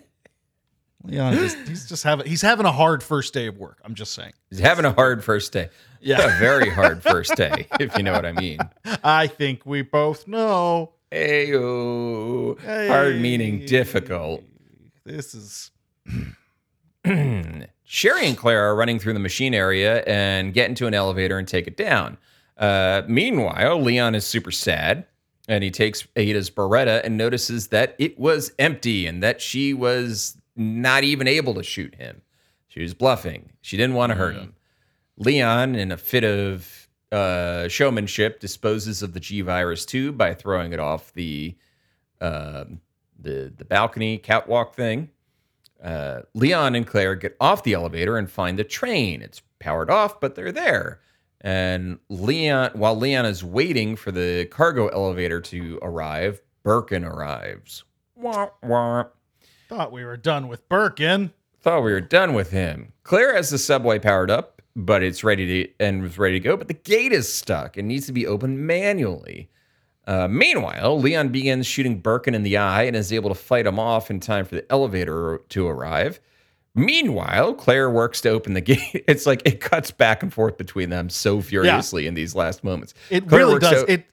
leon 1.03 1.33
just 1.35 1.57
he's 1.67 1.87
just 1.87 2.03
having 2.03 2.25
he's 2.25 2.41
having 2.41 2.65
a 2.65 2.71
hard 2.71 3.01
first 3.03 3.33
day 3.33 3.47
of 3.47 3.57
work 3.57 3.79
i'm 3.85 3.93
just 3.95 4.13
saying 4.13 4.33
He's 4.49 4.59
having 4.59 4.85
a 4.85 4.93
hard 4.93 5.23
first 5.25 5.51
day. 5.51 5.69
Yeah. 5.99 6.21
a 6.37 6.39
very 6.39 6.69
hard 6.69 7.03
first 7.03 7.35
day, 7.35 7.67
if 7.81 7.97
you 7.97 8.03
know 8.03 8.13
what 8.13 8.25
I 8.25 8.31
mean. 8.31 8.59
i 9.03 9.27
think 9.27 9.65
we 9.65 9.81
both 9.81 10.25
know 10.27 10.93
Ayo. 11.11 12.57
Hard 12.87 13.19
meaning 13.19 13.65
difficult. 13.65 14.43
this 15.05 15.33
is 15.35 15.71
Sherry 17.83 18.27
and 18.27 18.37
Claire 18.37 18.65
are 18.67 18.75
running 18.75 18.99
through 18.99 19.13
the 19.13 19.19
machine 19.19 19.53
area 19.53 20.01
and 20.03 20.53
get 20.53 20.69
into 20.69 20.87
an 20.87 20.93
elevator 20.93 21.37
and 21.37 21.47
take 21.47 21.67
it 21.67 21.77
down. 21.77 22.17
Uh, 22.57 23.03
meanwhile, 23.07 23.81
Leon 23.81 24.13
is 24.15 24.25
super 24.25 24.51
sad 24.51 25.05
and 25.47 25.63
he 25.63 25.71
takes 25.71 26.07
Ada's 26.15 26.49
Beretta 26.49 27.01
and 27.03 27.17
notices 27.17 27.67
that 27.67 27.95
it 27.97 28.19
was 28.19 28.51
empty 28.59 29.05
and 29.05 29.23
that 29.23 29.41
she 29.41 29.73
was 29.73 30.37
not 30.55 31.03
even 31.03 31.27
able 31.27 31.53
to 31.53 31.63
shoot 31.63 31.95
him. 31.95 32.21
She 32.67 32.81
was 32.81 32.93
bluffing. 32.93 33.51
She 33.61 33.77
didn't 33.77 33.95
want 33.95 34.11
to 34.11 34.15
hurt 34.15 34.35
him. 34.35 34.53
Leon, 35.17 35.75
in 35.75 35.91
a 35.91 35.97
fit 35.97 36.23
of 36.23 36.87
uh, 37.11 37.67
showmanship, 37.67 38.39
disposes 38.39 39.01
of 39.01 39.13
the 39.13 39.19
G 39.19 39.41
virus 39.41 39.85
tube 39.85 40.17
by 40.17 40.33
throwing 40.33 40.73
it 40.73 40.79
off 40.79 41.13
the 41.13 41.55
um 42.19 42.81
the 43.19 43.53
the 43.55 43.65
balcony 43.65 44.17
catwalk 44.17 44.75
thing. 44.75 45.09
Uh, 45.83 46.21
Leon 46.33 46.75
and 46.75 46.85
Claire 46.87 47.15
get 47.15 47.35
off 47.39 47.63
the 47.63 47.73
elevator 47.73 48.17
and 48.17 48.29
find 48.29 48.57
the 48.57 48.63
train. 48.63 49.21
It's 49.21 49.41
powered 49.59 49.89
off, 49.89 50.19
but 50.19 50.35
they're 50.35 50.51
there. 50.51 50.99
And 51.41 51.99
Leon, 52.09 52.71
while 52.73 52.95
Leon 52.95 53.25
is 53.25 53.43
waiting 53.43 53.95
for 53.95 54.11
the 54.11 54.45
cargo 54.45 54.87
elevator 54.87 55.39
to 55.41 55.79
arrive, 55.81 56.41
Birkin 56.63 57.05
arrives. 57.05 57.83
Wah, 58.15 58.49
wah. 58.63 59.05
thought 59.69 59.91
we 59.91 60.03
were 60.03 60.17
done 60.17 60.47
with 60.47 60.67
birkin 60.67 61.31
Thought 61.61 61.83
we 61.83 61.91
were 61.91 62.01
done 62.01 62.33
with 62.33 62.51
him. 62.51 62.93
Claire 63.03 63.35
has 63.35 63.49
the 63.49 63.57
subway 63.57 63.99
powered 63.99 64.31
up, 64.31 64.61
but 64.75 65.03
it's 65.03 65.23
ready 65.23 65.65
to 65.65 65.71
and 65.79 66.01
was 66.01 66.17
ready 66.17 66.39
to 66.39 66.43
go. 66.43 66.55
But 66.55 66.67
the 66.67 66.73
gate 66.75 67.11
is 67.11 67.31
stuck 67.31 67.77
and 67.77 67.87
needs 67.87 68.05
to 68.05 68.13
be 68.13 68.27
opened 68.27 68.59
manually. 68.65 69.49
Uh, 70.05 70.27
meanwhile, 70.29 70.99
Leon 70.99 71.29
begins 71.29 71.67
shooting 71.67 71.99
Birkin 71.99 72.33
in 72.33 72.43
the 72.43 72.57
eye 72.57 72.83
and 72.83 72.95
is 72.95 73.11
able 73.11 73.29
to 73.29 73.35
fight 73.35 73.67
him 73.67 73.79
off 73.79 74.09
in 74.09 74.21
time 74.21 74.45
for 74.45 74.55
the 74.55 74.71
elevator 74.71 75.41
to 75.49 75.67
arrive. 75.67 76.21
Meanwhile, 76.77 77.55
Claire 77.55 77.89
works 77.89 78.21
to 78.21 78.29
open 78.29 78.53
the 78.53 78.61
gate. 78.61 79.03
It's 79.07 79.25
like 79.25 79.41
it 79.45 79.59
cuts 79.59 79.91
back 79.91 80.23
and 80.23 80.33
forth 80.33 80.57
between 80.57 80.89
them 80.89 81.09
so 81.09 81.41
furiously 81.41 82.07
in 82.07 82.13
these 82.13 82.35
last 82.35 82.63
moments. 82.63 82.93
It 83.09 83.27
Claire 83.27 83.45
really 83.47 83.59
does. 83.59 83.83
to- 83.83 83.91
it 83.91 84.05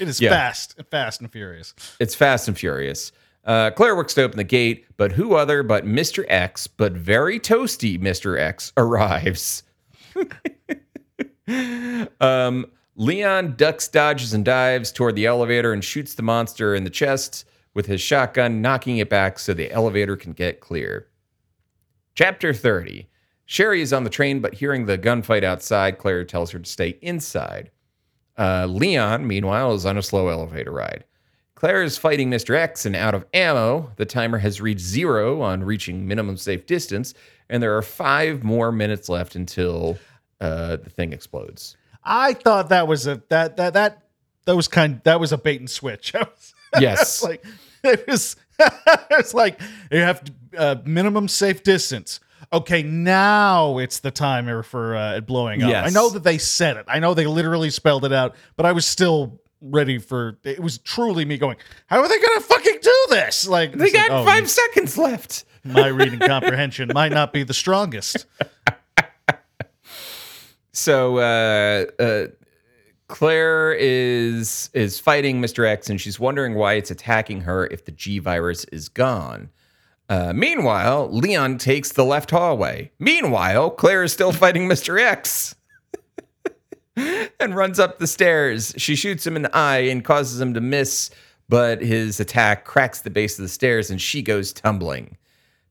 it 0.00 0.08
is 0.08 0.20
Yeah. 0.20 0.30
fast, 0.30 0.80
fast 0.90 1.20
and 1.20 1.30
furious. 1.30 1.74
It's 2.00 2.14
fast 2.14 2.48
and 2.48 2.56
furious. 2.56 3.10
Uh, 3.44 3.70
Claire 3.72 3.96
works 3.96 4.14
to 4.14 4.22
open 4.22 4.36
the 4.36 4.44
gate, 4.44 4.84
but 4.96 5.12
who 5.12 5.34
other 5.34 5.62
but 5.62 5.84
Mr. 5.84 6.24
X, 6.28 6.66
but 6.66 6.92
very 6.92 7.38
toasty 7.40 8.00
Mr. 8.00 8.38
X, 8.40 8.72
arrives. 8.76 9.62
um, 12.20 12.66
Leon 12.96 13.54
ducks, 13.56 13.88
dodges, 13.88 14.34
and 14.34 14.44
dives 14.44 14.92
toward 14.92 15.14
the 15.16 15.26
elevator 15.26 15.72
and 15.72 15.84
shoots 15.84 16.14
the 16.14 16.22
monster 16.22 16.74
in 16.74 16.84
the 16.84 16.90
chest 16.90 17.44
with 17.74 17.86
his 17.86 18.00
shotgun, 18.00 18.60
knocking 18.62 18.98
it 18.98 19.08
back 19.10 19.38
so 19.38 19.52
the 19.54 19.70
elevator 19.72 20.16
can 20.16 20.32
get 20.32 20.60
clear. 20.60 21.06
Chapter 22.18 22.52
30. 22.52 23.08
Sherry 23.46 23.80
is 23.80 23.92
on 23.92 24.02
the 24.02 24.10
train, 24.10 24.40
but 24.40 24.54
hearing 24.54 24.86
the 24.86 24.98
gunfight 24.98 25.44
outside, 25.44 25.98
Claire 25.98 26.24
tells 26.24 26.50
her 26.50 26.58
to 26.58 26.68
stay 26.68 26.98
inside. 27.00 27.70
Uh, 28.36 28.66
Leon, 28.66 29.24
meanwhile, 29.24 29.72
is 29.72 29.86
on 29.86 29.96
a 29.96 30.02
slow 30.02 30.26
elevator 30.26 30.72
ride. 30.72 31.04
Claire 31.54 31.84
is 31.84 31.96
fighting 31.96 32.28
Mr. 32.28 32.56
X 32.56 32.84
and 32.84 32.96
out 32.96 33.14
of 33.14 33.24
ammo. 33.32 33.92
The 33.94 34.04
timer 34.04 34.38
has 34.38 34.60
reached 34.60 34.80
zero 34.80 35.42
on 35.42 35.62
reaching 35.62 36.08
minimum 36.08 36.36
safe 36.36 36.66
distance, 36.66 37.14
and 37.48 37.62
there 37.62 37.76
are 37.76 37.82
five 37.82 38.42
more 38.42 38.72
minutes 38.72 39.08
left 39.08 39.36
until 39.36 39.96
uh, 40.40 40.74
the 40.74 40.90
thing 40.90 41.12
explodes. 41.12 41.76
I 42.02 42.32
thought 42.32 42.70
that 42.70 42.88
was 42.88 43.06
a 43.06 43.22
that 43.28 43.58
that 43.58 43.74
that 43.74 44.02
that 44.44 44.56
was 44.56 44.66
kind 44.66 45.00
that 45.04 45.20
was 45.20 45.30
a 45.30 45.38
bait 45.38 45.60
and 45.60 45.70
switch. 45.70 46.12
Yes. 46.78 47.22
like 47.22 47.46
it 47.82 48.06
was 48.08 48.36
it's 49.10 49.34
like 49.34 49.60
you 49.90 49.98
have 50.00 50.22
to, 50.24 50.32
uh, 50.56 50.76
minimum 50.84 51.28
safe 51.28 51.62
distance. 51.62 52.20
Okay, 52.52 52.82
now 52.82 53.78
it's 53.78 53.98
the 54.00 54.10
timer 54.10 54.62
for 54.62 54.96
uh, 54.96 55.16
it 55.16 55.26
blowing 55.26 55.62
up. 55.62 55.70
Yes. 55.70 55.86
I 55.86 55.90
know 55.90 56.08
that 56.10 56.22
they 56.24 56.38
said 56.38 56.76
it. 56.78 56.86
I 56.88 56.98
know 56.98 57.12
they 57.12 57.26
literally 57.26 57.70
spelled 57.70 58.04
it 58.04 58.12
out, 58.12 58.34
but 58.56 58.64
I 58.64 58.72
was 58.72 58.86
still 58.86 59.40
ready 59.60 59.98
for 59.98 60.38
it 60.44 60.60
was 60.60 60.78
truly 60.78 61.24
me 61.24 61.36
going, 61.36 61.56
How 61.86 62.00
are 62.00 62.08
they 62.08 62.18
gonna 62.20 62.40
fucking 62.40 62.78
do 62.80 63.06
this? 63.10 63.46
Like 63.46 63.72
They 63.72 63.86
it's 63.86 63.94
like, 63.94 64.08
got 64.08 64.22
oh, 64.22 64.24
five 64.24 64.48
seconds 64.48 64.96
left. 64.96 65.44
my 65.64 65.86
reading 65.88 66.20
comprehension 66.20 66.90
might 66.94 67.12
not 67.12 67.32
be 67.32 67.42
the 67.42 67.54
strongest. 67.54 68.26
So 70.72 71.18
uh, 71.18 71.86
uh, 71.98 72.26
Claire 73.08 73.72
is 73.72 74.70
is 74.74 75.00
fighting 75.00 75.40
Mr. 75.40 75.66
X, 75.66 75.90
and 75.90 76.00
she's 76.00 76.20
wondering 76.20 76.54
why 76.54 76.74
it's 76.74 76.90
attacking 76.90 77.42
her 77.42 77.66
if 77.66 77.84
the 77.84 77.92
G 77.92 78.18
virus 78.18 78.64
is 78.64 78.88
gone. 78.88 79.50
Uh, 80.08 80.32
meanwhile, 80.34 81.08
Leon 81.10 81.58
takes 81.58 81.92
the 81.92 82.04
left 82.04 82.30
hallway. 82.30 82.90
Meanwhile, 82.98 83.70
Claire 83.70 84.04
is 84.04 84.12
still 84.12 84.32
fighting 84.32 84.68
Mr. 84.68 85.00
X 85.00 85.54
and 87.40 87.54
runs 87.56 87.78
up 87.78 87.98
the 87.98 88.06
stairs. 88.06 88.74
She 88.76 88.94
shoots 88.94 89.26
him 89.26 89.36
in 89.36 89.42
the 89.42 89.56
eye 89.56 89.80
and 89.80 90.04
causes 90.04 90.40
him 90.40 90.54
to 90.54 90.60
miss, 90.60 91.10
but 91.48 91.82
his 91.82 92.20
attack 92.20 92.64
cracks 92.64 93.00
the 93.00 93.10
base 93.10 93.38
of 93.38 93.42
the 93.42 93.48
stairs 93.48 93.90
and 93.90 94.00
she 94.00 94.22
goes 94.22 94.52
tumbling. 94.52 95.16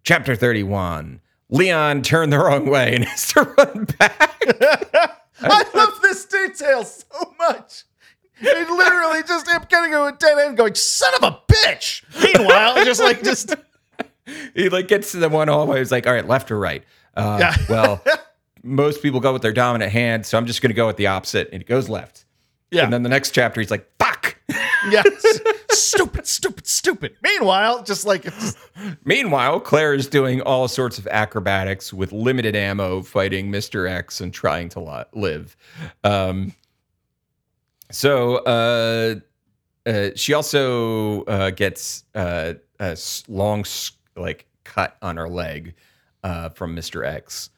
Chapter 0.03 0.35
31 0.35 1.21
Leon 1.49 2.01
turned 2.01 2.31
the 2.31 2.39
wrong 2.39 2.69
way 2.69 2.95
and 2.95 3.05
has 3.05 3.31
to 3.33 3.41
run 3.43 3.85
back. 3.97 5.26
I 5.41 5.63
love 5.73 5.99
this 6.01 6.25
detail 6.25 6.83
so 6.83 7.33
much. 7.37 7.83
It 8.39 8.69
literally 8.69 9.23
just 9.23 9.47
him 9.47 9.61
getting 9.67 9.91
to 9.91 10.05
a 10.05 10.11
dead 10.11 10.37
end, 10.39 10.57
going 10.57 10.75
"son 10.75 11.11
of 11.15 11.23
a 11.23 11.39
bitch." 11.51 12.03
Meanwhile, 12.21 12.83
just 12.85 13.01
like 13.01 13.23
just 13.23 13.55
he 14.53 14.69
like 14.69 14.87
gets 14.87 15.11
to 15.13 15.17
the 15.17 15.29
one 15.29 15.47
hallway. 15.47 15.79
He's 15.79 15.91
like, 15.91 16.05
all 16.05 16.13
right, 16.13 16.27
left 16.27 16.51
or 16.51 16.59
right. 16.59 16.83
Uh, 17.15 17.37
Yeah. 17.39 17.55
well, 17.69 18.03
most 18.63 19.01
people 19.01 19.19
go 19.19 19.33
with 19.33 19.41
their 19.41 19.53
dominant 19.53 19.91
hand, 19.91 20.25
so 20.25 20.37
I'm 20.37 20.45
just 20.45 20.61
going 20.61 20.69
to 20.69 20.75
go 20.75 20.85
with 20.87 20.97
the 20.97 21.07
opposite. 21.07 21.49
And 21.51 21.61
he 21.61 21.65
goes 21.65 21.87
left. 21.89 22.25
yeah, 22.69 22.83
And 22.83 22.91
then 22.93 23.03
the 23.03 23.09
next 23.09 23.31
chapter, 23.31 23.61
he's 23.61 23.71
like, 23.71 23.89
fuck. 23.97 24.26
Yeah, 24.89 25.03
stupid, 25.69 26.25
stupid, 26.25 26.67
stupid. 26.67 27.15
Meanwhile, 27.21 27.83
just 27.83 28.05
like 28.05 28.25
it's 28.25 28.55
Meanwhile, 29.03 29.59
Claire 29.61 29.93
is 29.93 30.07
doing 30.07 30.41
all 30.41 30.67
sorts 30.67 30.97
of 30.97 31.07
acrobatics 31.07 31.93
with 31.93 32.11
limited 32.11 32.55
ammo, 32.55 33.01
fighting 33.01 33.51
Mr. 33.51 33.89
X 33.89 34.21
and 34.21 34.33
trying 34.33 34.69
to 34.69 35.05
live. 35.13 35.57
Um, 36.03 36.53
so 37.91 38.37
uh, 38.37 39.15
uh, 39.85 40.09
she 40.15 40.33
also 40.33 41.23
uh, 41.23 41.49
gets 41.51 42.03
uh, 42.15 42.53
a 42.79 42.97
long, 43.27 43.65
like, 44.15 44.45
cut 44.63 44.97
on 45.01 45.17
her 45.17 45.29
leg 45.29 45.75
uh, 46.23 46.49
from 46.49 46.75
Mr. 46.75 47.05
X. 47.05 47.49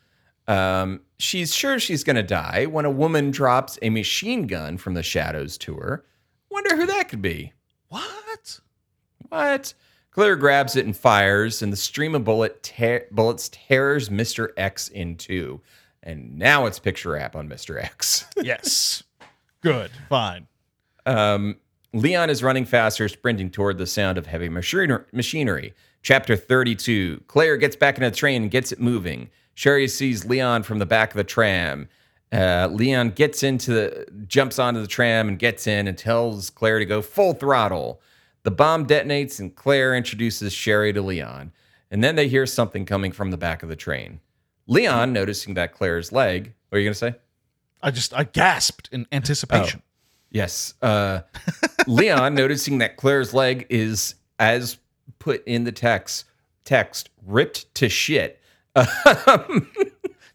Um, 0.47 1.01
she's 1.19 1.53
sure 1.53 1.79
she's 1.79 2.03
going 2.03 2.15
to 2.15 2.23
die 2.23 2.65
when 2.65 2.85
a 2.85 2.91
woman 2.91 3.29
drops 3.31 3.77
a 3.81 3.89
machine 3.89 4.47
gun 4.47 4.77
from 4.77 4.95
the 4.95 5.03
shadows 5.03 5.57
to 5.59 5.75
her. 5.75 6.05
Wonder 6.59 6.75
who 6.75 6.87
that 6.87 7.07
could 7.07 7.21
be. 7.21 7.53
what? 7.87 8.59
What? 9.29 9.73
Claire 10.11 10.35
grabs 10.35 10.75
it 10.75 10.85
and 10.85 10.97
fires, 10.97 11.61
and 11.61 11.71
the 11.71 11.77
stream 11.77 12.15
of 12.15 12.25
bullet 12.25 12.61
tear- 12.61 13.05
bullets 13.11 13.47
tears 13.47 14.09
Mr. 14.09 14.49
X 14.57 14.89
in 14.89 15.15
two. 15.15 15.61
And 16.03 16.37
now 16.37 16.65
it's 16.65 16.77
picture 16.77 17.11
wrap 17.11 17.33
on 17.37 17.47
Mr. 17.47 17.81
X. 17.81 18.25
Yes, 18.43 19.03
good, 19.61 19.89
fine. 20.09 20.47
Um, 21.05 21.55
Leon 21.93 22.29
is 22.29 22.43
running 22.43 22.65
faster, 22.65 23.07
sprinting 23.07 23.51
toward 23.51 23.77
the 23.77 23.87
sound 23.87 24.17
of 24.17 24.25
heavy 24.27 24.49
machinery. 24.49 25.05
machinery. 25.13 25.73
Chapter 26.01 26.35
32. 26.35 27.23
Claire 27.27 27.55
gets 27.55 27.77
back 27.77 27.97
in 27.97 28.03
the 28.03 28.11
train 28.11 28.41
and 28.43 28.51
gets 28.51 28.73
it 28.73 28.81
moving. 28.81 29.29
Sherry 29.53 29.87
sees 29.87 30.25
Leon 30.25 30.63
from 30.63 30.79
the 30.79 30.85
back 30.85 31.11
of 31.11 31.17
the 31.17 31.23
tram. 31.23 31.87
Uh, 32.31 32.67
Leon 32.71 33.09
gets 33.11 33.41
into 33.43 33.71
the, 33.73 34.07
jumps 34.27 34.59
onto 34.59 34.81
the 34.81 34.87
tram 34.87 35.27
and 35.27 35.39
gets 35.39 35.65
in 35.65 35.87
and 35.87 35.97
tells 35.97 36.49
Claire 36.49 36.79
to 36.79 36.85
go 36.85 37.01
full 37.01 37.33
throttle. 37.33 38.01
The 38.43 38.51
bomb 38.51 38.85
detonates 38.85 39.39
and 39.39 39.55
Claire 39.55 39.95
introduces 39.95 40.53
Sherry 40.53 40.93
to 40.93 41.01
Leon. 41.01 41.51
And 41.91 42.03
then 42.03 42.15
they 42.15 42.27
hear 42.27 42.45
something 42.45 42.85
coming 42.85 43.11
from 43.11 43.31
the 43.31 43.37
back 43.37 43.63
of 43.63 43.69
the 43.69 43.75
train. 43.75 44.19
Leon, 44.67 45.11
noticing 45.11 45.55
that 45.55 45.73
Claire's 45.73 46.11
leg, 46.11 46.53
what 46.69 46.77
are 46.77 46.79
you 46.79 46.85
going 46.85 46.93
to 46.93 46.99
say? 46.99 47.15
I 47.81 47.89
just 47.91 48.13
I 48.13 48.25
gasped 48.25 48.89
in 48.91 49.07
anticipation. 49.11 49.81
Yes. 50.29 50.75
Uh, 50.81 51.21
Leon, 51.87 52.35
noticing 52.35 52.77
that 52.77 52.97
Claire's 52.97 53.33
leg 53.33 53.65
is, 53.69 54.13
as 54.37 54.77
put 55.17 55.43
in 55.47 55.63
the 55.63 55.71
text, 55.71 56.25
text 56.65 57.09
ripped 57.25 57.73
to 57.75 57.89
shit. 57.89 58.39
Um, 59.25 59.69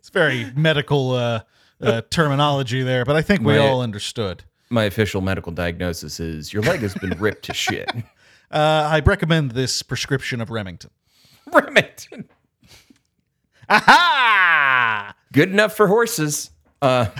It's 0.00 0.10
very 0.10 0.50
medical 0.54 1.12
uh, 1.12 1.40
uh, 1.80 2.02
terminology 2.10 2.82
there, 2.82 3.04
but 3.04 3.16
I 3.16 3.22
think 3.22 3.40
we 3.40 3.54
My- 3.54 3.58
all 3.58 3.80
understood. 3.82 4.44
my 4.70 4.84
official 4.84 5.20
medical 5.20 5.52
diagnosis 5.52 6.18
is 6.20 6.52
your 6.52 6.62
leg 6.62 6.80
has 6.80 6.94
been 6.94 7.18
ripped 7.18 7.44
to 7.46 7.54
shit. 7.54 7.90
Uh, 8.50 8.88
I 8.92 9.00
recommend 9.00 9.50
this 9.52 9.82
prescription 9.82 10.40
of 10.40 10.48
Remington. 10.48 10.90
Remington. 11.52 12.28
Aha! 13.68 15.12
Good 15.32 15.48
enough 15.50 15.74
for 15.76 15.88
horses. 15.88 16.50
Uh, 16.80 17.06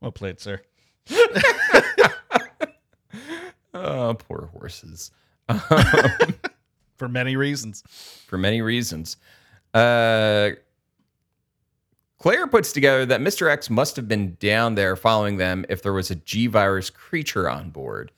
Well 0.00 0.12
played, 0.12 0.40
sir. 0.40 0.60
oh, 3.74 4.14
poor 4.18 4.50
horses. 4.52 5.10
For 6.96 7.08
many 7.08 7.36
reasons. 7.36 7.82
for 8.26 8.38
many 8.38 8.60
reasons. 8.62 9.16
Uh, 9.74 10.50
Claire 12.18 12.46
puts 12.46 12.72
together 12.72 13.06
that 13.06 13.20
Mr. 13.20 13.50
X 13.50 13.68
must 13.68 13.96
have 13.96 14.08
been 14.08 14.36
down 14.40 14.74
there 14.74 14.96
following 14.96 15.36
them 15.36 15.64
if 15.68 15.82
there 15.82 15.92
was 15.92 16.10
a 16.10 16.16
G 16.16 16.46
virus 16.46 16.90
creature 16.90 17.48
on 17.48 17.70
board. 17.70 18.10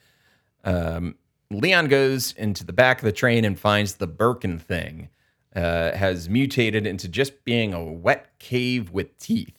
Um, 0.64 1.16
Leon 1.51 1.88
goes 1.88 2.32
into 2.32 2.64
the 2.64 2.72
back 2.72 2.99
of 2.99 3.05
the 3.05 3.12
train 3.12 3.44
and 3.44 3.59
finds 3.59 3.94
the 3.94 4.07
Birkin 4.07 4.59
thing 4.59 5.09
uh, 5.57 5.92
has 5.92 6.28
mutated 6.28 6.86
into 6.86 7.09
just 7.09 7.44
being 7.44 7.74
a 7.74 7.82
wet 7.82 8.38
cave 8.38 8.90
with 8.90 9.18
teeth. 9.18 9.59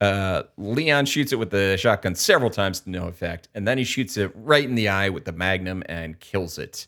Uh, 0.00 0.44
Leon 0.56 1.06
shoots 1.06 1.32
it 1.32 1.38
with 1.38 1.50
the 1.50 1.76
shotgun 1.76 2.14
several 2.14 2.50
times 2.50 2.80
to 2.80 2.90
no 2.90 3.08
effect, 3.08 3.48
and 3.54 3.66
then 3.66 3.78
he 3.78 3.84
shoots 3.84 4.16
it 4.16 4.30
right 4.34 4.64
in 4.64 4.76
the 4.76 4.88
eye 4.88 5.08
with 5.08 5.24
the 5.24 5.32
magnum 5.32 5.82
and 5.88 6.20
kills 6.20 6.56
it 6.56 6.86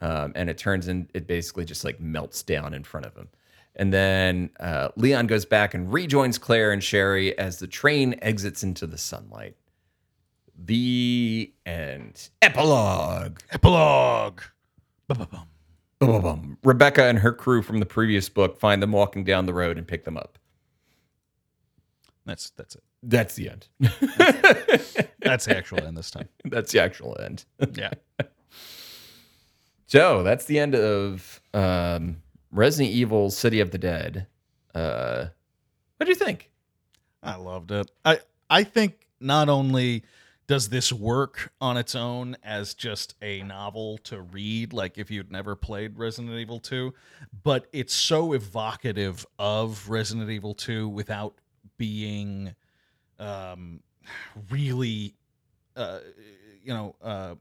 um, 0.00 0.32
and 0.34 0.48
it 0.48 0.58
turns 0.58 0.88
in 0.88 1.08
it 1.14 1.26
basically 1.26 1.64
just 1.64 1.84
like 1.84 2.00
melts 2.00 2.42
down 2.42 2.74
in 2.74 2.84
front 2.84 3.06
of 3.06 3.16
him 3.16 3.28
and 3.78 3.92
then 3.92 4.50
uh, 4.60 4.88
leon 4.96 5.26
goes 5.26 5.44
back 5.44 5.72
and 5.74 5.92
rejoins 5.92 6.36
claire 6.38 6.72
and 6.72 6.82
sherry 6.84 7.36
as 7.38 7.58
the 7.58 7.66
train 7.66 8.14
exits 8.20 8.62
into 8.62 8.86
the 8.86 8.98
sunlight 8.98 9.56
the 10.60 11.52
end 11.64 12.30
epilogue 12.42 13.38
Epilogue. 13.52 14.40
Ba-ba-bum. 15.06 15.46
Bum-bum-bum. 16.00 16.58
rebecca 16.64 17.04
and 17.04 17.18
her 17.20 17.32
crew 17.32 17.62
from 17.62 17.78
the 17.78 17.86
previous 17.86 18.28
book 18.28 18.58
find 18.58 18.82
them 18.82 18.92
walking 18.92 19.24
down 19.24 19.46
the 19.46 19.54
road 19.54 19.78
and 19.78 19.86
pick 19.86 20.04
them 20.04 20.16
up 20.16 20.38
That's 22.26 22.50
that's 22.50 22.74
it. 22.76 22.82
that's 23.02 23.34
the 23.36 23.50
end 23.50 23.68
That's 25.20 25.44
the 25.46 25.56
actual 25.56 25.78
end 25.84 25.96
this 25.96 26.10
time. 26.10 26.28
that's 26.44 26.72
the 26.72 26.80
actual 26.80 27.16
end 27.20 27.44
Yeah. 27.74 27.90
So 29.86 30.22
that's 30.22 30.44
the 30.44 30.58
end 30.58 30.74
of 30.74 31.40
um, 31.54 32.18
Resident 32.50 32.94
Evil: 32.94 33.30
City 33.30 33.60
of 33.60 33.70
the 33.70 33.78
Dead. 33.78 34.26
Uh, 34.74 35.26
what 35.96 36.06
do 36.06 36.10
you 36.10 36.16
think? 36.16 36.50
I 37.22 37.36
loved 37.36 37.70
it. 37.70 37.90
I 38.04 38.20
I 38.48 38.64
think 38.64 39.06
not 39.20 39.48
only 39.48 40.04
does 40.48 40.70
this 40.70 40.90
work 40.92 41.52
on 41.60 41.76
its 41.76 41.94
own 41.94 42.34
as 42.42 42.72
just 42.72 43.14
a 43.20 43.42
novel 43.42 43.98
to 43.98 44.22
read, 44.22 44.72
like 44.72 44.96
if 44.96 45.10
you'd 45.10 45.30
never 45.30 45.54
played 45.54 45.98
Resident 45.98 46.34
Evil 46.36 46.58
2, 46.58 46.94
but 47.44 47.66
it's 47.70 47.92
so 47.92 48.32
evocative 48.32 49.26
of 49.38 49.88
Resident 49.90 50.30
Evil 50.30 50.54
2 50.54 50.88
without 50.88 51.34
being 51.76 52.54
um, 53.18 53.80
really, 54.50 55.14
uh, 55.76 55.98
you 56.64 56.72
know, 56.72 56.96
uh, 57.02 57.34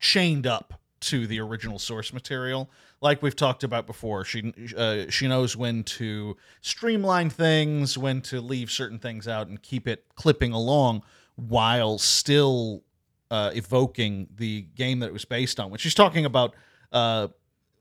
chained 0.00 0.46
up 0.46 0.80
to 1.08 1.26
the 1.26 1.40
original 1.40 1.78
source 1.78 2.12
material. 2.12 2.70
Like 3.00 3.22
we've 3.22 3.36
talked 3.36 3.64
about 3.64 3.86
before, 3.86 4.24
she 4.24 4.52
uh, 4.76 5.04
she 5.08 5.28
knows 5.28 5.56
when 5.56 5.84
to 5.84 6.36
streamline 6.60 7.30
things, 7.30 7.98
when 7.98 8.20
to 8.22 8.40
leave 8.40 8.70
certain 8.70 8.98
things 8.98 9.28
out, 9.28 9.48
and 9.48 9.60
keep 9.62 9.86
it 9.86 10.04
clipping 10.14 10.52
along 10.52 11.02
while 11.36 11.98
still 11.98 12.82
uh, 13.30 13.50
evoking 13.54 14.28
the 14.34 14.62
game 14.74 15.00
that 15.00 15.06
it 15.06 15.12
was 15.12 15.24
based 15.24 15.60
on. 15.60 15.70
When 15.70 15.78
she's 15.78 15.94
talking 15.94 16.24
about 16.24 16.54
uh, 16.92 17.28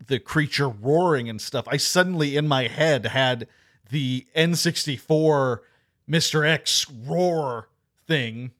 the 0.05 0.19
creature 0.19 0.69
roaring 0.69 1.30
and 1.30 1.39
stuff, 1.39 1.65
I 1.67 1.78
suddenly 1.78 2.36
in 2.36 2.47
my 2.47 2.67
head 2.67 3.05
had 3.05 3.47
the 3.89 4.26
N64 4.36 5.59
Mr. 6.09 6.47
X 6.47 6.89
roar 6.89 7.69
thing, 8.07 8.51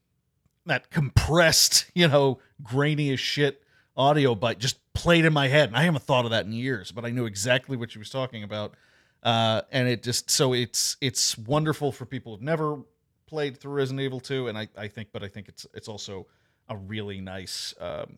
that 0.66 0.90
compressed, 0.90 1.86
you 1.94 2.08
know, 2.08 2.40
grainy 2.62 3.12
as 3.12 3.20
shit 3.20 3.63
audio 3.96 4.36
bite 4.36 4.60
just 4.60 4.78
played 4.94 5.26
in 5.26 5.34
my 5.34 5.48
head. 5.48 5.70
And 5.70 5.78
I 5.78 5.84
haven't 5.84 6.04
thought 6.04 6.26
of 6.26 6.32
that 6.32 6.46
in 6.46 6.52
years, 6.54 6.92
but 6.92 7.06
I 7.06 7.10
knew 7.10 7.26
exactly 7.26 7.78
what 7.78 7.92
she 7.92 8.00
was 8.00 8.10
talking 8.10 8.44
about. 8.44 8.74
Uh, 9.22 9.62
and 9.72 9.88
it 9.88 10.04
just 10.04 10.30
so 10.30 10.54
it's 10.54 10.98
it's 11.00 11.38
wonderful 11.38 11.92
for 11.92 12.06
people 12.06 12.34
who've 12.34 12.42
never 12.42 12.80
played 13.26 13.58
through 13.58 13.74
Resident 13.74 14.02
Evil 14.02 14.20
2, 14.20 14.48
and 14.50 14.58
I, 14.58 14.68
I 14.78 14.88
think, 14.88 15.10
but 15.14 15.24
I 15.24 15.28
think 15.28 15.48
it's 15.48 15.66
it's 15.74 15.88
also 15.88 16.28
a 16.70 16.76
really 16.76 17.22
nice 17.22 17.74
um, 17.80 18.18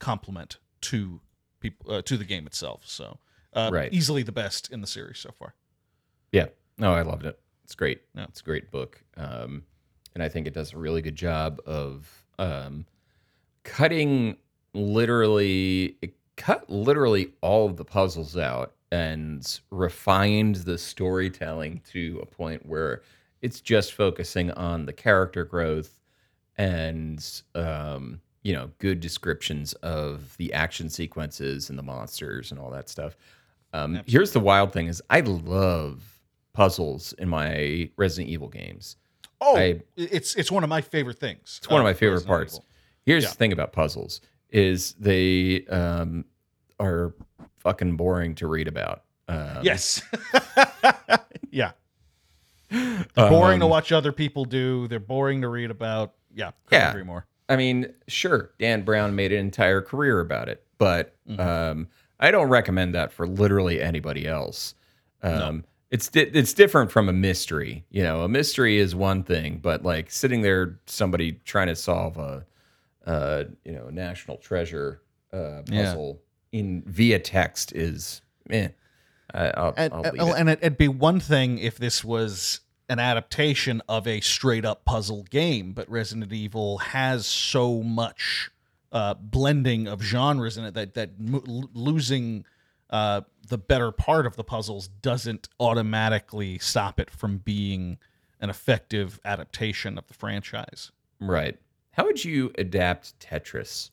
compliment 0.00 0.58
to 0.82 1.20
people 1.60 1.92
uh, 1.92 2.02
to 2.02 2.16
the 2.16 2.24
game 2.24 2.46
itself. 2.46 2.82
So, 2.86 3.18
uh, 3.52 3.70
Right. 3.72 3.92
easily 3.92 4.22
the 4.24 4.32
best 4.32 4.72
in 4.72 4.80
the 4.80 4.86
series 4.86 5.18
so 5.18 5.30
far. 5.38 5.54
Yeah. 6.32 6.46
No, 6.76 6.92
I 6.92 7.02
loved 7.02 7.24
it. 7.24 7.38
It's 7.64 7.74
great. 7.76 8.02
Yeah. 8.14 8.24
It's 8.24 8.40
a 8.40 8.44
great 8.44 8.70
book. 8.72 9.02
Um, 9.16 9.62
and 10.14 10.22
I 10.24 10.28
think 10.28 10.46
it 10.48 10.54
does 10.54 10.72
a 10.72 10.78
really 10.78 11.02
good 11.02 11.14
job 11.16 11.60
of 11.66 12.08
um, 12.38 12.84
cutting 13.64 14.36
literally, 14.74 15.96
it 16.02 16.14
cut 16.36 16.68
literally 16.70 17.32
all 17.40 17.66
of 17.66 17.76
the 17.76 17.84
puzzles 17.84 18.36
out 18.36 18.72
and 18.90 19.60
refined 19.70 20.56
the 20.56 20.76
storytelling 20.78 21.80
to 21.92 22.18
a 22.22 22.26
point 22.26 22.66
where 22.66 23.02
it's 23.40 23.60
just 23.60 23.92
focusing 23.94 24.50
on 24.52 24.86
the 24.86 24.92
character 24.92 25.44
growth 25.44 25.98
and, 26.58 27.42
um, 27.54 28.20
you 28.42 28.52
know, 28.52 28.70
good 28.78 29.00
descriptions 29.00 29.72
of 29.74 30.36
the 30.36 30.52
action 30.52 30.88
sequences 30.90 31.70
and 31.70 31.78
the 31.78 31.82
monsters 31.82 32.50
and 32.50 32.60
all 32.60 32.70
that 32.70 32.88
stuff. 32.88 33.16
Um, 33.72 34.00
here's 34.06 34.32
the 34.32 34.40
wild 34.40 34.72
thing: 34.72 34.86
is 34.88 35.00
I 35.08 35.20
love 35.20 36.20
puzzles 36.52 37.14
in 37.14 37.28
my 37.28 37.88
Resident 37.96 38.28
Evil 38.30 38.48
games. 38.48 38.96
Oh, 39.40 39.56
I- 39.56 39.80
it's 39.96 40.34
it's 40.36 40.52
one 40.52 40.62
of 40.62 40.68
my 40.68 40.82
favorite 40.82 41.18
things. 41.18 41.58
It's 41.62 41.70
one 41.70 41.80
of 41.80 41.86
uh, 41.86 41.88
my 41.88 41.94
favorite 41.94 42.16
Resident 42.16 42.28
parts. 42.28 42.54
Evil. 42.54 42.64
Here's 43.06 43.22
Yeah. 43.24 43.30
the 43.30 43.36
thing 43.36 43.52
about 43.52 43.72
puzzles: 43.72 44.20
is 44.52 44.92
they 45.00 45.66
um, 45.66 46.24
are 46.78 47.14
fucking 47.58 47.96
boring 47.96 48.34
to 48.36 48.46
read 48.46 48.68
about. 48.68 49.02
Um, 49.28 49.58
Yes. 49.62 50.02
yeah. 51.50 51.72
They're 52.70 53.04
boring 53.28 53.58
to 53.60 53.66
um, 53.66 53.70
watch 53.70 53.92
other 53.92 54.12
people 54.12 54.44
do. 54.44 54.88
They're 54.88 54.98
boring 55.00 55.42
to 55.42 55.48
read 55.48 55.70
about. 55.70 56.14
Yeah. 56.34 56.52
Yeah. 56.70 56.90
Agree 56.90 57.02
more. 57.02 57.26
I 57.48 57.56
mean, 57.56 57.92
sure, 58.08 58.52
Dan 58.58 58.82
Brown 58.82 59.14
made 59.14 59.32
an 59.32 59.38
entire 59.40 59.82
career 59.82 60.20
about 60.20 60.48
it, 60.48 60.64
but 60.78 61.14
Mm-hmm. 61.28 61.40
um, 61.40 61.88
I 62.18 62.30
don't 62.32 62.48
recommend 62.48 62.94
that 62.94 63.12
for 63.12 63.26
literally 63.28 63.80
anybody 63.80 64.26
else. 64.26 64.74
Um, 65.22 65.64
It's 65.90 66.08
di- 66.08 66.20
it's 66.32 66.52
different 66.52 66.90
from 66.90 67.08
a 67.08 67.12
mystery. 67.12 67.84
You 67.90 68.02
know, 68.02 68.22
a 68.22 68.28
mystery 68.28 68.78
is 68.78 68.94
one 68.94 69.22
thing, 69.22 69.58
but 69.62 69.82
like 69.84 70.10
sitting 70.10 70.42
there, 70.42 70.80
somebody 70.86 71.32
trying 71.44 71.66
to 71.68 71.76
solve 71.76 72.16
a, 72.18 72.44
uh, 73.06 73.44
you 73.64 73.72
know, 73.72 73.88
national 73.90 74.36
treasure 74.38 75.02
uh, 75.32 75.62
Yeah. 75.66 75.84
puzzle 75.84 76.20
in 76.52 76.82
via 76.86 77.18
text 77.18 77.72
is, 77.72 78.22
eh. 78.50 78.68
I, 79.34 79.46
I'll, 79.56 79.74
And, 79.76 79.92
I'll 79.94 80.00
leave 80.02 80.12
and, 80.20 80.28
it. 80.30 80.36
and 80.36 80.48
it, 80.50 80.58
it'd 80.62 80.78
be 80.78 80.88
one 80.88 81.18
thing 81.20 81.58
if 81.58 81.78
this 81.78 82.04
was 82.04 82.60
an 82.88 82.98
adaptation 82.98 83.80
of 83.88 84.06
a 84.06 84.20
straight 84.20 84.64
up 84.66 84.84
puzzle 84.84 85.22
game, 85.24 85.72
but 85.72 85.88
Resident 85.90 86.32
Evil 86.32 86.78
has 86.78 87.26
so 87.26 87.82
much 87.82 88.50
uh, 88.90 89.14
blending 89.14 89.86
of 89.88 90.02
genres 90.02 90.58
in 90.58 90.64
it 90.64 90.74
that 90.74 90.92
that 90.94 91.18
mo- 91.18 91.42
losing 91.72 92.44
uh, 92.90 93.22
the 93.48 93.56
better 93.56 93.90
part 93.90 94.26
of 94.26 94.36
the 94.36 94.44
puzzles 94.44 94.86
doesn't 94.88 95.48
automatically 95.58 96.58
stop 96.58 97.00
it 97.00 97.08
from 97.10 97.38
being 97.38 97.96
an 98.38 98.50
effective 98.50 99.18
adaptation 99.24 99.96
of 99.96 100.06
the 100.08 100.14
franchise. 100.14 100.90
Right. 101.20 101.58
How 101.92 102.04
would 102.04 102.24
you 102.24 102.52
adapt 102.56 103.18
Tetris? 103.20 103.90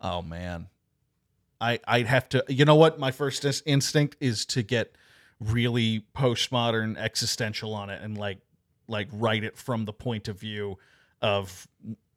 Oh 0.00 0.22
man, 0.22 0.68
I 1.60 1.78
I'd 1.86 2.06
have 2.06 2.28
to. 2.30 2.44
You 2.48 2.64
know 2.64 2.74
what? 2.76 2.98
My 2.98 3.10
first 3.10 3.44
ins- 3.44 3.62
instinct 3.66 4.16
is 4.20 4.44
to 4.46 4.62
get 4.62 4.94
really 5.40 6.04
postmodern 6.16 6.96
existential 6.96 7.74
on 7.74 7.90
it 7.90 8.00
and 8.02 8.16
like 8.16 8.38
like 8.88 9.08
write 9.12 9.42
it 9.44 9.56
from 9.56 9.84
the 9.84 9.92
point 9.92 10.28
of 10.28 10.38
view 10.38 10.78
of 11.20 11.66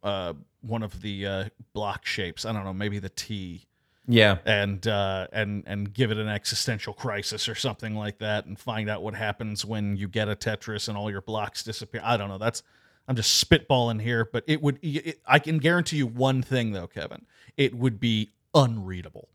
uh 0.03 0.33
one 0.61 0.83
of 0.83 1.01
the 1.01 1.25
uh 1.25 1.45
block 1.73 2.05
shapes. 2.05 2.45
I 2.45 2.53
don't 2.53 2.63
know, 2.63 2.73
maybe 2.73 2.99
the 2.99 3.09
T 3.09 3.65
Yeah. 4.07 4.37
and 4.45 4.85
uh 4.87 5.27
and 5.31 5.63
and 5.65 5.91
give 5.93 6.11
it 6.11 6.17
an 6.17 6.27
existential 6.27 6.93
crisis 6.93 7.47
or 7.49 7.55
something 7.55 7.95
like 7.95 8.19
that 8.19 8.45
and 8.45 8.59
find 8.59 8.89
out 8.89 9.01
what 9.01 9.15
happens 9.15 9.65
when 9.65 9.95
you 9.97 10.07
get 10.07 10.27
a 10.29 10.35
Tetris 10.35 10.87
and 10.87 10.97
all 10.97 11.09
your 11.09 11.21
blocks 11.21 11.63
disappear. 11.63 12.01
I 12.03 12.17
don't 12.17 12.29
know. 12.29 12.37
That's 12.39 12.61
I'm 13.07 13.15
just 13.15 13.43
spitballing 13.49 14.01
here, 14.01 14.25
but 14.31 14.43
it 14.47 14.61
would 14.61 14.79
it, 14.81 15.19
I 15.25 15.39
can 15.39 15.57
guarantee 15.59 15.97
you 15.97 16.07
one 16.07 16.41
thing 16.41 16.71
though, 16.71 16.87
Kevin. 16.87 17.25
It 17.57 17.75
would 17.75 17.99
be 17.99 18.31
unreadable. 18.53 19.29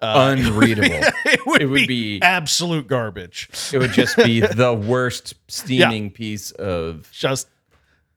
Uh, 0.00 0.34
Unreadable. 0.36 1.08
it 1.24 1.46
would, 1.46 1.62
It 1.62 1.66
would 1.66 1.86
be, 1.86 2.18
be- 2.18 2.22
absolute 2.22 2.86
garbage. 2.86 3.48
It 3.72 3.78
would 3.78 3.92
just 3.92 4.14
be 4.16 4.40
the 4.40 4.74
worst 4.74 5.34
steaming 5.48 6.10
piece 6.10 6.50
of 6.50 7.08
Just 7.12 7.48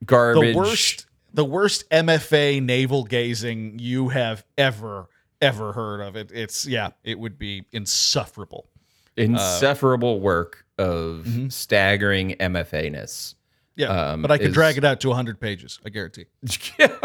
garbage. 0.06 0.54
the 0.54 0.58
worst 0.58 1.06
the 1.34 1.46
worst 1.46 1.90
MFA 1.90 2.62
navel 2.62 3.04
gazing 3.06 3.78
you 3.80 4.10
have 4.10 4.44
ever 4.58 5.08
ever 5.42 5.72
heard 5.72 6.02
of 6.02 6.16
it. 6.18 6.32
It's 6.34 6.66
yeah, 6.66 6.90
it 7.06 7.18
would 7.20 7.38
be 7.40 7.64
insufferable. 7.72 8.68
insufferable 9.16 10.20
work 10.20 10.66
of 10.78 11.26
Mhm. 11.28 11.52
staggering 11.52 12.36
MFA 12.40 12.90
ness. 12.92 13.36
Yeah, 13.80 13.88
Um, 14.12 14.22
but 14.22 14.30
I 14.30 14.38
could 14.38 14.48
is- 14.48 14.54
drag 14.54 14.78
it 14.78 14.84
out 14.84 15.00
to 15.02 15.08
100 15.08 15.40
pages. 15.40 15.80
I 15.86 15.90
guarantee. 15.90 16.26
yeah, 16.80 16.96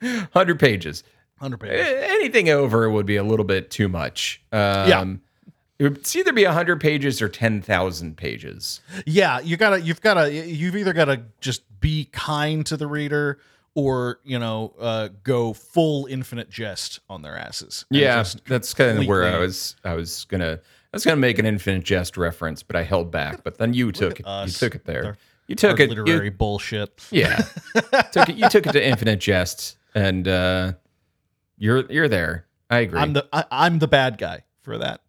100 0.00 0.58
pages. 0.58 1.04
100 1.38 1.58
pages. 1.58 1.86
Anything 2.10 2.48
over 2.50 2.90
would 2.90 3.06
be 3.06 3.16
a 3.16 3.22
little 3.22 3.44
bit 3.44 3.70
too 3.70 3.88
much. 3.88 4.42
Um, 4.52 5.20
It 5.78 5.84
would 5.84 6.16
either 6.16 6.32
be 6.32 6.44
100 6.44 6.80
pages 6.80 7.20
or 7.22 7.28
10,000 7.28 8.16
pages. 8.16 8.80
Yeah, 9.04 9.38
you 9.40 9.56
gotta, 9.56 9.80
you've 9.80 10.00
gotta, 10.00 10.32
you've 10.32 10.74
either 10.74 10.92
gotta 10.94 11.22
just 11.40 11.62
be 11.80 12.06
kind 12.12 12.64
to 12.66 12.76
the 12.76 12.86
reader, 12.86 13.38
or 13.74 14.18
you 14.24 14.38
know, 14.38 14.74
uh, 14.80 15.10
go 15.22 15.52
full 15.52 16.06
infinite 16.06 16.48
jest 16.50 17.00
on 17.10 17.20
their 17.22 17.36
asses. 17.38 17.84
Yeah, 17.90 18.24
that's 18.46 18.72
kind 18.72 18.98
of 18.98 19.06
where 19.06 19.24
I 19.24 19.38
was. 19.38 19.76
I 19.84 19.92
was 19.94 20.24
gonna. 20.24 20.58
I 20.62 20.96
was 20.96 21.04
gonna 21.04 21.18
make 21.18 21.38
an 21.38 21.44
infinite 21.44 21.84
jest 21.84 22.16
reference, 22.16 22.62
but 22.62 22.74
I 22.74 22.82
held 22.82 23.10
back. 23.10 23.44
But 23.44 23.58
then 23.58 23.74
you 23.74 23.92
took 23.92 24.18
it. 24.18 24.24
You 24.26 24.50
took 24.50 24.74
it 24.74 24.86
there. 24.86 25.18
You 25.48 25.54
took 25.54 25.78
it. 25.80 25.90
you- 25.90 25.96
literary 25.96 26.30
bullshit. 26.30 27.06
yeah, 27.10 27.36
took 28.12 28.28
it. 28.28 28.36
You 28.36 28.48
took 28.48 28.66
it 28.66 28.72
to 28.72 28.84
infinite 28.84 29.20
jest, 29.20 29.76
and 29.94 30.26
uh, 30.26 30.72
you're 31.58 31.90
you're 31.90 32.08
there. 32.08 32.46
I 32.70 32.78
agree. 32.80 32.98
I'm 33.00 33.12
the, 33.12 33.26
I, 33.32 33.44
I'm 33.50 33.78
the 33.78 33.86
bad 33.88 34.18
guy 34.18 34.42
for 34.62 34.78
that. 34.78 35.00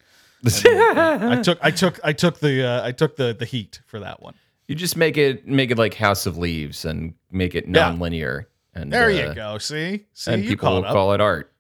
I 0.46 1.42
took, 1.44 1.58
I 1.62 1.72
took, 1.72 2.00
I 2.04 2.14
took 2.14 2.40
the, 2.40 2.64
uh, 2.68 2.86
I 2.86 2.92
took 2.92 3.16
the 3.16 3.34
the 3.38 3.46
heat 3.46 3.82
for 3.88 4.00
that 4.00 4.22
one. 4.22 4.36
you 4.68 4.76
just 4.76 4.96
make 4.96 5.18
it 5.18 5.48
make 5.48 5.72
it 5.72 5.78
like 5.78 5.96
House 5.96 6.26
of 6.28 6.38
Leaves 6.38 6.86
and 6.86 7.16
make 7.32 7.56
it 7.56 7.66
Yeah. 7.66 7.72
non-linear. 7.90 8.48
And 8.76 8.94
There 8.94 9.06
uh, 9.08 9.10
you 9.30 9.34
go. 9.34 9.58
See, 9.58 10.06
see, 10.14 10.32
And 10.34 10.44
you 10.44 10.50
people 10.50 10.70
will 10.70 10.86
up. 10.86 10.94
call 10.94 11.14
it 11.14 11.20
art. 11.22 11.52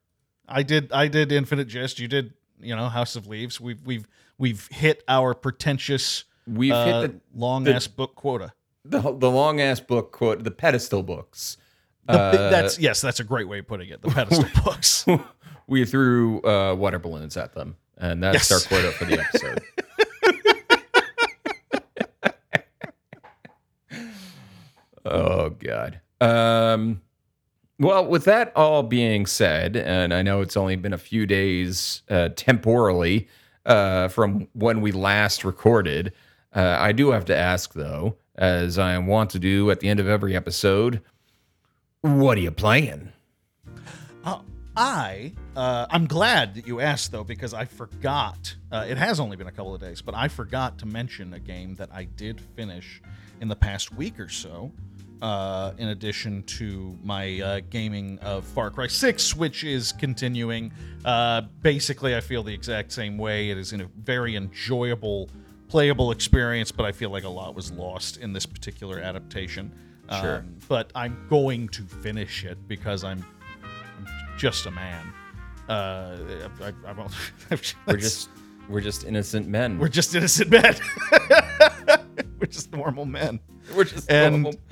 I 0.48 0.62
did 0.62 0.92
I 0.94 1.08
did 1.08 1.32
Infinite 1.32 1.68
Jest. 1.68 1.98
You 2.00 2.08
did 2.08 2.34
you 2.62 2.76
know 2.76 2.88
House 2.90 3.16
of 3.16 3.26
Leaves. 3.28 3.60
We've 3.60 3.82
we've 3.84 4.08
we've 4.38 4.68
hit 4.72 5.04
our 5.08 5.34
pretentious 5.34 6.26
We've 6.46 6.72
uh, 6.72 7.02
hit 7.02 7.16
long 7.34 7.64
the- 7.64 7.74
ass 7.74 7.88
book 7.88 8.14
quota. 8.16 8.54
The 8.90 9.02
the, 9.02 9.30
long 9.32 9.60
ass 9.62 9.80
book 9.80 10.12
quote 10.12 10.44
the 10.44 10.52
pedestal 10.52 11.04
books. 11.04 11.58
The, 12.08 12.14
Uh, 12.14 12.50
that's 12.50 12.80
yes, 12.80 13.02
that's 13.02 13.20
a 13.20 13.24
great 13.24 13.48
way 13.48 13.60
of 13.60 13.68
putting 13.68 13.90
it. 13.90 14.02
The 14.02 14.10
pedestal 14.10 14.46
books. 14.64 15.06
we 15.68 15.86
threw 15.86 16.42
uh, 16.44 16.74
water 16.76 17.00
balloons 17.00 17.36
at 17.38 17.54
them, 17.54 17.76
and 17.98 18.24
that's 18.24 18.50
Yes. 18.50 18.52
our 18.64 18.68
quota 18.68 18.92
for 18.92 19.06
the 19.06 19.20
episode. 19.20 19.62
oh 25.06 25.50
God. 25.52 26.00
Um, 26.20 27.02
well, 27.80 28.06
with 28.06 28.26
that 28.26 28.52
all 28.56 28.84
being 28.84 29.26
said, 29.26 29.76
and 29.76 30.14
I 30.14 30.22
know 30.24 30.42
it's 30.42 30.58
only 30.58 30.76
been 30.76 30.94
a 30.94 30.98
few 30.98 31.26
days 31.26 32.02
uh, 32.10 32.30
temporally 32.36 33.28
uh, 33.66 34.08
from 34.08 34.48
when 34.54 34.82
we 34.82 34.92
last 34.92 35.44
recorded, 35.44 36.12
uh, 36.56 36.78
I 36.80 36.92
do 36.92 37.12
have 37.12 37.26
to 37.26 37.36
ask 37.38 37.74
though, 37.74 38.16
as 38.38 38.78
I 38.78 38.98
want 38.98 39.30
to 39.32 39.40
do 39.40 39.72
at 39.72 39.80
the 39.80 39.90
end 39.90 40.00
of 40.00 40.08
every 40.08 40.36
episode, 40.36 41.02
what 42.02 42.38
are 42.38 42.42
you 42.42 42.52
playing? 42.52 43.12
Uh, 44.24 44.40
I 44.76 45.34
uh, 45.56 45.88
I'm 45.90 46.06
glad 46.06 46.56
that 46.56 46.68
you 46.68 46.80
asked 46.80 47.12
though 47.12 47.24
because 47.24 47.54
I 47.54 47.66
forgot. 47.66 48.56
Uh, 48.72 48.86
it 48.88 48.98
has 48.98 49.20
only 49.20 49.36
been 49.38 49.48
a 49.48 49.52
couple 49.52 49.74
of 49.74 49.82
days, 49.82 50.02
but 50.02 50.14
I 50.14 50.28
forgot 50.28 50.78
to 50.80 50.86
mention 50.86 51.34
a 51.34 51.40
game 51.40 51.76
that 51.76 51.90
I 51.92 52.04
did 52.04 52.40
finish 52.56 53.02
in 53.42 53.48
the 53.48 53.56
past 53.56 53.94
week 53.94 54.20
or 54.20 54.30
so. 54.30 54.72
Uh, 55.20 55.74
in 55.80 55.88
addition 55.88 56.44
to 56.44 56.96
my 57.04 57.42
uh, 57.42 57.60
gaming 57.72 58.20
of 58.20 58.46
Far 58.46 58.70
Cry 58.70 58.86
6, 58.86 59.36
which 59.36 59.64
is 59.64 59.92
continuing. 59.92 60.72
Uh, 61.04 61.42
basically, 61.64 62.16
I 62.16 62.22
feel 62.22 62.44
the 62.44 62.54
exact 62.54 62.92
same 62.92 63.18
way. 63.18 63.50
It 63.50 63.58
is 63.58 63.74
in 63.74 63.82
a 63.82 63.86
very 63.86 64.36
enjoyable, 64.36 65.28
playable 65.68 66.12
experience, 66.12 66.72
but 66.72 66.86
I 66.86 66.92
feel 66.92 67.10
like 67.10 67.24
a 67.24 67.30
lot 67.30 67.56
was 67.56 67.72
lost 67.72 68.18
in 68.18 68.34
this 68.34 68.46
particular 68.46 69.00
adaptation. 69.00 69.72
Sure. 70.22 70.38
Um, 70.38 70.56
but 70.70 70.92
I'm 70.96 71.28
going 71.30 71.68
to 71.70 71.84
finish 71.84 72.46
it 72.46 72.58
because 72.68 73.04
I'm 73.04 73.26
just 74.38 74.66
a 74.66 74.72
man. 74.72 75.12
Uh, 75.68 76.18
I, 76.62 76.68
I, 76.68 76.92
I 76.92 77.08
We're 77.88 77.98
just 77.98 78.30
we're 78.70 78.82
just 78.82 79.06
innocent 79.06 79.48
men. 79.48 79.80
we're 79.80 79.88
just 79.88 80.14
innocent 80.14 80.50
men. 80.50 80.76
we're 82.40 82.48
just 82.48 82.72
normal 82.74 83.06
men. 83.06 83.40
we're 83.76 83.86
just 83.86 84.10
and- 84.12 84.44
normal- 84.44 84.60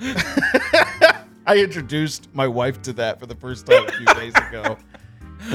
I 1.48 1.58
introduced 1.58 2.28
my 2.34 2.48
wife 2.48 2.82
to 2.82 2.92
that 2.94 3.20
for 3.20 3.26
the 3.26 3.34
first 3.36 3.66
time 3.66 3.86
a 3.86 3.92
few 3.92 4.06
days 4.06 4.34
ago. 4.34 4.76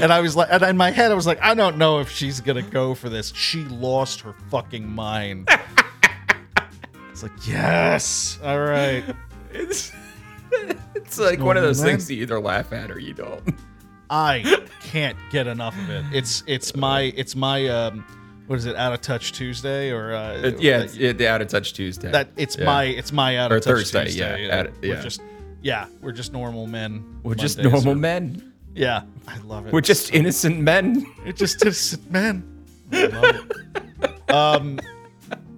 And 0.00 0.12
I 0.12 0.20
was 0.20 0.34
like, 0.36 0.48
and 0.50 0.62
in 0.62 0.76
my 0.76 0.90
head, 0.90 1.10
I 1.10 1.14
was 1.14 1.26
like, 1.26 1.40
I 1.42 1.54
don't 1.54 1.76
know 1.76 2.00
if 2.00 2.10
she's 2.10 2.40
gonna 2.40 2.62
go 2.62 2.94
for 2.94 3.08
this. 3.08 3.32
She 3.34 3.64
lost 3.64 4.20
her 4.22 4.32
fucking 4.50 4.88
mind. 4.88 5.48
it's 7.10 7.22
like, 7.22 7.32
yes, 7.46 8.38
all 8.42 8.60
right. 8.60 9.04
It's 9.52 9.92
it's 10.94 11.18
like 11.18 11.40
one 11.40 11.56
of 11.56 11.62
those 11.62 11.82
things 11.82 12.10
you 12.10 12.22
either 12.22 12.40
laugh 12.40 12.72
at 12.72 12.90
or 12.90 12.98
you 12.98 13.14
don't. 13.14 13.54
I 14.10 14.66
can't 14.82 15.16
get 15.30 15.46
enough 15.46 15.76
of 15.78 15.90
it. 15.90 16.04
It's 16.12 16.42
it's 16.46 16.74
my 16.76 17.02
it's 17.16 17.34
my 17.36 17.66
um, 17.68 18.04
what 18.46 18.58
is 18.58 18.66
it? 18.66 18.76
Out 18.76 18.92
of 18.92 19.00
touch 19.00 19.32
Tuesday 19.32 19.90
or 19.90 20.12
uh, 20.14 20.52
yeah, 20.58 20.78
that- 20.78 20.84
it's, 20.84 20.96
yeah, 20.96 21.12
the 21.12 21.28
out 21.28 21.40
of 21.42 21.48
touch 21.48 21.72
Tuesday. 21.74 22.10
that 22.10 22.28
it's 22.36 22.56
Yeah. 22.58 22.64
my 22.66 22.84
it's 22.84 23.12
my 23.12 23.36
out 23.36 23.52
Or 23.52 23.56
of 23.56 23.62
touch 23.62 23.72
Thursday, 23.76 24.04
Tuesday. 24.06 24.46
yeah, 24.48 24.60
out- 24.60 24.70
We're 24.82 25.02
just 25.02 25.20
yeah, 25.62 25.86
we're 26.00 26.12
just 26.12 26.32
normal 26.32 26.66
men. 26.66 27.20
we're 27.22 27.34
just 27.34 27.58
normal 27.58 27.94
men. 27.94 28.51
Yeah, 28.74 29.02
I 29.28 29.38
love 29.38 29.66
it. 29.66 29.72
We're 29.72 29.80
just 29.80 30.14
innocent 30.14 30.58
men. 30.60 31.06
It's 31.24 31.38
just 31.38 31.62
innocent 31.62 32.10
men. 32.10 32.64
I 32.92 33.06
love 33.06 33.50
it. 33.50 34.30
um, 34.30 34.80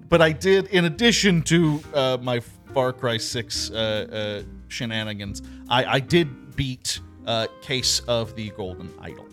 but 0.09 0.21
I 0.21 0.31
did, 0.31 0.67
in 0.67 0.85
addition 0.85 1.41
to 1.43 1.81
uh, 1.93 2.17
my 2.21 2.39
Far 2.73 2.93
Cry 2.93 3.17
Six 3.17 3.71
uh, 3.71 4.43
uh, 4.43 4.43
shenanigans, 4.67 5.41
I, 5.69 5.85
I 5.85 5.99
did 5.99 6.55
beat 6.55 6.99
uh, 7.25 7.47
Case 7.61 8.01
of 8.01 8.35
the 8.35 8.49
Golden 8.51 8.91
Idol. 8.99 9.25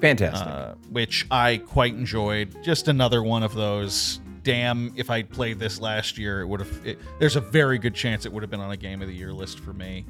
Fantastic. 0.00 0.46
uh, 0.46 0.74
which 0.90 1.26
I 1.30 1.56
quite 1.56 1.94
enjoyed. 1.94 2.54
Just 2.62 2.88
another 2.88 3.22
one 3.22 3.42
of 3.42 3.54
those. 3.54 4.20
Damn, 4.42 4.92
if 4.94 5.10
I'd 5.10 5.28
played 5.30 5.58
this 5.58 5.80
last 5.80 6.18
year, 6.18 6.40
it 6.40 6.46
would 6.46 6.60
have. 6.60 6.96
There's 7.18 7.34
a 7.36 7.40
very 7.40 7.78
good 7.78 7.94
chance 7.94 8.26
it 8.26 8.32
would 8.32 8.42
have 8.42 8.50
been 8.50 8.60
on 8.60 8.70
a 8.70 8.76
game 8.76 9.02
of 9.02 9.08
the 9.08 9.14
year 9.14 9.32
list 9.32 9.58
for 9.58 9.72
me. 9.72 10.04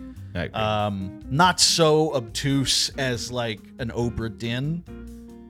Um, 0.55 1.21
not 1.31 1.61
so 1.61 2.15
obtuse 2.15 2.91
as 2.99 3.33
like 3.33 3.61
an 3.79 3.91
Obra 3.91 4.37
Dinn, 4.37 4.83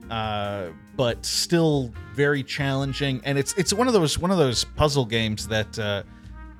uh, 0.09 0.67
but 0.95 1.25
still 1.25 1.93
very 2.13 2.43
challenging. 2.43 3.21
And 3.23 3.37
it's 3.37 3.53
it's 3.53 3.73
one 3.73 3.87
of 3.87 3.93
those 3.93 4.17
one 4.17 4.31
of 4.31 4.37
those 4.37 4.63
puzzle 4.63 5.05
games 5.05 5.47
that 5.47 5.77
uh, 5.77 6.03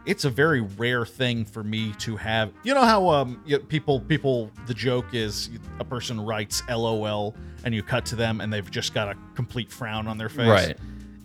it's 0.05 0.25
a 0.25 0.29
very 0.29 0.61
rare 0.61 1.05
thing 1.05 1.45
for 1.45 1.63
me 1.63 1.93
to 1.99 2.15
have. 2.15 2.51
You 2.63 2.73
know 2.73 2.85
how 2.85 3.09
um 3.09 3.41
you, 3.45 3.59
people 3.59 3.99
people 3.99 4.51
the 4.65 4.73
joke 4.73 5.13
is 5.13 5.49
a 5.79 5.85
person 5.85 6.19
writes 6.19 6.61
LOL 6.69 7.35
and 7.63 7.73
you 7.73 7.83
cut 7.83 8.05
to 8.07 8.15
them 8.15 8.41
and 8.41 8.51
they've 8.51 8.69
just 8.69 8.93
got 8.93 9.09
a 9.09 9.15
complete 9.35 9.71
frown 9.71 10.07
on 10.07 10.17
their 10.17 10.29
face. 10.29 10.47
Right. 10.47 10.77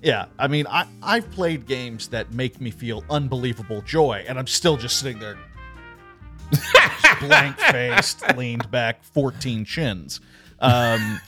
Yeah, 0.02 0.26
I 0.36 0.48
mean, 0.48 0.66
I 0.66 0.86
I've 1.00 1.30
played 1.30 1.64
games 1.66 2.08
that 2.08 2.32
make 2.32 2.60
me 2.60 2.72
feel 2.72 3.04
unbelievable 3.08 3.82
joy, 3.82 4.24
and 4.26 4.36
I'm 4.36 4.48
still 4.48 4.76
just 4.76 4.98
sitting 4.98 5.20
there, 5.20 5.38
blank 7.20 7.58
faced, 7.58 8.22
leaned 8.36 8.70
back, 8.70 9.02
14 9.04 9.64
chins. 9.64 10.20
Um, 10.60 11.20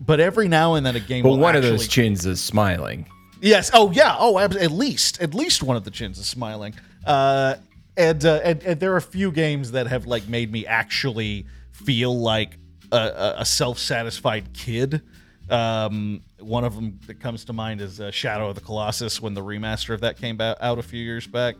but 0.00 0.20
every 0.20 0.48
now 0.48 0.74
and 0.74 0.86
then 0.86 0.96
a 0.96 1.00
game 1.00 1.22
but 1.22 1.30
will 1.30 1.38
one 1.38 1.56
of 1.56 1.62
those 1.62 1.86
chins 1.86 2.24
is 2.26 2.42
smiling. 2.42 3.06
Yes. 3.40 3.70
Oh, 3.72 3.90
yeah. 3.90 4.16
Oh, 4.18 4.38
at 4.38 4.72
least 4.72 5.20
at 5.20 5.34
least 5.34 5.62
one 5.62 5.76
of 5.76 5.84
the 5.84 5.90
chins 5.90 6.18
is 6.18 6.26
smiling. 6.26 6.74
Uh, 7.06 7.56
and, 7.96 8.24
uh, 8.24 8.40
and 8.42 8.62
and 8.62 8.80
there 8.80 8.92
are 8.92 8.96
a 8.96 9.02
few 9.02 9.30
games 9.30 9.72
that 9.72 9.86
have 9.86 10.06
like 10.06 10.28
made 10.28 10.50
me 10.50 10.66
actually 10.66 11.46
feel 11.72 12.18
like 12.18 12.58
a, 12.92 12.96
a, 12.96 13.34
a 13.38 13.44
self-satisfied 13.44 14.52
kid. 14.54 15.02
Um, 15.50 16.22
one 16.40 16.64
of 16.64 16.74
them 16.74 17.00
that 17.06 17.20
comes 17.20 17.44
to 17.46 17.52
mind 17.52 17.80
is 17.80 18.00
uh, 18.00 18.10
Shadow 18.10 18.48
of 18.48 18.54
the 18.54 18.60
Colossus 18.60 19.20
when 19.20 19.34
the 19.34 19.42
remaster 19.42 19.94
of 19.94 20.00
that 20.02 20.18
came 20.18 20.40
out 20.40 20.78
a 20.78 20.82
few 20.82 21.02
years 21.02 21.26
back, 21.26 21.56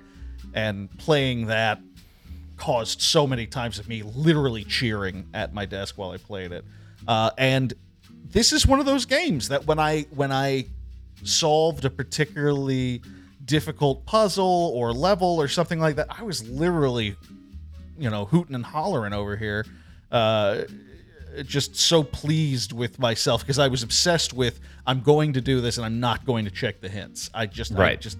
and 0.54 0.90
playing 0.98 1.46
that 1.46 1.80
caused 2.58 3.00
so 3.00 3.26
many 3.26 3.46
times 3.46 3.78
of 3.78 3.88
me 3.88 4.02
literally 4.02 4.64
cheering 4.64 5.26
at 5.32 5.54
my 5.54 5.64
desk 5.64 5.96
while 5.96 6.10
I 6.10 6.16
played 6.18 6.52
it. 6.52 6.64
Uh, 7.06 7.30
and 7.38 7.72
this 8.30 8.52
is 8.52 8.66
one 8.66 8.80
of 8.80 8.86
those 8.86 9.04
games 9.06 9.48
that 9.48 9.66
when 9.66 9.78
I 9.78 10.02
when 10.10 10.32
I 10.32 10.66
solved 11.24 11.84
a 11.84 11.90
particularly 11.90 13.00
difficult 13.44 14.04
puzzle 14.06 14.72
or 14.74 14.92
level 14.92 15.40
or 15.40 15.48
something 15.48 15.80
like 15.80 15.96
that, 15.96 16.06
I 16.10 16.22
was 16.22 16.46
literally, 16.48 17.16
you 17.98 18.10
know, 18.10 18.26
hooting 18.26 18.54
and 18.54 18.64
hollering 18.64 19.12
over 19.14 19.36
here. 19.36 19.64
Uh, 20.10 20.64
just 21.44 21.76
so 21.76 22.02
pleased 22.02 22.72
with 22.72 22.98
myself 22.98 23.42
because 23.42 23.58
I 23.58 23.68
was 23.68 23.82
obsessed 23.82 24.32
with 24.32 24.58
I'm 24.86 25.00
going 25.00 25.34
to 25.34 25.40
do 25.40 25.60
this 25.60 25.76
and 25.76 25.84
I'm 25.86 26.00
not 26.00 26.24
going 26.24 26.44
to 26.46 26.50
check 26.50 26.80
the 26.80 26.88
hints. 26.88 27.30
I 27.32 27.46
just 27.46 27.72
I 27.72 27.76
Right. 27.76 28.00
just 28.00 28.18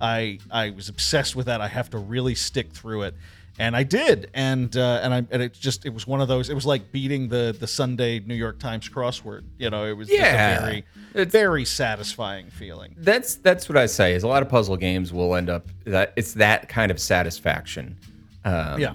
I 0.00 0.38
I 0.50 0.70
was 0.70 0.88
obsessed 0.88 1.34
with 1.34 1.46
that. 1.46 1.60
I 1.60 1.68
have 1.68 1.90
to 1.90 1.98
really 1.98 2.34
stick 2.34 2.72
through 2.72 3.02
it. 3.02 3.14
And 3.60 3.76
I 3.76 3.82
did, 3.82 4.30
and 4.34 4.74
uh, 4.76 5.00
and 5.02 5.12
I 5.14 5.18
and 5.30 5.42
it 5.42 5.52
just 5.52 5.84
it 5.84 5.90
was 5.94 6.06
one 6.06 6.20
of 6.20 6.28
those. 6.28 6.48
It 6.48 6.54
was 6.54 6.64
like 6.66 6.90
beating 6.92 7.28
the 7.28 7.54
the 7.58 7.66
Sunday 7.66 8.18
New 8.20 8.34
York 8.34 8.58
Times 8.58 8.88
crossword. 8.88 9.42
You 9.58 9.68
know, 9.70 9.84
it 9.84 9.92
was 9.96 10.08
Yeah. 10.10 10.18
just 10.54 10.60
a 10.62 10.64
very 10.64 10.84
It's- 11.14 11.32
very 11.32 11.64
satisfying 11.66 12.48
feeling. 12.50 12.94
That's 12.98 13.34
that's 13.36 13.68
what 13.68 13.76
I 13.76 13.86
say. 13.86 14.14
Is 14.14 14.22
a 14.22 14.28
lot 14.28 14.42
of 14.42 14.48
puzzle 14.48 14.76
games 14.76 15.12
will 15.12 15.34
end 15.36 15.50
up 15.50 15.68
that 15.84 16.12
it's 16.16 16.32
that 16.34 16.68
kind 16.68 16.90
of 16.90 16.98
satisfaction. 16.98 17.98
Um, 18.44 18.80
Yeah, 18.80 18.94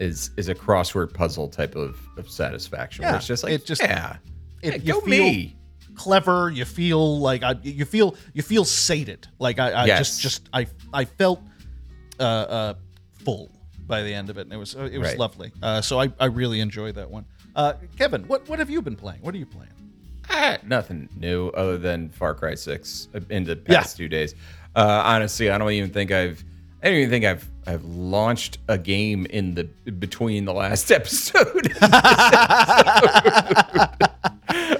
is 0.00 0.30
is 0.36 0.48
a 0.48 0.54
crossword 0.54 1.12
puzzle 1.14 1.48
type 1.48 1.76
of, 1.76 1.98
of 2.16 2.28
satisfaction. 2.30 3.02
Yeah, 3.02 3.16
it's 3.16 3.26
just 3.26 3.44
like 3.44 3.52
it 3.52 3.66
just- 3.66 3.82
yeah, 3.82 4.16
it- 4.62 4.82
yeah, 4.82 4.92
go 4.94 5.00
feel- 5.02 5.24
me. 5.24 5.56
clever. 5.94 6.50
You 6.50 6.64
feel 6.64 7.18
like 7.20 7.42
I, 7.42 7.54
you 7.62 7.84
feel 7.84 8.16
you 8.32 8.42
feel 8.42 8.64
sated. 8.64 9.26
Like 9.38 9.58
I, 9.58 9.70
I 9.72 9.84
Yes. 9.86 9.98
just 9.98 10.20
just 10.22 10.48
I 10.52 10.66
I 10.94 11.04
felt 11.04 11.40
uh, 12.18 12.22
uh, 12.22 12.74
full 13.24 13.50
by 13.86 14.02
the 14.02 14.12
end 14.12 14.30
of 14.30 14.38
it, 14.38 14.42
and 14.42 14.52
it 14.52 14.56
was 14.56 14.74
it 14.74 14.98
was 14.98 15.08
Right. 15.10 15.18
lovely. 15.18 15.52
Uh, 15.62 15.80
so 15.80 16.00
I, 16.00 16.12
I 16.18 16.26
really 16.26 16.60
enjoyed 16.60 16.94
that 16.96 17.10
one. 17.10 17.24
Uh, 17.54 17.74
Kevin, 17.98 18.22
what 18.28 18.48
what 18.48 18.58
have 18.58 18.70
you 18.70 18.82
been 18.82 18.96
playing? 18.96 19.20
What 19.22 19.34
are 19.34 19.38
you 19.38 19.46
playing? 19.46 19.70
Ah, 20.28 20.56
nothing 20.66 21.08
new 21.16 21.48
other 21.50 21.78
than 21.78 22.10
Far 22.10 22.34
Cry 22.34 22.54
Six 22.56 23.08
in 23.30 23.44
the 23.44 23.58
Yeah. 23.68 23.80
past 23.80 23.96
two 23.96 24.08
days. 24.08 24.34
Uh, 24.74 25.02
honestly, 25.04 25.50
I 25.50 25.58
don't 25.58 25.70
even 25.70 25.90
think 25.90 26.10
I've. 26.10 26.44
I 26.82 26.88
don't 26.88 26.96
even 26.98 27.10
think 27.10 27.24
I've 27.24 27.48
I've 27.66 27.84
launched 27.84 28.58
a 28.68 28.76
game 28.76 29.26
in 29.26 29.54
the 29.54 29.64
between 29.92 30.44
the 30.44 30.52
last 30.52 30.90
episode. 31.00 31.72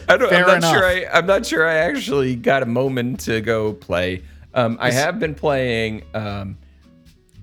I 0.08 0.16
don't, 0.18 0.28
Fair 0.28 0.42
I'm 0.42 0.46
not 0.46 0.56
enough. 0.58 0.72
sure. 0.74 0.84
I, 0.84 1.06
I'm 1.12 1.26
not 1.26 1.46
sure. 1.46 1.66
I 1.68 1.74
actually 1.76 2.36
got 2.36 2.62
a 2.62 2.66
moment 2.66 3.20
to 3.20 3.40
go 3.40 3.72
play. 3.72 4.22
Um, 4.54 4.78
I 4.80 4.90
have 4.90 5.18
been 5.18 5.34
playing. 5.34 6.02
Um, 6.14 6.58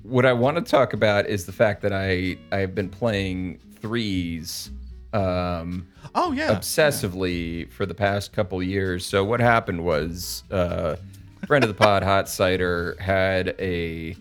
what 0.03 0.25
I 0.25 0.33
want 0.33 0.57
to 0.57 0.63
talk 0.63 0.93
about 0.93 1.27
is 1.27 1.45
the 1.45 1.51
fact 1.51 1.81
that 1.81 1.93
I 1.93 2.37
I've 2.51 2.75
been 2.75 2.89
playing 2.89 3.59
threes. 3.81 4.71
Um, 5.13 5.87
Oh 6.15 6.31
yeah, 6.31 6.53
obsessively 6.53 7.71
for 7.71 7.85
the 7.85 7.93
past 7.93 8.33
couple 8.33 8.61
years. 8.61 9.05
So 9.05 9.23
what 9.23 9.39
happened 9.39 9.83
was, 9.83 10.43
uh, 10.51 10.95
friend 11.47 11.63
of 11.63 11.67
the 11.67 11.73
pod, 11.75 12.03
Hot 12.11 12.27
Cider, 12.27 12.95
had 12.99 13.55
a 13.59 14.15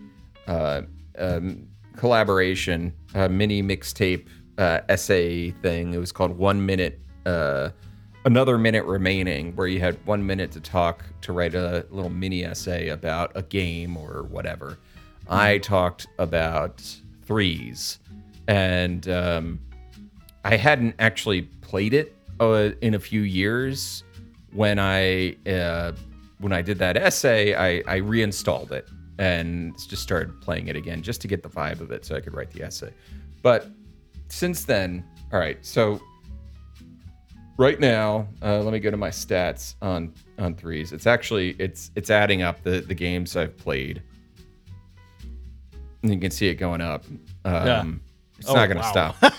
uh, 0.47 0.83
um, 1.17 1.67
collaboration, 1.97 2.93
a 3.15 3.27
mini 3.27 3.61
mixtape 3.63 4.27
uh, 4.57 4.81
essay 4.89 5.51
thing. 5.51 5.93
It 5.93 5.97
was 5.99 6.11
called 6.11 6.37
One 6.37 6.65
Minute 6.65 6.99
uh, 7.25 7.69
another 8.25 8.57
minute 8.57 8.85
remaining, 8.85 9.55
where 9.55 9.67
you 9.67 9.79
had 9.79 9.97
one 10.05 10.25
minute 10.25 10.51
to 10.51 10.59
talk 10.59 11.03
to 11.21 11.33
write 11.33 11.55
a 11.55 11.85
little 11.89 12.09
mini 12.09 12.43
essay 12.43 12.89
about 12.89 13.31
a 13.35 13.41
game 13.41 13.97
or 13.97 14.23
whatever. 14.23 14.77
I 15.27 15.57
talked 15.59 16.07
about 16.19 16.83
threes, 17.25 17.99
and 18.47 19.07
um, 19.07 19.59
I 20.43 20.57
hadn't 20.57 20.95
actually 20.99 21.43
played 21.61 21.93
it 21.93 22.15
uh, 22.39 22.71
in 22.81 22.93
a 22.93 22.99
few 22.99 23.21
years. 23.21 24.03
When 24.51 24.79
I 24.79 25.35
uh, 25.47 25.93
when 26.39 26.51
I 26.51 26.61
did 26.61 26.77
that 26.79 26.97
essay, 26.97 27.55
I, 27.55 27.81
I 27.91 27.97
reinstalled 27.97 28.71
it 28.71 28.87
and 29.17 29.75
just 29.87 30.03
started 30.03 30.39
playing 30.41 30.67
it 30.67 30.75
again 30.75 31.01
just 31.01 31.21
to 31.21 31.27
get 31.27 31.41
the 31.41 31.49
vibe 31.49 31.79
of 31.79 31.91
it, 31.91 32.05
so 32.05 32.15
I 32.15 32.19
could 32.19 32.33
write 32.33 32.51
the 32.51 32.63
essay. 32.63 32.91
But 33.41 33.67
since 34.27 34.65
then, 34.65 35.03
all 35.31 35.39
right. 35.39 35.63
So 35.65 36.01
right 37.57 37.79
now, 37.79 38.27
uh, 38.41 38.59
let 38.61 38.73
me 38.73 38.79
go 38.79 38.91
to 38.91 38.97
my 38.97 39.09
stats 39.09 39.75
on 39.81 40.13
on 40.37 40.55
threes. 40.55 40.91
It's 40.91 41.07
actually 41.07 41.55
it's 41.59 41.91
it's 41.95 42.09
adding 42.09 42.41
up 42.41 42.61
the 42.63 42.81
the 42.81 42.95
games 42.95 43.35
I've 43.35 43.57
played. 43.57 44.01
You 46.03 46.19
can 46.19 46.31
see 46.31 46.47
it 46.47 46.55
going 46.55 46.81
up. 46.81 47.05
Um, 47.45 47.53
Yeah. 47.65 47.83
It's 48.39 48.49
Oh, 48.49 48.55
not 48.55 48.65
going 48.67 48.77
to 48.77 48.83
wow. 48.83 49.15
stop 49.19 49.33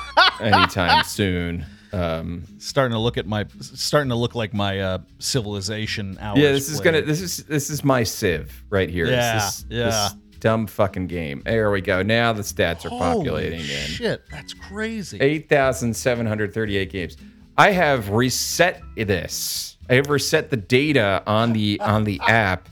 anytime 0.40 1.04
soon. 1.04 1.66
Um, 1.92 2.44
starting 2.58 2.92
to 2.94 2.98
look 2.98 3.18
at 3.18 3.26
my 3.26 3.44
starting 3.60 4.08
to 4.08 4.14
look 4.16 4.34
like 4.34 4.54
my 4.54 4.80
uh, 4.80 4.98
civilization 5.18 6.16
hours. 6.18 6.38
yeah, 6.38 6.52
this 6.52 6.70
is 6.70 6.80
played. 6.80 6.92
gonna 6.94 7.02
this 7.06 7.20
is 7.20 7.44
this 7.44 7.68
is 7.68 7.84
my 7.84 8.02
Civ 8.02 8.64
right 8.70 8.88
here. 8.88 9.04
Yeah, 9.06 9.34
this, 9.34 9.66
yeah. 9.68 9.84
this 9.84 10.14
dumb 10.40 10.66
fucking 10.66 11.08
game. 11.08 11.42
There 11.44 11.70
we 11.70 11.82
go. 11.82 12.02
Now 12.02 12.32
the 12.32 12.40
stats 12.42 12.86
are 12.86 12.88
Holy 12.88 13.00
populating 13.00 13.60
in. 13.60 13.66
Shit, 13.66 14.22
that's 14.30 14.54
crazy. 14.54 15.20
8,738 15.20 16.90
games. 16.90 17.16
I 17.58 17.70
have 17.72 18.08
reset 18.08 18.80
this. 18.96 19.76
I 19.90 19.94
have 19.96 20.08
reset 20.08 20.48
the 20.48 20.56
data 20.56 21.22
on 21.26 21.52
the 21.52 21.78
on 21.80 22.04
the 22.04 22.18
app 22.26 22.70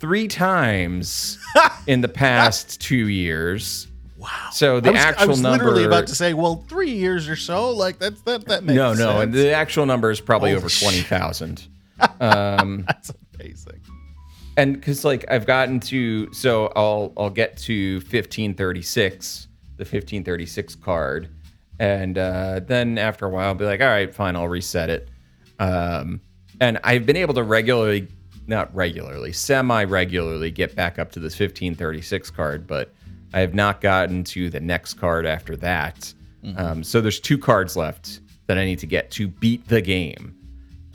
three 0.00 0.28
times 0.28 1.38
in 1.86 2.00
the 2.00 2.08
past 2.08 2.80
two 2.80 3.08
years. 3.08 3.86
Wow. 4.16 4.48
So 4.52 4.80
the 4.80 4.88
I 4.90 4.92
was, 4.92 5.00
actual 5.00 5.22
I 5.22 5.26
was 5.26 5.40
number. 5.40 5.64
literally 5.64 5.84
about 5.84 6.06
to 6.08 6.14
say, 6.14 6.34
well, 6.34 6.64
three 6.68 6.90
years 6.90 7.28
or 7.28 7.36
so, 7.36 7.70
like 7.70 7.98
that's 7.98 8.20
that 8.22 8.46
that 8.46 8.64
makes 8.64 8.76
no, 8.76 8.92
no, 8.92 9.20
and 9.20 9.32
sense. 9.32 9.44
the 9.44 9.52
actual 9.52 9.86
number 9.86 10.10
is 10.10 10.20
probably 10.20 10.50
Holy 10.50 10.58
over 10.58 10.68
twenty 10.68 11.00
thousand. 11.02 11.66
Um, 12.20 12.84
that's 12.86 13.10
amazing. 13.34 13.80
and 14.56 14.74
because 14.74 15.04
like 15.04 15.24
I've 15.28 15.46
gotten 15.46 15.80
to, 15.80 16.32
so 16.32 16.72
I'll 16.76 17.12
I'll 17.16 17.28
get 17.30 17.56
to 17.58 18.00
fifteen 18.02 18.54
thirty 18.54 18.82
six, 18.82 19.48
the 19.78 19.84
fifteen 19.84 20.22
thirty 20.22 20.46
six 20.46 20.76
card, 20.76 21.28
and 21.80 22.16
uh, 22.16 22.60
then 22.64 22.98
after 22.98 23.26
a 23.26 23.28
while, 23.30 23.48
I'll 23.48 23.54
be 23.56 23.64
like, 23.64 23.80
all 23.80 23.88
right, 23.88 24.14
fine, 24.14 24.36
I'll 24.36 24.46
reset 24.46 24.90
it. 24.90 25.08
Um, 25.58 26.20
and 26.60 26.78
I've 26.84 27.04
been 27.04 27.16
able 27.16 27.34
to 27.34 27.42
regularly, 27.42 28.06
not 28.48 28.74
regularly, 28.74 29.32
semi 29.32 29.84
regularly 29.84 30.50
get 30.50 30.74
back 30.74 30.98
up 30.98 31.12
to 31.12 31.20
this 31.20 31.34
fifteen 31.34 31.74
thirty 31.74 32.00
six 32.00 32.30
card, 32.30 32.66
but 32.66 32.92
I 33.32 33.40
have 33.40 33.54
not 33.54 33.80
gotten 33.80 34.24
to 34.24 34.48
the 34.50 34.60
next 34.60 34.94
card 34.94 35.26
after 35.26 35.56
that. 35.56 36.12
Um, 36.56 36.82
so 36.82 37.00
there's 37.00 37.20
two 37.20 37.36
cards 37.36 37.76
left 37.76 38.20
that 38.46 38.56
I 38.56 38.64
need 38.64 38.78
to 38.78 38.86
get 38.86 39.10
to 39.12 39.28
beat 39.28 39.66
the 39.68 39.82
game. 39.82 40.34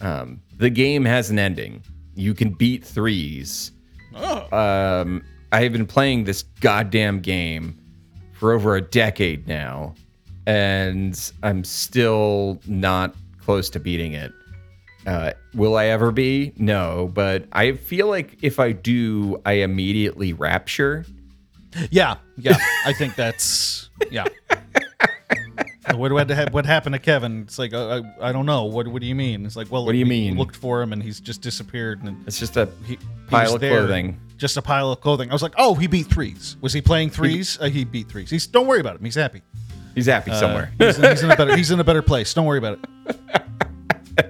Um, 0.01 0.41
the 0.57 0.69
game 0.69 1.05
has 1.05 1.29
an 1.29 1.37
ending. 1.37 1.83
You 2.15 2.33
can 2.33 2.51
beat 2.51 2.83
threes. 2.83 3.71
Um, 4.15 5.23
I 5.51 5.61
have 5.61 5.71
been 5.71 5.85
playing 5.85 6.23
this 6.23 6.43
goddamn 6.61 7.19
game 7.19 7.77
for 8.31 8.53
over 8.53 8.75
a 8.75 8.81
decade 8.81 9.47
now, 9.47 9.93
and 10.47 11.31
I'm 11.43 11.63
still 11.63 12.59
not 12.67 13.15
close 13.39 13.69
to 13.71 13.79
beating 13.79 14.13
it. 14.13 14.31
Uh, 15.05 15.31
will 15.53 15.75
I 15.75 15.85
ever 15.87 16.11
be? 16.11 16.53
No, 16.57 17.11
but 17.13 17.45
I 17.51 17.73
feel 17.73 18.07
like 18.07 18.37
if 18.41 18.59
I 18.59 18.71
do, 18.71 19.41
I 19.45 19.53
immediately 19.53 20.33
rapture. 20.33 21.05
Yeah, 21.91 22.15
yeah. 22.37 22.57
I 22.85 22.93
think 22.93 23.15
that's 23.15 23.89
yeah. 24.11 24.25
what 25.95 26.11
what 26.11 26.53
what 26.53 26.65
happened 26.65 26.93
to 26.93 26.99
Kevin? 26.99 27.41
It's 27.41 27.59
like 27.59 27.73
uh, 27.73 28.01
I, 28.21 28.29
I 28.29 28.31
don't 28.31 28.45
know. 28.45 28.65
What 28.65 28.87
what 28.87 29.01
do 29.01 29.07
you 29.07 29.15
mean? 29.15 29.45
It's 29.45 29.55
like 29.55 29.71
well, 29.71 29.85
What 29.85 29.91
do 29.91 29.97
you 29.97 30.05
we 30.05 30.09
mean? 30.09 30.37
Looked 30.37 30.55
for 30.55 30.81
him 30.81 30.93
and 30.93 31.01
he's 31.03 31.19
just 31.19 31.41
disappeared. 31.41 32.03
And 32.03 32.25
It's 32.27 32.39
just 32.39 32.55
a 32.57 32.69
he, 32.85 32.93
he 32.93 32.99
pile 33.27 33.55
of 33.55 33.61
there, 33.61 33.71
clothing. 33.79 34.19
Just 34.37 34.55
a 34.57 34.61
pile 34.61 34.91
of 34.91 35.01
clothing. 35.01 35.29
I 35.29 35.33
was 35.33 35.41
like, 35.41 35.53
oh, 35.57 35.75
he 35.75 35.87
beat 35.87 36.07
threes. 36.07 36.57
Was 36.61 36.73
he 36.73 36.81
playing 36.81 37.09
threes? 37.09 37.57
Uh, 37.59 37.65
he 37.69 37.83
beat 37.83 38.07
threes. 38.07 38.29
He's 38.29 38.47
don't 38.47 38.67
worry 38.67 38.79
about 38.79 38.95
him. 38.97 39.03
He's 39.05 39.15
happy. 39.15 39.41
He's 39.95 40.05
happy 40.05 40.31
Uh, 40.31 40.39
somewhere. 40.39 40.71
he's, 40.77 40.95
he's 40.97 41.23
in 41.23 41.31
a 41.31 41.35
better 41.35 41.55
he's 41.57 41.71
in 41.71 41.79
a 41.79 41.83
better 41.83 42.01
place. 42.01 42.33
Don't 42.33 42.45
worry 42.45 42.59
about 42.59 42.79
it. 43.07 43.19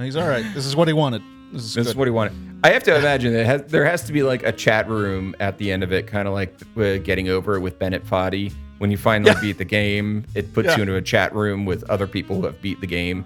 He's 0.00 0.16
all 0.16 0.28
right. 0.28 0.44
This 0.54 0.66
is 0.66 0.76
what 0.76 0.88
he 0.88 0.94
wanted. 0.94 1.22
This 1.52 1.62
is 1.64 1.74
This 1.74 1.84
good. 1.86 1.90
is 1.90 1.96
what 1.96 2.06
he 2.06 2.10
wanted. 2.12 2.34
I 2.64 2.70
have 2.70 2.82
to 2.84 2.96
imagine 2.96 3.32
that 3.34 3.46
has, 3.46 3.62
there 3.64 3.84
has 3.84 4.02
to 4.04 4.12
be 4.12 4.22
like 4.22 4.42
a 4.42 4.52
chat 4.52 4.88
room 4.88 5.34
at 5.40 5.58
the 5.58 5.70
end 5.72 5.82
of 5.82 5.92
it, 5.92 6.06
kind 6.06 6.26
of 6.28 6.34
like 6.34 6.54
uh, 6.76 6.98
getting 6.98 7.28
over 7.28 7.54
it 7.56 7.60
with 7.60 7.78
Bennett 7.78 8.04
Foddy. 8.06 8.52
When 8.78 8.90
you 8.90 8.96
finally 8.96 9.32
Yeah. 9.32 9.40
beat 9.40 9.58
the 9.58 9.64
game, 9.64 10.24
it 10.34 10.52
puts 10.52 10.68
Yeah. 10.68 10.76
you 10.76 10.82
into 10.82 10.94
a 10.96 11.02
chat 11.02 11.34
room 11.34 11.64
with 11.64 11.88
other 11.90 12.06
people 12.06 12.36
who 12.36 12.46
have 12.46 12.60
beat 12.62 12.80
the 12.80 12.86
game. 12.86 13.24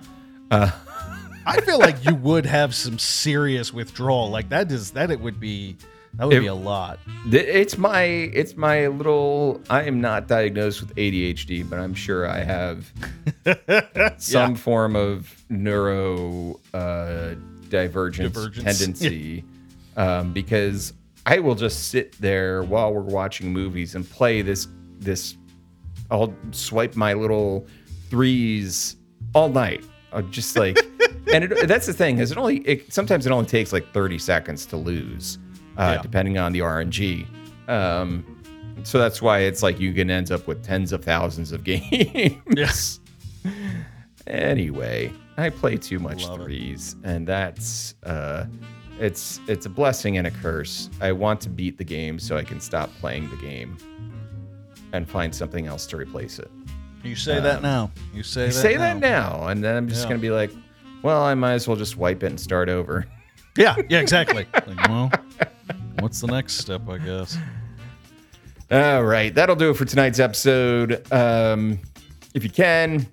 Uh, 0.50 0.70
I 1.44 1.60
feel 1.60 1.78
like 1.78 2.04
you 2.04 2.14
would 2.14 2.46
have 2.46 2.74
some 2.74 2.98
serious 2.98 3.72
withdrawal. 3.72 4.30
Like 4.30 4.48
that 4.50 4.70
is 4.70 4.92
that 4.92 5.10
it 5.10 5.20
would 5.20 5.40
be 5.40 5.76
that 6.14 6.26
would 6.28 6.36
It- 6.36 6.40
be 6.40 6.46
a 6.46 6.54
lot. 6.54 6.98
it's 7.30 7.78
my 7.78 8.02
it's 8.02 8.56
my 8.56 8.86
little. 8.88 9.60
I 9.70 9.82
am 9.84 10.00
not 10.00 10.28
diagnosed 10.28 10.80
with 10.80 10.94
ADHD, 10.96 11.62
but 11.68 11.78
I'm 11.78 11.94
sure 11.94 12.26
I 12.28 12.40
have 12.44 12.92
some 14.18 14.54
form 14.54 14.96
of 14.96 15.34
neuro 15.48 16.60
uh, 16.74 17.34
divergence, 17.68 18.34
Divergence. 18.34 18.64
tendency 18.78 19.44
um, 19.96 20.32
because 20.32 20.92
I 21.26 21.38
will 21.38 21.54
just 21.54 21.88
sit 21.88 22.12
there 22.20 22.62
while 22.62 22.92
we're 22.92 23.00
watching 23.02 23.52
movies 23.52 23.94
and 23.94 24.08
play 24.08 24.42
this 24.42 24.68
this. 24.98 25.36
I'll 26.10 26.34
swipe 26.50 26.94
my 26.94 27.14
little 27.14 27.66
threes 28.10 28.96
all 29.34 29.48
night. 29.48 29.82
I'm 30.12 30.30
just 30.30 30.56
like, 30.58 30.76
and 31.32 31.44
it, 31.44 31.66
that's 31.66 31.86
the 31.86 31.94
thing 31.94 32.18
is 32.18 32.30
it 32.30 32.36
only 32.36 32.58
it, 32.58 32.92
sometimes 32.92 33.24
it 33.24 33.32
only 33.32 33.46
takes 33.46 33.72
like 33.72 33.90
30 33.94 34.18
seconds 34.18 34.66
to 34.66 34.76
lose, 34.76 35.38
uh, 35.78 35.94
Yeah. 35.96 36.02
depending 36.02 36.38
on 36.38 36.52
the 36.52 36.60
RNG. 36.60 37.26
Um, 37.68 38.24
so 38.84 38.98
that's 38.98 39.22
why 39.22 39.40
it's 39.40 39.62
like 39.62 39.78
you 39.80 39.92
can 39.92 40.10
end 40.10 40.30
up 40.32 40.46
with 40.46 40.62
tens 40.64 40.92
of 40.92 41.04
thousands 41.04 41.52
of 41.52 41.62
games. 41.72 42.42
Yes. 42.56 43.00
Anyway, 44.26 45.12
I 45.36 45.50
play 45.50 45.76
too 45.76 45.98
much 45.98 46.24
Love 46.24 46.40
it. 46.40 46.44
threes, 46.44 46.96
and 47.02 47.26
that's 47.26 47.94
uh, 48.04 48.46
it's 49.00 49.40
it's 49.48 49.66
a 49.66 49.68
blessing 49.70 50.16
and 50.16 50.26
a 50.26 50.30
curse. 50.30 50.88
I 51.00 51.12
want 51.12 51.40
to 51.42 51.48
beat 51.50 51.76
the 51.76 51.84
game 51.84 52.18
so 52.18 52.36
I 52.36 52.44
can 52.44 52.60
stop 52.60 52.90
playing 53.00 53.28
the 53.30 53.36
game 53.36 53.76
and 54.92 55.08
find 55.08 55.34
something 55.34 55.66
else 55.66 55.86
to 55.86 55.96
replace 55.96 56.38
it. 56.38 56.50
You 57.02 57.16
say 57.16 57.40
that 57.40 57.62
now. 57.62 57.90
You 58.14 58.22
say 58.22 58.42
You 58.46 58.52
that 58.52 58.52
say 58.52 58.74
now. 58.74 58.78
that 58.80 59.00
now, 59.00 59.46
and 59.48 59.62
then 59.64 59.76
I'm 59.76 59.88
just 59.88 60.02
Yeah. 60.04 60.10
gonna 60.10 60.20
be 60.20 60.30
like, 60.30 60.52
well, 61.02 61.22
I 61.22 61.34
might 61.34 61.54
as 61.54 61.66
well 61.66 61.76
just 61.76 61.96
wipe 61.96 62.22
it 62.22 62.26
and 62.26 62.38
start 62.40 62.68
over. 62.68 63.06
Yeah, 63.56 63.76
yeah, 63.88 64.00
exactly. 64.00 64.46
Like, 64.66 64.88
well, 64.88 65.10
what's 65.98 66.20
the 66.20 66.26
next 66.28 66.54
step, 66.54 66.88
I 66.88 66.98
guess? 66.98 67.36
All 68.70 69.02
right, 69.04 69.34
that'll 69.34 69.56
do 69.56 69.70
it 69.70 69.76
for 69.76 69.84
tonight's 69.84 70.18
episode. 70.18 71.06
Um, 71.12 71.78
if 72.34 72.42
you 72.42 72.50
can, 72.50 73.06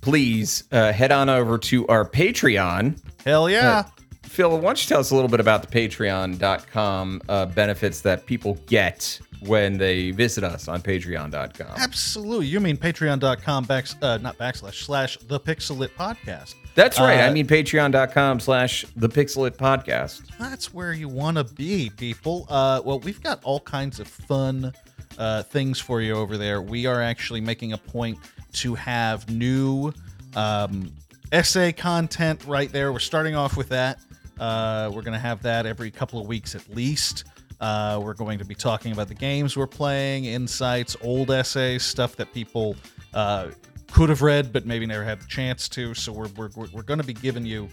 please 0.00 0.64
uh, 0.72 0.92
head 0.92 1.12
on 1.12 1.28
over 1.28 1.58
to 1.58 1.86
our 1.86 2.04
Patreon. 2.08 3.00
Hell 3.24 3.48
yeah. 3.48 3.84
Phil, 4.22 4.50
why 4.50 4.60
don't 4.60 4.82
you 4.82 4.88
tell 4.88 4.98
us 5.00 5.12
a 5.12 5.14
little 5.14 5.28
bit 5.30 5.38
about 5.38 5.62
the 5.62 5.68
patreon.com 5.68 7.22
uh, 7.28 7.46
benefits 7.46 8.00
that 8.00 8.26
people 8.26 8.58
get 8.66 9.20
when 9.46 9.76
they 9.78 10.10
visit 10.10 10.42
us 10.42 10.66
on 10.66 10.82
patreon.com? 10.82 11.76
Absolutely. 11.76 12.46
You 12.46 12.58
mean 12.58 12.76
patreon.com 12.76 13.64
back 13.64 13.86
uh 14.02 14.18
not 14.18 14.36
backslash 14.36 14.82
slash 14.84 15.18
the 15.18 15.38
PixelLit 15.38 15.90
podcast. 15.96 16.54
That's 16.74 16.98
right. 16.98 17.20
Uh, 17.20 17.26
I 17.26 17.32
mean 17.32 17.46
patreon.com 17.46 18.40
slash 18.40 18.84
the 18.96 19.08
PixelLit 19.08 19.56
Podcast. 19.56 20.22
That's 20.38 20.74
where 20.74 20.92
you 20.92 21.08
want 21.08 21.36
to 21.36 21.44
be, 21.44 21.90
people. 21.96 22.46
Uh, 22.48 22.82
well, 22.84 22.98
we've 23.00 23.22
got 23.22 23.42
all 23.44 23.60
kinds 23.60 24.00
of 24.00 24.08
fun 24.08 24.72
uh, 25.18 25.42
things 25.44 25.78
for 25.78 26.00
you 26.00 26.14
over 26.14 26.36
there. 26.36 26.62
We 26.62 26.86
are 26.86 27.00
actually 27.00 27.40
making 27.40 27.72
a 27.72 27.78
point 27.78 28.18
to 28.54 28.74
have 28.74 29.28
new 29.30 29.92
um, 30.34 30.92
essay 31.32 31.72
content 31.72 32.44
right 32.46 32.70
there. 32.70 32.92
We're 32.92 32.98
starting 32.98 33.36
off 33.36 33.56
with 33.56 33.68
that. 33.68 34.00
Uh, 34.38 34.90
we're 34.92 35.02
going 35.02 35.14
to 35.14 35.18
have 35.20 35.42
that 35.42 35.66
every 35.66 35.90
couple 35.90 36.20
of 36.20 36.26
weeks 36.26 36.54
at 36.54 36.68
least. 36.74 37.24
Uh, 37.60 38.00
we're 38.02 38.14
going 38.14 38.38
to 38.38 38.44
be 38.44 38.54
talking 38.54 38.92
about 38.92 39.08
the 39.08 39.14
games 39.14 39.56
we're 39.56 39.66
playing, 39.66 40.24
insights, 40.24 40.96
old 41.02 41.30
essays, 41.30 41.84
stuff 41.84 42.16
that 42.16 42.32
people 42.32 42.76
uh, 43.14 43.48
could 43.94 44.08
have 44.08 44.22
read 44.22 44.52
but 44.52 44.66
maybe 44.66 44.84
never 44.84 45.04
had 45.04 45.20
the 45.20 45.26
chance 45.26 45.68
to. 45.68 45.94
So 45.94 46.12
we're, 46.12 46.28
we're, 46.36 46.50
we're 46.72 46.82
going 46.82 47.00
to 47.00 47.06
be 47.06 47.14
giving 47.14 47.46
you 47.46 47.68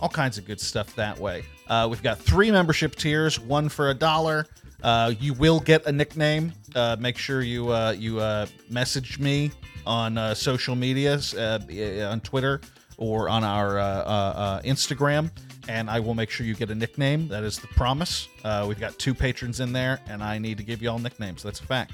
all 0.00 0.08
kinds 0.08 0.36
of 0.36 0.44
good 0.44 0.60
stuff 0.60 0.94
that 0.96 1.18
way. 1.18 1.44
Uh, 1.66 1.86
we've 1.90 2.02
got 2.02 2.18
three 2.18 2.50
membership 2.50 2.94
tiers, 2.94 3.40
one 3.40 3.68
for 3.70 3.90
a 3.90 3.94
dollar. 3.94 4.46
Uh, 4.82 5.14
you 5.18 5.32
will 5.32 5.60
get 5.60 5.86
a 5.86 5.92
nickname. 5.92 6.52
Uh, 6.74 6.96
make 6.98 7.16
sure 7.16 7.40
you 7.40 7.70
uh, 7.72 7.94
you 7.96 8.20
uh, 8.20 8.46
message 8.68 9.18
me 9.18 9.50
on 9.86 10.18
uh, 10.18 10.34
social 10.34 10.74
medias, 10.74 11.34
on 11.34 12.20
Twitter 12.20 12.60
or 12.98 13.28
on 13.28 13.42
our 13.42 14.60
Instagram, 14.64 15.30
and 15.68 15.88
I 15.88 16.00
will 16.00 16.14
make 16.14 16.30
sure 16.30 16.44
you 16.44 16.54
get 16.54 16.70
a 16.70 16.74
nickname. 16.74 17.28
That 17.28 17.44
is 17.44 17.58
the 17.58 17.68
promise. 17.68 18.28
We've 18.66 18.78
got 18.78 18.98
two 18.98 19.14
patrons 19.14 19.60
in 19.60 19.72
there, 19.72 20.00
and 20.08 20.22
I 20.22 20.38
need 20.38 20.58
to 20.58 20.64
give 20.64 20.82
you 20.82 20.90
all 20.90 20.98
nicknames. 20.98 21.42
That's 21.42 21.60
a 21.60 21.64
fact. 21.64 21.92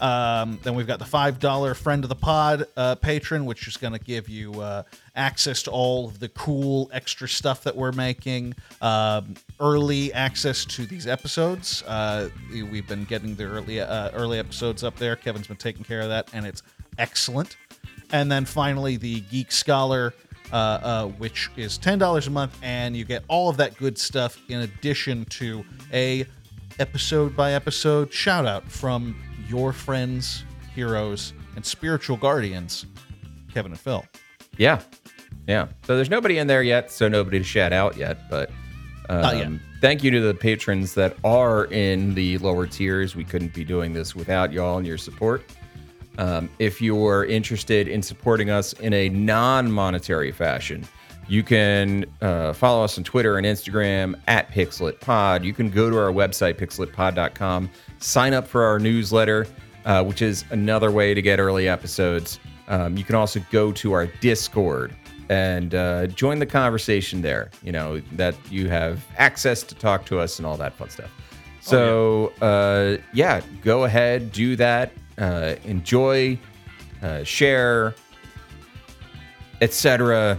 Um, 0.00 0.58
then 0.62 0.74
we've 0.74 0.86
got 0.86 0.98
the 0.98 1.04
five 1.04 1.38
dollar 1.38 1.74
friend 1.74 2.04
of 2.04 2.08
the 2.08 2.14
pod 2.14 2.66
uh, 2.76 2.94
patron, 2.96 3.44
which 3.46 3.66
is 3.66 3.76
going 3.76 3.92
to 3.92 3.98
give 3.98 4.28
you 4.28 4.60
uh, 4.60 4.82
access 5.16 5.62
to 5.64 5.70
all 5.70 6.06
of 6.06 6.20
the 6.20 6.28
cool 6.30 6.88
extra 6.92 7.28
stuff 7.28 7.64
that 7.64 7.74
we're 7.76 7.92
making, 7.92 8.54
um, 8.80 9.34
early 9.60 10.12
access 10.12 10.64
to 10.64 10.86
these 10.86 11.06
episodes. 11.06 11.82
Uh, 11.86 12.28
we- 12.52 12.62
we've 12.62 12.86
been 12.86 13.04
getting 13.04 13.34
the 13.34 13.44
early 13.44 13.80
uh, 13.80 14.10
early 14.12 14.38
episodes 14.38 14.84
up 14.84 14.96
there. 14.96 15.16
Kevin's 15.16 15.46
been 15.48 15.56
taking 15.56 15.84
care 15.84 16.00
of 16.00 16.08
that, 16.08 16.28
and 16.32 16.46
it's 16.46 16.62
excellent. 16.98 17.56
And 18.12 18.30
then 18.32 18.44
finally, 18.44 18.96
the 18.96 19.20
Geek 19.22 19.52
Scholar, 19.52 20.14
uh, 20.52 20.56
uh, 20.56 21.06
which 21.08 21.50
is 21.56 21.76
ten 21.76 21.98
dollars 21.98 22.26
a 22.26 22.30
month, 22.30 22.56
and 22.62 22.96
you 22.96 23.04
get 23.04 23.24
all 23.28 23.48
of 23.50 23.56
that 23.58 23.76
good 23.76 23.98
stuff 23.98 24.38
in 24.48 24.60
addition 24.60 25.24
to 25.26 25.64
a 25.92 26.24
episode 26.78 27.34
by 27.36 27.52
episode 27.54 28.12
shout 28.12 28.46
out 28.46 28.62
from 28.70 29.16
your 29.48 29.72
friends, 29.72 30.44
heroes, 30.74 31.32
and 31.56 31.64
spiritual 31.64 32.16
guardians, 32.16 32.86
Kevin 33.52 33.72
and 33.72 33.80
Phil. 33.80 34.04
Yeah. 34.56 34.80
Yeah. 35.46 35.68
So 35.84 35.96
there's 35.96 36.10
nobody 36.10 36.38
in 36.38 36.46
there 36.46 36.62
yet, 36.62 36.90
so 36.90 37.08
nobody 37.08 37.38
to 37.38 37.44
shout 37.44 37.72
out 37.72 37.96
yet. 37.96 38.28
But 38.30 38.50
um, 39.08 39.22
Not 39.22 39.36
yet. 39.36 39.48
thank 39.80 40.04
you 40.04 40.10
to 40.10 40.20
the 40.20 40.34
patrons 40.34 40.94
that 40.94 41.16
are 41.24 41.64
in 41.66 42.14
the 42.14 42.38
lower 42.38 42.66
tiers. 42.66 43.16
We 43.16 43.24
couldn't 43.24 43.54
be 43.54 43.64
doing 43.64 43.92
this 43.94 44.14
without 44.14 44.52
y'all 44.52 44.76
and 44.78 44.86
your 44.86 44.98
support. 44.98 45.42
Um, 46.18 46.50
if 46.58 46.82
you're 46.82 47.24
interested 47.24 47.86
in 47.88 48.02
supporting 48.02 48.50
us 48.50 48.72
in 48.74 48.92
a 48.92 49.08
non 49.08 49.70
monetary 49.70 50.32
fashion, 50.32 50.86
you 51.28 51.42
can 51.42 52.06
uh, 52.22 52.54
follow 52.54 52.82
us 52.82 52.96
on 52.96 53.04
Twitter 53.04 53.36
and 53.36 53.46
Instagram 53.46 54.18
at 54.26 54.50
PixelLitPod. 54.50 55.44
You 55.44 55.52
can 55.52 55.70
go 55.70 55.90
to 55.90 55.98
our 55.98 56.10
website, 56.10 56.54
pixellitpod.com, 56.54 57.70
sign 57.98 58.32
up 58.32 58.48
for 58.48 58.64
our 58.64 58.78
newsletter, 58.78 59.46
uh, 59.84 60.02
which 60.02 60.22
is 60.22 60.44
another 60.50 60.90
way 60.90 61.12
to 61.12 61.20
get 61.20 61.38
early 61.38 61.68
episodes. 61.68 62.40
Um, 62.68 62.96
you 62.96 63.04
can 63.04 63.14
also 63.14 63.40
go 63.50 63.72
to 63.72 63.92
our 63.92 64.06
Discord 64.06 64.94
and 65.28 65.74
uh, 65.74 66.06
join 66.06 66.38
the 66.38 66.46
conversation 66.46 67.20
there. 67.20 67.50
You 67.62 67.72
know, 67.72 68.00
that 68.12 68.34
you 68.50 68.68
have 68.70 69.04
access 69.18 69.62
to 69.64 69.74
talk 69.74 70.06
to 70.06 70.18
us 70.18 70.38
and 70.38 70.46
all 70.46 70.56
that 70.56 70.74
fun 70.74 70.88
stuff. 70.88 71.10
So, 71.60 72.32
uh, 72.40 72.96
yeah, 73.12 73.42
go 73.60 73.84
ahead, 73.84 74.32
do 74.32 74.56
that, 74.56 74.92
uh, 75.18 75.56
enjoy, 75.64 76.38
uh, 77.02 77.24
share, 77.24 77.94
etc. 79.60 80.38